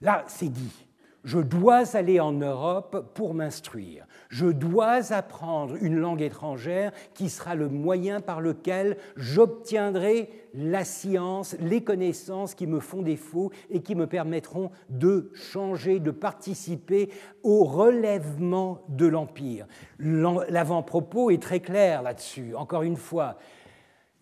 Là, 0.00 0.24
c'est 0.28 0.48
dit. 0.48 0.83
Je 1.24 1.38
dois 1.38 1.96
aller 1.96 2.20
en 2.20 2.32
Europe 2.32 3.12
pour 3.14 3.32
m'instruire. 3.32 4.06
Je 4.28 4.44
dois 4.44 5.10
apprendre 5.14 5.76
une 5.80 5.96
langue 5.96 6.20
étrangère 6.20 6.92
qui 7.14 7.30
sera 7.30 7.54
le 7.54 7.70
moyen 7.70 8.20
par 8.20 8.42
lequel 8.42 8.98
j'obtiendrai 9.16 10.28
la 10.52 10.84
science, 10.84 11.56
les 11.60 11.82
connaissances 11.82 12.54
qui 12.54 12.66
me 12.66 12.78
font 12.78 13.00
défaut 13.00 13.52
et 13.70 13.80
qui 13.80 13.94
me 13.94 14.06
permettront 14.06 14.70
de 14.90 15.30
changer, 15.32 15.98
de 15.98 16.10
participer 16.10 17.08
au 17.42 17.64
relèvement 17.64 18.82
de 18.90 19.06
l'Empire. 19.06 19.66
L'avant-propos 19.98 21.30
est 21.30 21.42
très 21.42 21.60
clair 21.60 22.02
là-dessus. 22.02 22.54
Encore 22.54 22.82
une 22.82 22.98
fois, 22.98 23.38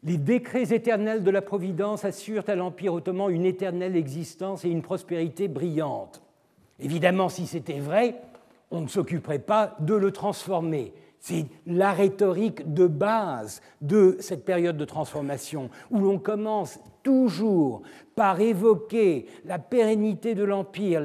les 0.04 0.18
décrets 0.18 0.72
éternels 0.72 1.24
de 1.24 1.30
la 1.32 1.42
Providence 1.42 2.04
assurent 2.04 2.48
à 2.48 2.54
l'Empire 2.54 2.94
ottoman 2.94 3.28
une 3.30 3.44
éternelle 3.44 3.96
existence 3.96 4.64
et 4.64 4.68
une 4.68 4.82
prospérité 4.82 5.48
brillante. 5.48 6.22
Évidemment, 6.82 7.28
si 7.28 7.46
c'était 7.46 7.78
vrai, 7.78 8.20
on 8.72 8.80
ne 8.80 8.88
s'occuperait 8.88 9.38
pas 9.38 9.76
de 9.80 9.94
le 9.94 10.10
transformer. 10.10 10.92
C'est 11.20 11.46
la 11.66 11.92
rhétorique 11.92 12.74
de 12.74 12.88
base 12.88 13.62
de 13.80 14.16
cette 14.18 14.44
période 14.44 14.76
de 14.76 14.84
transformation, 14.84 15.70
où 15.92 16.00
l'on 16.00 16.18
commence 16.18 16.80
toujours 17.04 17.82
par 18.16 18.40
évoquer 18.40 19.26
la 19.44 19.60
pérennité 19.60 20.34
de 20.34 20.42
l'Empire, 20.42 21.00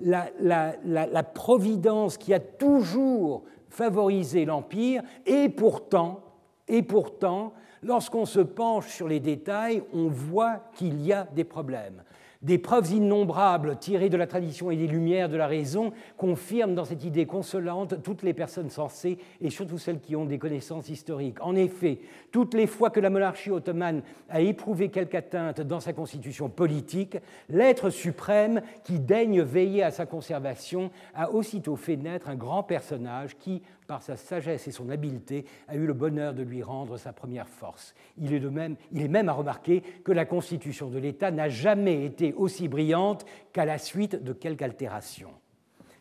la, 0.00 1.22
providence 1.22 2.16
qui 2.16 2.32
a 2.32 2.40
toujours 2.40 3.42
favorisé 3.68 4.46
l'Empire, 4.46 5.02
et 5.26 5.50
pourtant, 5.50 6.20
et 6.66 6.82
pourtant, 6.82 7.52
lorsqu'on 7.82 8.24
se 8.24 8.40
penche 8.40 8.88
sur 8.88 9.08
les 9.08 9.20
détails, 9.20 9.82
on 9.92 10.08
voit 10.08 10.60
qu'il 10.74 11.04
y 11.04 11.12
a 11.12 11.28
des 11.34 11.44
problèmes. 11.44 12.02
Des 12.44 12.58
preuves 12.58 12.92
innombrables 12.92 13.78
tirées 13.78 14.10
de 14.10 14.18
la 14.18 14.26
tradition 14.26 14.70
et 14.70 14.76
des 14.76 14.86
lumières 14.86 15.30
de 15.30 15.36
la 15.38 15.46
raison 15.46 15.94
confirment 16.18 16.74
dans 16.74 16.84
cette 16.84 17.02
idée 17.02 17.24
consolante 17.24 18.02
toutes 18.02 18.22
les 18.22 18.34
personnes 18.34 18.68
sensées 18.68 19.16
et 19.40 19.48
surtout 19.48 19.78
celles 19.78 19.98
qui 19.98 20.14
ont 20.14 20.26
des 20.26 20.38
connaissances 20.38 20.90
historiques. 20.90 21.40
En 21.40 21.56
effet, 21.56 22.00
toutes 22.32 22.52
les 22.52 22.66
fois 22.66 22.90
que 22.90 23.00
la 23.00 23.08
monarchie 23.08 23.50
ottomane 23.50 24.02
a 24.28 24.42
éprouvé 24.42 24.90
quelque 24.90 25.14
atteinte 25.14 25.62
dans 25.62 25.80
sa 25.80 25.94
constitution 25.94 26.50
politique, 26.50 27.16
l'être 27.48 27.88
suprême 27.88 28.60
qui 28.84 28.98
daigne 28.98 29.40
veiller 29.40 29.82
à 29.82 29.90
sa 29.90 30.04
conservation 30.04 30.90
a 31.14 31.30
aussitôt 31.30 31.76
fait 31.76 31.96
naître 31.96 32.28
un 32.28 32.34
grand 32.34 32.62
personnage 32.62 33.38
qui, 33.38 33.62
par 33.86 34.02
sa 34.02 34.16
sagesse 34.16 34.68
et 34.68 34.70
son 34.70 34.90
habileté, 34.90 35.46
a 35.66 35.76
eu 35.76 35.86
le 35.86 35.94
bonheur 35.94 36.34
de 36.34 36.42
lui 36.42 36.62
rendre 36.62 36.98
sa 36.98 37.14
première 37.14 37.48
force. 37.48 37.94
Il 38.18 38.34
est, 38.34 38.40
de 38.40 38.48
même, 38.50 38.76
il 38.92 39.02
est 39.02 39.08
même 39.08 39.30
à 39.30 39.32
remarquer 39.32 39.82
que 40.04 40.12
la 40.12 40.26
constitution 40.26 40.88
de 40.88 40.98
l'État 40.98 41.30
n'a 41.30 41.48
jamais 41.48 42.04
été 42.04 42.33
aussi 42.34 42.68
brillante 42.68 43.24
qu'à 43.52 43.64
la 43.64 43.78
suite 43.78 44.22
de 44.22 44.32
quelque 44.32 44.62
altération. 44.62 45.30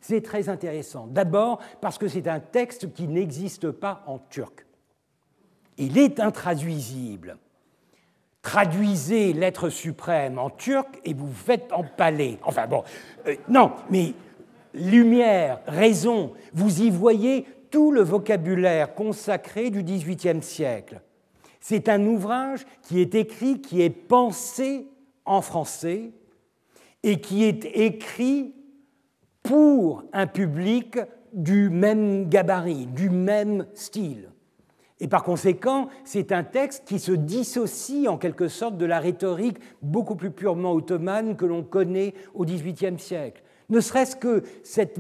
C'est 0.02 0.22
très 0.22 0.50
intéressant. 0.50 1.08
D'abord 1.08 1.60
parce 1.80 1.98
que 1.98 2.08
c'est 2.08 2.28
un 2.28 2.40
texte 2.40 2.94
qui 2.94 3.08
n'existe 3.08 3.72
pas 3.72 4.04
en 4.06 4.20
turc. 4.20 4.66
Il 5.78 5.98
est 5.98 6.20
intraduisible. 6.20 7.38
Traduisez 8.42 9.32
l'être 9.32 9.70
suprême 9.70 10.38
en 10.38 10.50
turc 10.50 11.00
et 11.06 11.14
vous 11.14 11.32
faites 11.32 11.72
empaler. 11.72 12.38
Enfin 12.44 12.68
bon, 12.68 12.84
euh, 13.28 13.36
non, 13.48 13.72
mais 13.90 14.14
lumière, 14.74 15.62
raison, 15.66 16.34
vous 16.54 16.82
y 16.82 16.90
voyez 16.90 17.46
tout 17.72 17.92
le 17.92 18.02
vocabulaire 18.02 18.94
consacré 18.96 19.70
du 19.70 19.82
XVIIIe 19.84 20.44
siècle. 20.44 21.02
C'est 21.62 21.88
un 21.88 22.06
ouvrage 22.06 22.66
qui 22.82 23.00
est 23.00 23.16
écrit, 23.16 23.62
qui 23.62 23.82
est 23.82 23.90
pensé 23.90 24.90
en 25.24 25.42
français 25.42 26.12
et 27.04 27.20
qui 27.20 27.44
est 27.44 27.66
écrit 27.66 28.54
pour 29.42 30.04
un 30.14 30.28
public 30.28 31.00
du 31.34 31.70
même 31.70 32.30
gabarit, 32.30 32.88
du 32.88 33.10
même 33.10 33.66
style. 33.74 34.30
Et 35.00 35.08
par 35.08 35.24
conséquent, 35.24 35.90
c'est 36.06 36.32
un 36.32 36.44
texte 36.44 36.86
qui 36.86 37.00
se 37.00 37.12
dissocie 37.12 38.08
en 38.08 38.18
quelque 38.18 38.48
sorte 38.48 38.78
de 38.78 38.86
la 38.86 39.00
rhétorique 39.00 39.58
beaucoup 39.82 40.16
plus 40.16 40.32
purement 40.32 40.74
ottomane 40.74 41.36
que 41.36 41.46
l'on 41.46 41.64
connaît 41.64 42.14
au 42.34 42.46
XVIIIe 42.46 43.00
siècle 43.00 43.44
ne 43.70 43.80
serait-ce 43.80 44.16
que 44.16 44.44
cette, 44.64 44.98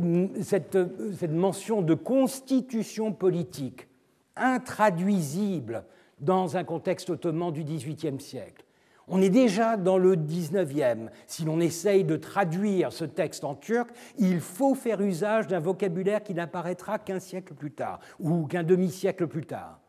mention 1.30 1.81
de 1.81 1.93
constitution 1.93 3.13
politique 3.13 3.88
intraduisible 4.35 5.85
dans 6.19 6.57
un 6.57 6.63
contexte 6.63 7.09
ottoman 7.09 7.51
du 7.51 7.63
XVIIIe 7.63 8.19
siècle. 8.19 8.62
On 9.07 9.21
est 9.21 9.30
déjà 9.30 9.75
dans 9.75 9.97
le 9.97 10.15
XIXe. 10.15 11.11
Si 11.27 11.43
l'on 11.43 11.59
essaye 11.59 12.03
de 12.03 12.15
traduire 12.15 12.93
ce 12.93 13.05
texte 13.05 13.43
en 13.43 13.55
turc, 13.55 13.89
il 14.17 14.39
faut 14.39 14.75
faire 14.75 15.01
usage 15.01 15.47
d'un 15.47 15.59
vocabulaire 15.59 16.23
qui 16.23 16.34
n'apparaîtra 16.34 16.99
qu'un 16.99 17.19
siècle 17.19 17.53
plus 17.53 17.71
tard 17.71 17.99
ou 18.19 18.45
qu'un 18.45 18.63
demi-siècle 18.63 19.27
plus 19.27 19.45
tard. 19.45 19.80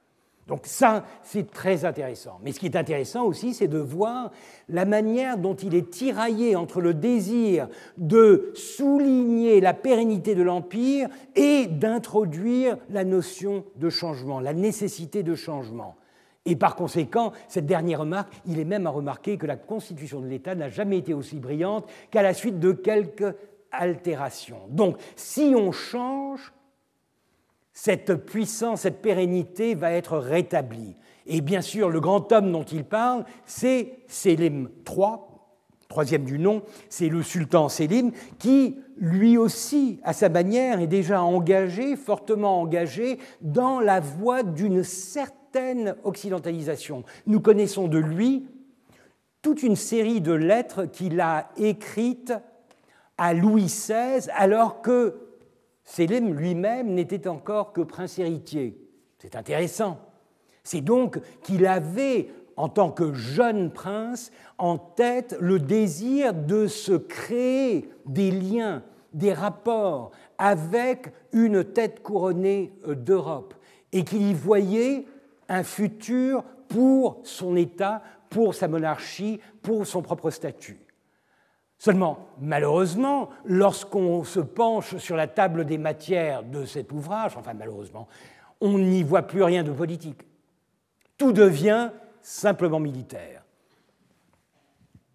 Donc 0.47 0.67
ça, 0.67 1.05
c'est 1.23 1.51
très 1.51 1.87
intéressant. 1.87 2.39
Mais 2.43 2.53
ce 2.53 2.61
qui 2.61 2.67
est 2.67 2.77
intéressant 2.77 3.25
aussi, 3.25 3.55
c'est 3.55 3.69
de 3.69 3.79
voir 3.79 4.31
la 4.69 4.85
manière 4.85 5.39
dont 5.39 5.55
il 5.55 5.75
est 5.75 5.91
tiraillé 5.91 6.55
entre 6.55 6.83
le 6.83 6.93
désir 6.93 7.69
de 7.97 8.53
souligner 8.55 9.61
la 9.61 9.73
pérennité 9.73 10.35
de 10.35 10.43
l'Empire 10.43 11.09
et 11.35 11.67
d'introduire 11.67 12.77
la 12.91 13.05
notion 13.05 13.65
de 13.77 13.89
changement, 13.89 14.39
la 14.39 14.53
nécessité 14.53 15.23
de 15.23 15.35
changement. 15.35 15.97
Et 16.47 16.57
par 16.57 16.77
conséquent, 16.77 17.33
cette 17.49 17.67
dernière 17.67 18.01
remarque, 18.01 18.33
il 18.47 18.59
est 18.59 18.65
même 18.65 18.87
à 18.87 18.91
remarquer 18.91 19.39
que 19.39 19.47
la 19.47 19.57
constitution 19.57 20.21
de 20.21 20.27
l'État 20.27 20.55
n'a 20.55 20.69
jamais 20.69 20.99
été 20.99 21.15
aussi 21.15 21.37
brillante 21.37 21.89
qu'à 22.11 22.23
la 22.23 22.35
suite 22.35 22.59
de 22.59 22.73
quelques 22.73 23.35
altérations. 23.73 24.61
Donc, 24.69 24.99
si 25.17 25.55
on 25.57 25.73
change, 25.73 26.53
cette 27.73 28.15
puissance, 28.15 28.83
cette 28.83 29.03
pérennité 29.03 29.75
va 29.75 29.93
être 29.93 30.19
rétablie. 30.19 30.97
Et 31.27 31.41
bien 31.41 31.63
sûr, 31.63 31.89
le 31.89 32.01
grand 32.01 32.31
homme 32.33 32.53
dont 32.53 32.63
il 32.65 32.85
parle, 32.85 33.25
c'est 33.47 34.05
Sélim 34.07 34.69
III, 34.87 35.17
troisième 35.89 36.25
du 36.25 36.39
nom, 36.39 36.63
c'est 36.89 37.09
le 37.09 37.23
sultan 37.23 37.69
Sélim, 37.69 38.13
qui 38.39 38.79
lui 38.99 39.37
aussi, 39.39 39.99
à 40.05 40.13
sa 40.13 40.29
manière, 40.29 40.81
est 40.81 40.87
déjà 40.87 41.23
engagé, 41.23 41.97
fortement 41.97 42.61
engagé, 42.61 43.19
dans 43.41 43.81
la 43.81 44.01
voie 44.01 44.43
d'une 44.43 44.85
certaine 44.85 45.44
occidentalisation. 46.05 47.05
Nous 47.27 47.41
connaissons 47.41 47.89
de 47.89 47.99
lui 47.99 48.47
toute 49.43 49.63
une 49.63 49.77
série 49.77 50.21
de 50.21 50.33
lettres 50.33 50.87
qu'il 50.87 51.21
a 51.21 51.51
écrites 51.57 52.33
à 53.19 53.35
Louis 53.35 53.67
XVI, 53.67 54.29
alors 54.35 54.81
que 54.81 55.17
Sélim 55.85 56.33
lui-même 56.33 56.95
n'était 56.95 57.29
encore 57.29 57.73
que 57.73 57.83
prince 57.83 58.19
héritier. 58.19 58.81
C'est 59.19 59.37
intéressant. 59.37 59.99
C'est 60.63 60.81
donc 60.81 61.21
qu'il 61.43 61.67
avait, 61.67 62.31
en 62.57 62.69
tant 62.69 62.91
que 62.91 63.13
jeune 63.13 63.71
prince, 63.71 64.33
en 64.57 64.79
tête 64.79 65.37
le 65.41 65.59
désir 65.59 66.33
de 66.33 66.67
se 66.67 66.93
créer 66.93 67.91
des 68.07 68.31
liens, 68.31 68.83
des 69.13 69.35
rapports 69.35 70.11
avec 70.39 71.13
une 71.33 71.65
tête 71.65 72.03
couronnée 72.03 72.73
d'Europe, 72.87 73.55
et 73.93 74.05
qu'il 74.05 74.23
y 74.23 74.35
voyait 74.35 75.07
un 75.49 75.63
futur 75.63 76.45
pour 76.69 77.21
son 77.25 77.57
État, 77.57 78.03
pour 78.31 78.55
sa 78.55 78.69
monarchie, 78.69 79.41
pour 79.63 79.87
son 79.87 80.03
propre 80.03 80.31
statut. 80.31 80.81
Seulement, 81.79 82.29
malheureusement, 82.41 83.29
lorsqu'on 83.45 84.25
se 84.25 84.41
penche 84.41 84.97
sur 84.97 85.17
la 85.17 85.27
table 85.27 85.65
des 85.65 85.79
matières 85.79 86.43
de 86.43 86.65
cet 86.65 86.93
ouvrage, 86.93 87.37
enfin 87.37 87.53
malheureusement, 87.53 88.09
on 88.61 88.79
n'y 88.79 89.03
voit 89.03 89.23
plus 89.23 89.43
rien 89.43 89.63
de 89.63 89.73
politique. 89.73 90.23
Tout 91.19 91.33
devient 91.33 91.91
simplement 92.23 92.81
militaire. 92.81 93.43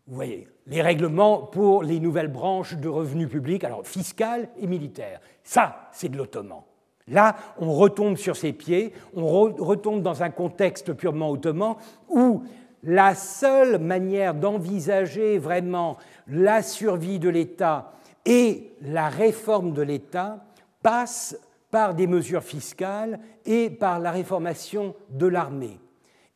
Vous 0.08 0.16
voyez, 0.16 0.48
les 0.68 0.82
règlements 0.82 1.42
pour 1.42 1.84
les 1.84 2.00
nouvelles 2.00 2.32
branches 2.32 2.76
de 2.76 2.88
revenus 2.88 3.30
publics, 3.30 3.64
alors 3.64 3.86
fiscal 3.86 4.50
et 4.58 4.68
militaire, 4.68 5.20
ça, 5.44 5.90
c'est 5.92 6.10
de 6.10 6.18
l'ottoman. 6.18 6.62
Là, 7.10 7.36
on 7.60 7.74
retombe 7.74 8.18
sur 8.18 8.36
ses 8.36 8.54
pieds, 8.54 8.94
on 9.16 9.26
retombe 9.26 10.02
dans 10.02 10.24
un 10.24 10.30
contexte 10.30 10.94
purement 10.94 11.32
ottoman 11.32 11.76
où 12.08 12.44
la 12.84 13.16
seule 13.16 13.80
manière 13.80 14.34
d'envisager 14.34 15.38
vraiment 15.38 15.98
la 16.28 16.62
survie 16.62 17.20
de 17.20 17.30
l'État 17.30 17.94
et 18.26 18.74
la 18.82 19.10
réforme 19.10 19.74
de 19.74 19.82
l'État 19.82 20.46
passe 20.82 21.38
par 21.72 21.94
des 21.94 22.08
mesures 22.08 22.44
fiscales 22.44 23.20
et 23.46 23.70
par 23.70 24.00
la 24.00 24.12
réformation 24.12 24.96
de 25.10 25.28
l'armée. 25.28 25.80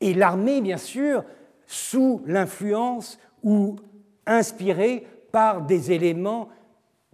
Et 0.01 0.13
l'armée, 0.13 0.61
bien 0.61 0.77
sûr, 0.77 1.23
sous 1.65 2.21
l'influence 2.25 3.19
ou 3.43 3.75
inspirée 4.25 5.07
par 5.31 5.61
des 5.61 5.91
éléments 5.91 6.49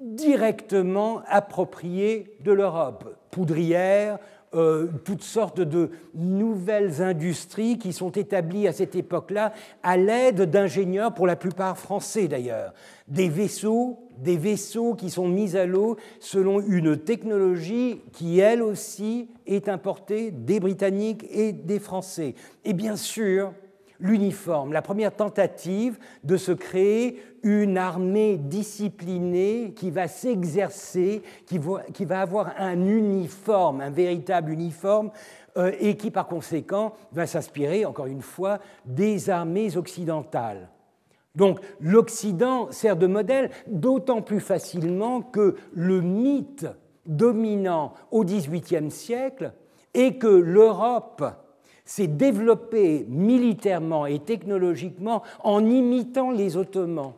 directement 0.01 1.21
appropriés 1.27 2.37
de 2.43 2.51
l'Europe. 2.51 3.15
Poudrière, 3.31 4.19
euh, 4.55 4.87
toutes 5.05 5.21
sortes 5.21 5.61
de 5.61 5.91
nouvelles 6.15 7.03
industries 7.03 7.77
qui 7.77 7.93
sont 7.93 8.09
établies 8.09 8.67
à 8.67 8.73
cette 8.73 8.95
époque-là 8.95 9.53
à 9.83 9.95
l'aide 9.95 10.49
d'ingénieurs, 10.49 11.13
pour 11.13 11.27
la 11.27 11.35
plupart 11.35 11.77
français 11.77 12.27
d'ailleurs. 12.27 12.73
Des 13.07 13.29
vaisseaux, 13.29 13.99
des 14.17 14.37
vaisseaux 14.37 14.95
qui 14.95 15.11
sont 15.11 15.27
mis 15.27 15.55
à 15.55 15.67
l'eau 15.67 15.97
selon 16.19 16.61
une 16.61 16.97
technologie 16.97 18.01
qui, 18.11 18.39
elle 18.39 18.63
aussi, 18.63 19.29
est 19.45 19.69
importée 19.69 20.31
des 20.31 20.59
Britanniques 20.59 21.25
et 21.29 21.51
des 21.51 21.79
Français. 21.79 22.33
Et 22.65 22.73
bien 22.73 22.95
sûr, 22.95 23.53
l'uniforme, 23.99 24.73
la 24.73 24.81
première 24.81 25.15
tentative 25.15 25.97
de 26.23 26.37
se 26.37 26.51
créer 26.51 27.21
une 27.43 27.77
armée 27.77 28.37
disciplinée 28.37 29.73
qui 29.75 29.91
va 29.91 30.07
s'exercer, 30.07 31.21
qui, 31.45 32.05
va 32.05 32.21
avoir 32.21 32.53
un 32.57 32.85
uniforme, 32.85 33.81
un 33.81 33.89
véritable 33.89 34.51
uniforme, 34.51 35.11
euh, 35.57 35.71
et 35.79 35.97
qui 35.97 36.11
par 36.11 36.27
conséquent 36.27 36.93
va 37.11 37.25
s'inspirer, 37.27 37.85
encore 37.85 38.05
une 38.05 38.21
fois, 38.21 38.59
des 38.85 39.29
armées 39.29 39.75
occidentales. 39.77 40.69
Donc 41.35 41.59
l'Occident 41.79 42.71
sert 42.71 42.95
de 42.95 43.07
modèle 43.07 43.49
d'autant 43.67 44.21
plus 44.21 44.39
facilement 44.39 45.21
que 45.21 45.55
le 45.73 46.01
mythe 46.01 46.67
dominant 47.05 47.93
au 48.11 48.23
XVIIIe 48.23 48.91
siècle 48.91 49.53
est 49.93 50.17
que 50.17 50.27
l'Europe 50.27 51.23
s'est 51.89 52.05
développé 52.05 53.07
militairement 53.09 54.05
et 54.05 54.19
technologiquement 54.19 55.23
en 55.43 55.65
imitant 55.65 56.29
les 56.29 56.55
Ottomans. 56.55 57.13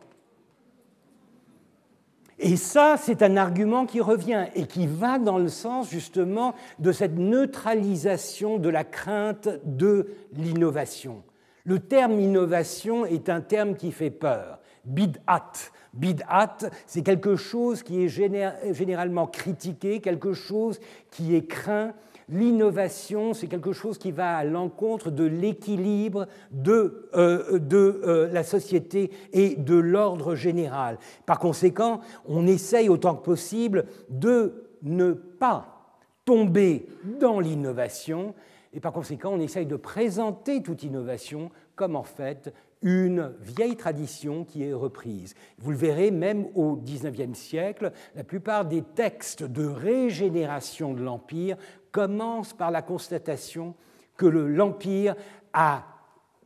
Et 2.38 2.56
ça, 2.56 2.96
c'est 2.98 3.20
un 3.20 3.36
argument 3.36 3.84
qui 3.84 4.00
revient 4.00 4.46
et 4.54 4.64
qui 4.64 4.86
va 4.86 5.18
dans 5.18 5.36
le 5.36 5.50
sens 5.50 5.90
justement 5.90 6.54
de 6.78 6.90
cette 6.90 7.18
neutralisation 7.18 8.56
de 8.56 8.70
la 8.70 8.82
crainte 8.82 9.46
de 9.66 10.06
l'innovation. 10.32 11.22
Le 11.64 11.78
terme 11.78 12.18
innovation 12.18 13.04
est 13.04 13.28
un 13.28 13.42
terme 13.42 13.76
qui 13.76 13.92
fait 13.92 14.10
peur. 14.10 14.58
Bid'at. 14.86 15.52
Bid'at, 15.92 16.70
c'est 16.86 17.02
quelque 17.02 17.36
chose 17.36 17.82
qui 17.82 18.04
est 18.04 18.08
généralement 18.08 19.26
critiqué, 19.26 20.00
quelque 20.00 20.32
chose 20.32 20.80
qui 21.10 21.36
est 21.36 21.46
craint, 21.46 21.92
L'innovation, 22.28 23.34
c'est 23.34 23.46
quelque 23.46 23.72
chose 23.72 23.98
qui 23.98 24.12
va 24.12 24.36
à 24.36 24.44
l'encontre 24.44 25.10
de 25.10 25.24
l'équilibre 25.24 26.26
de, 26.50 27.08
euh, 27.14 27.58
euh, 27.72 28.28
la 28.32 28.44
société 28.44 29.10
et 29.32 29.56
de 29.56 29.74
l'ordre 29.74 30.34
général. 30.34 30.98
Par 31.26 31.38
conséquent, 31.38 32.00
on 32.26 32.46
essaye 32.46 32.88
autant 32.88 33.16
que 33.16 33.24
possible 33.24 33.86
de 34.08 34.68
ne 34.82 35.12
pas 35.12 35.96
tomber 36.24 36.86
dans 37.20 37.40
l'innovation, 37.40 38.34
et 38.72 38.80
par 38.80 38.92
conséquent, 38.92 39.32
on 39.34 39.40
essaye 39.40 39.66
de 39.66 39.76
présenter 39.76 40.62
toute 40.62 40.82
innovation 40.82 41.50
comme 41.74 41.96
en 41.96 42.04
fait 42.04 42.52
une 42.82 43.32
vieille 43.40 43.76
tradition 43.76 44.44
qui 44.44 44.64
est 44.64 44.72
reprise. 44.72 45.34
Vous 45.58 45.70
le 45.70 45.76
verrez, 45.76 46.10
même 46.10 46.46
au 46.54 46.76
XIXe 46.76 47.38
siècle, 47.38 47.92
la 48.16 48.24
plupart 48.24 48.64
des 48.64 48.82
textes 48.82 49.44
de 49.44 49.64
régénération 49.64 50.92
de 50.92 51.02
l'Empire 51.02 51.56
commence 51.92 52.52
par 52.52 52.70
la 52.70 52.82
constatation 52.82 53.74
que 54.16 54.26
l'Empire 54.26 55.14
a 55.52 55.84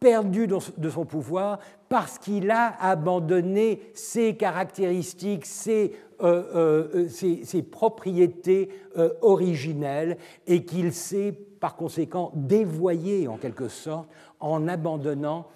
perdu 0.01 0.47
de 0.47 0.90
son 0.90 1.05
pouvoir 1.05 1.59
parce 1.89 2.18
qu'il 2.18 2.51
a 2.51 2.74
abandonné 2.81 3.81
ses 3.94 4.36
caractéristiques, 4.36 5.47
ses, 5.47 5.93
euh, 6.23 7.06
euh, 7.14 7.62
propriétés 7.70 8.68
euh, 8.97 9.10
originelles 9.23 10.18
et 10.47 10.64
qu'il 10.64 10.93
s'est 10.93 11.32
par 11.32 11.77
conséquent 11.77 12.32
dévoyé 12.35 13.28
en 13.28 13.36
quelque 13.36 13.68
sorte 13.68 14.09
en 14.40 14.68
abandonnant 14.68 15.48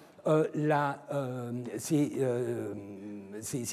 ces, 1.77 2.11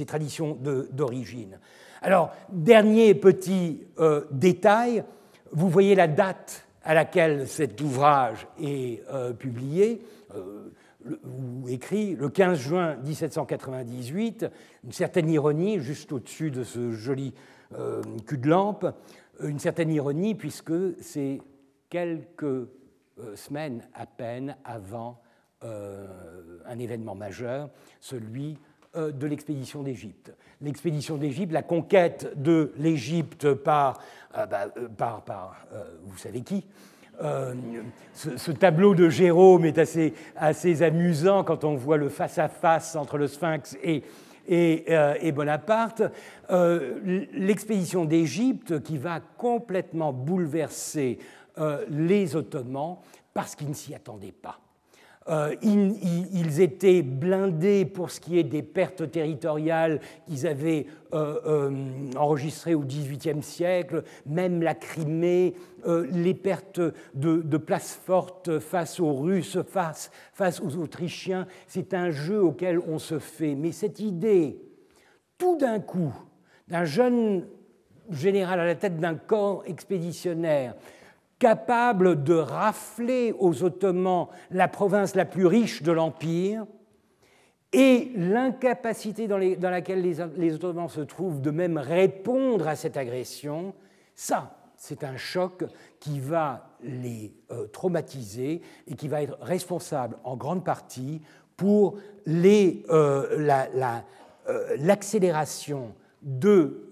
traditions 0.07 0.57
d'origine. 0.93 1.59
Alors, 2.01 2.31
dernier 2.51 3.15
petit 3.15 3.82
détail, 4.31 5.05
vous 5.53 5.69
voyez 5.69 5.95
la 5.95 6.09
date 6.09 6.66
à 6.83 6.95
laquelle 6.95 7.47
cet 7.49 7.81
ouvrage 7.81 8.47
est 8.61 9.03
euh, 9.11 9.33
publié, 9.33 10.03
euh, 10.35 10.70
ou 11.25 11.69
écrit, 11.69 12.15
le 12.15 12.29
15 12.29 12.59
juin 12.59 12.97
1798, 12.97 14.47
une 14.85 14.93
certaine 14.93 15.29
ironie, 15.29 15.81
juste 15.81 16.12
au-dessus 16.12 16.51
de 16.51 16.65
ce 16.65 16.93
joli 16.93 17.35
euh, 17.75 18.03
cul 18.27 18.39
de 18.39 18.49
lampe, 18.49 18.87
une 19.43 19.59
certaine 19.59 19.91
ironie 19.91 20.35
puisque 20.35 21.01
c'est 21.01 21.41
quelques 21.89 22.69
semaines 23.35 23.87
à 23.95 24.07
peine 24.07 24.57
avant 24.65 25.20
un 25.62 26.79
événement 26.79 27.15
majeur, 27.15 27.70
celui 28.01 28.59
de 28.94 29.27
l'expédition 29.27 29.82
d'Égypte. 29.82 30.32
L'expédition 30.60 31.16
d'Égypte, 31.16 31.52
la 31.52 31.62
conquête 31.62 32.32
de 32.36 32.73
l'Égypte 32.78 33.52
par, 33.55 34.01
euh, 34.36 34.47
bah, 34.47 34.66
euh, 34.77 34.89
par, 34.89 35.56
vous 36.05 36.19
savez 36.19 36.40
qui, 36.40 36.66
ce, 38.12 38.51
tableau 38.52 38.94
de 38.94 39.09
Jérôme 39.09 39.65
est 39.65 39.78
assez, 39.78 40.15
assez 40.36 40.82
amusant 40.82 41.43
quand 41.43 41.65
on 41.65 41.74
voit 41.74 41.97
le 41.97 42.09
face-à-face 42.09 42.94
entre 42.94 43.19
le 43.19 43.27
Sphinx 43.27 43.77
et, 43.82 44.05
et, 44.47 44.85
et 45.20 45.32
Bonaparte. 45.32 46.02
L'expédition 46.48 48.05
d'Égypte 48.05 48.85
qui 48.85 48.98
va 48.98 49.19
complètement 49.19 50.12
bouleverser 50.12 51.19
les 51.89 52.36
Ottomans 52.36 52.98
parce 53.35 53.56
qu'ils 53.56 53.69
ne 53.69 53.74
s'y 53.74 53.97
attendaient 53.97 54.31
pas. 54.31 54.60
Euh, 55.28 55.55
ils, 55.62 56.60
étaient 56.60 57.02
blindés 57.02 57.84
pour 57.84 58.10
ce 58.10 58.18
qui 58.18 58.38
est 58.38 58.44
des 58.44 58.62
pertes 58.62 59.10
territoriales 59.10 60.00
qu'ils 60.26 60.46
avaient 60.46 60.86
euh, 61.12 61.38
euh, 61.46 61.70
enregistrées 62.16 62.74
au 62.74 62.80
XVIIIe 62.80 63.42
siècle, 63.42 64.05
même 64.24 64.62
la 64.62 64.74
Crimée, 64.74 65.55
les 65.86 66.34
pertes 66.34 66.80
de, 67.14 67.56
places 67.56 68.00
fortes 68.05 68.59
face 68.59 69.00
aux 69.00 69.14
Russes, 69.14 69.59
face, 69.66 70.10
aux 70.62 70.76
Autrichiens. 70.76 71.46
C'est 71.66 71.94
un 71.94 72.10
jeu 72.10 72.42
auquel 72.42 72.78
on 72.78 72.98
se 72.98 73.18
fait. 73.18 73.55
Mais 73.55 73.72
cette 73.72 74.00
idée, 74.00 74.59
tout 75.36 75.56
d'un 75.56 75.78
coup, 75.78 76.14
d'un 76.68 76.84
jeune 76.84 77.46
général 78.10 78.60
à 78.60 78.66
la 78.66 78.74
tête 78.74 78.98
d'un 78.98 79.14
corps 79.14 79.62
expéditionnaire 79.66 80.74
capable 81.39 82.23
de 82.24 82.35
rafler 82.35 83.35
aux 83.39 83.62
Ottomans 83.62 84.28
la 84.51 84.69
province 84.69 85.15
la 85.15 85.24
plus 85.24 85.47
riche 85.47 85.82
de 85.82 85.93
l'Empire, 85.93 86.66
et 87.73 88.10
l'incapacité 88.16 89.28
dans, 89.28 89.36
laquelle 89.36 90.01
les, 90.01 90.55
Ottomans 90.55 90.89
se 90.89 91.02
trouvent 91.02 91.43
de 91.43 91.51
même 91.51 91.77
répondre 91.77 92.66
à 92.66 92.77
cette 92.77 92.97
agression, 92.97 93.74
ça, 94.15 94.56
c'est 94.77 95.05
un 95.05 95.16
choc 95.16 95.65
qui 96.01 96.19
va 96.19 96.70
les 96.82 97.35
euh, 97.51 97.66
traumatiser 97.66 98.62
et 98.86 98.94
qui 98.94 99.09
va 99.09 99.23
être 99.23 99.36
responsable 99.43 100.16
en 100.24 100.36
grande 100.36 100.65
partie 100.65 101.20
pour 101.56 101.98
euh, 102.28 102.74
euh, 102.89 104.77
l'accélération 104.78 105.94
de 106.23 106.89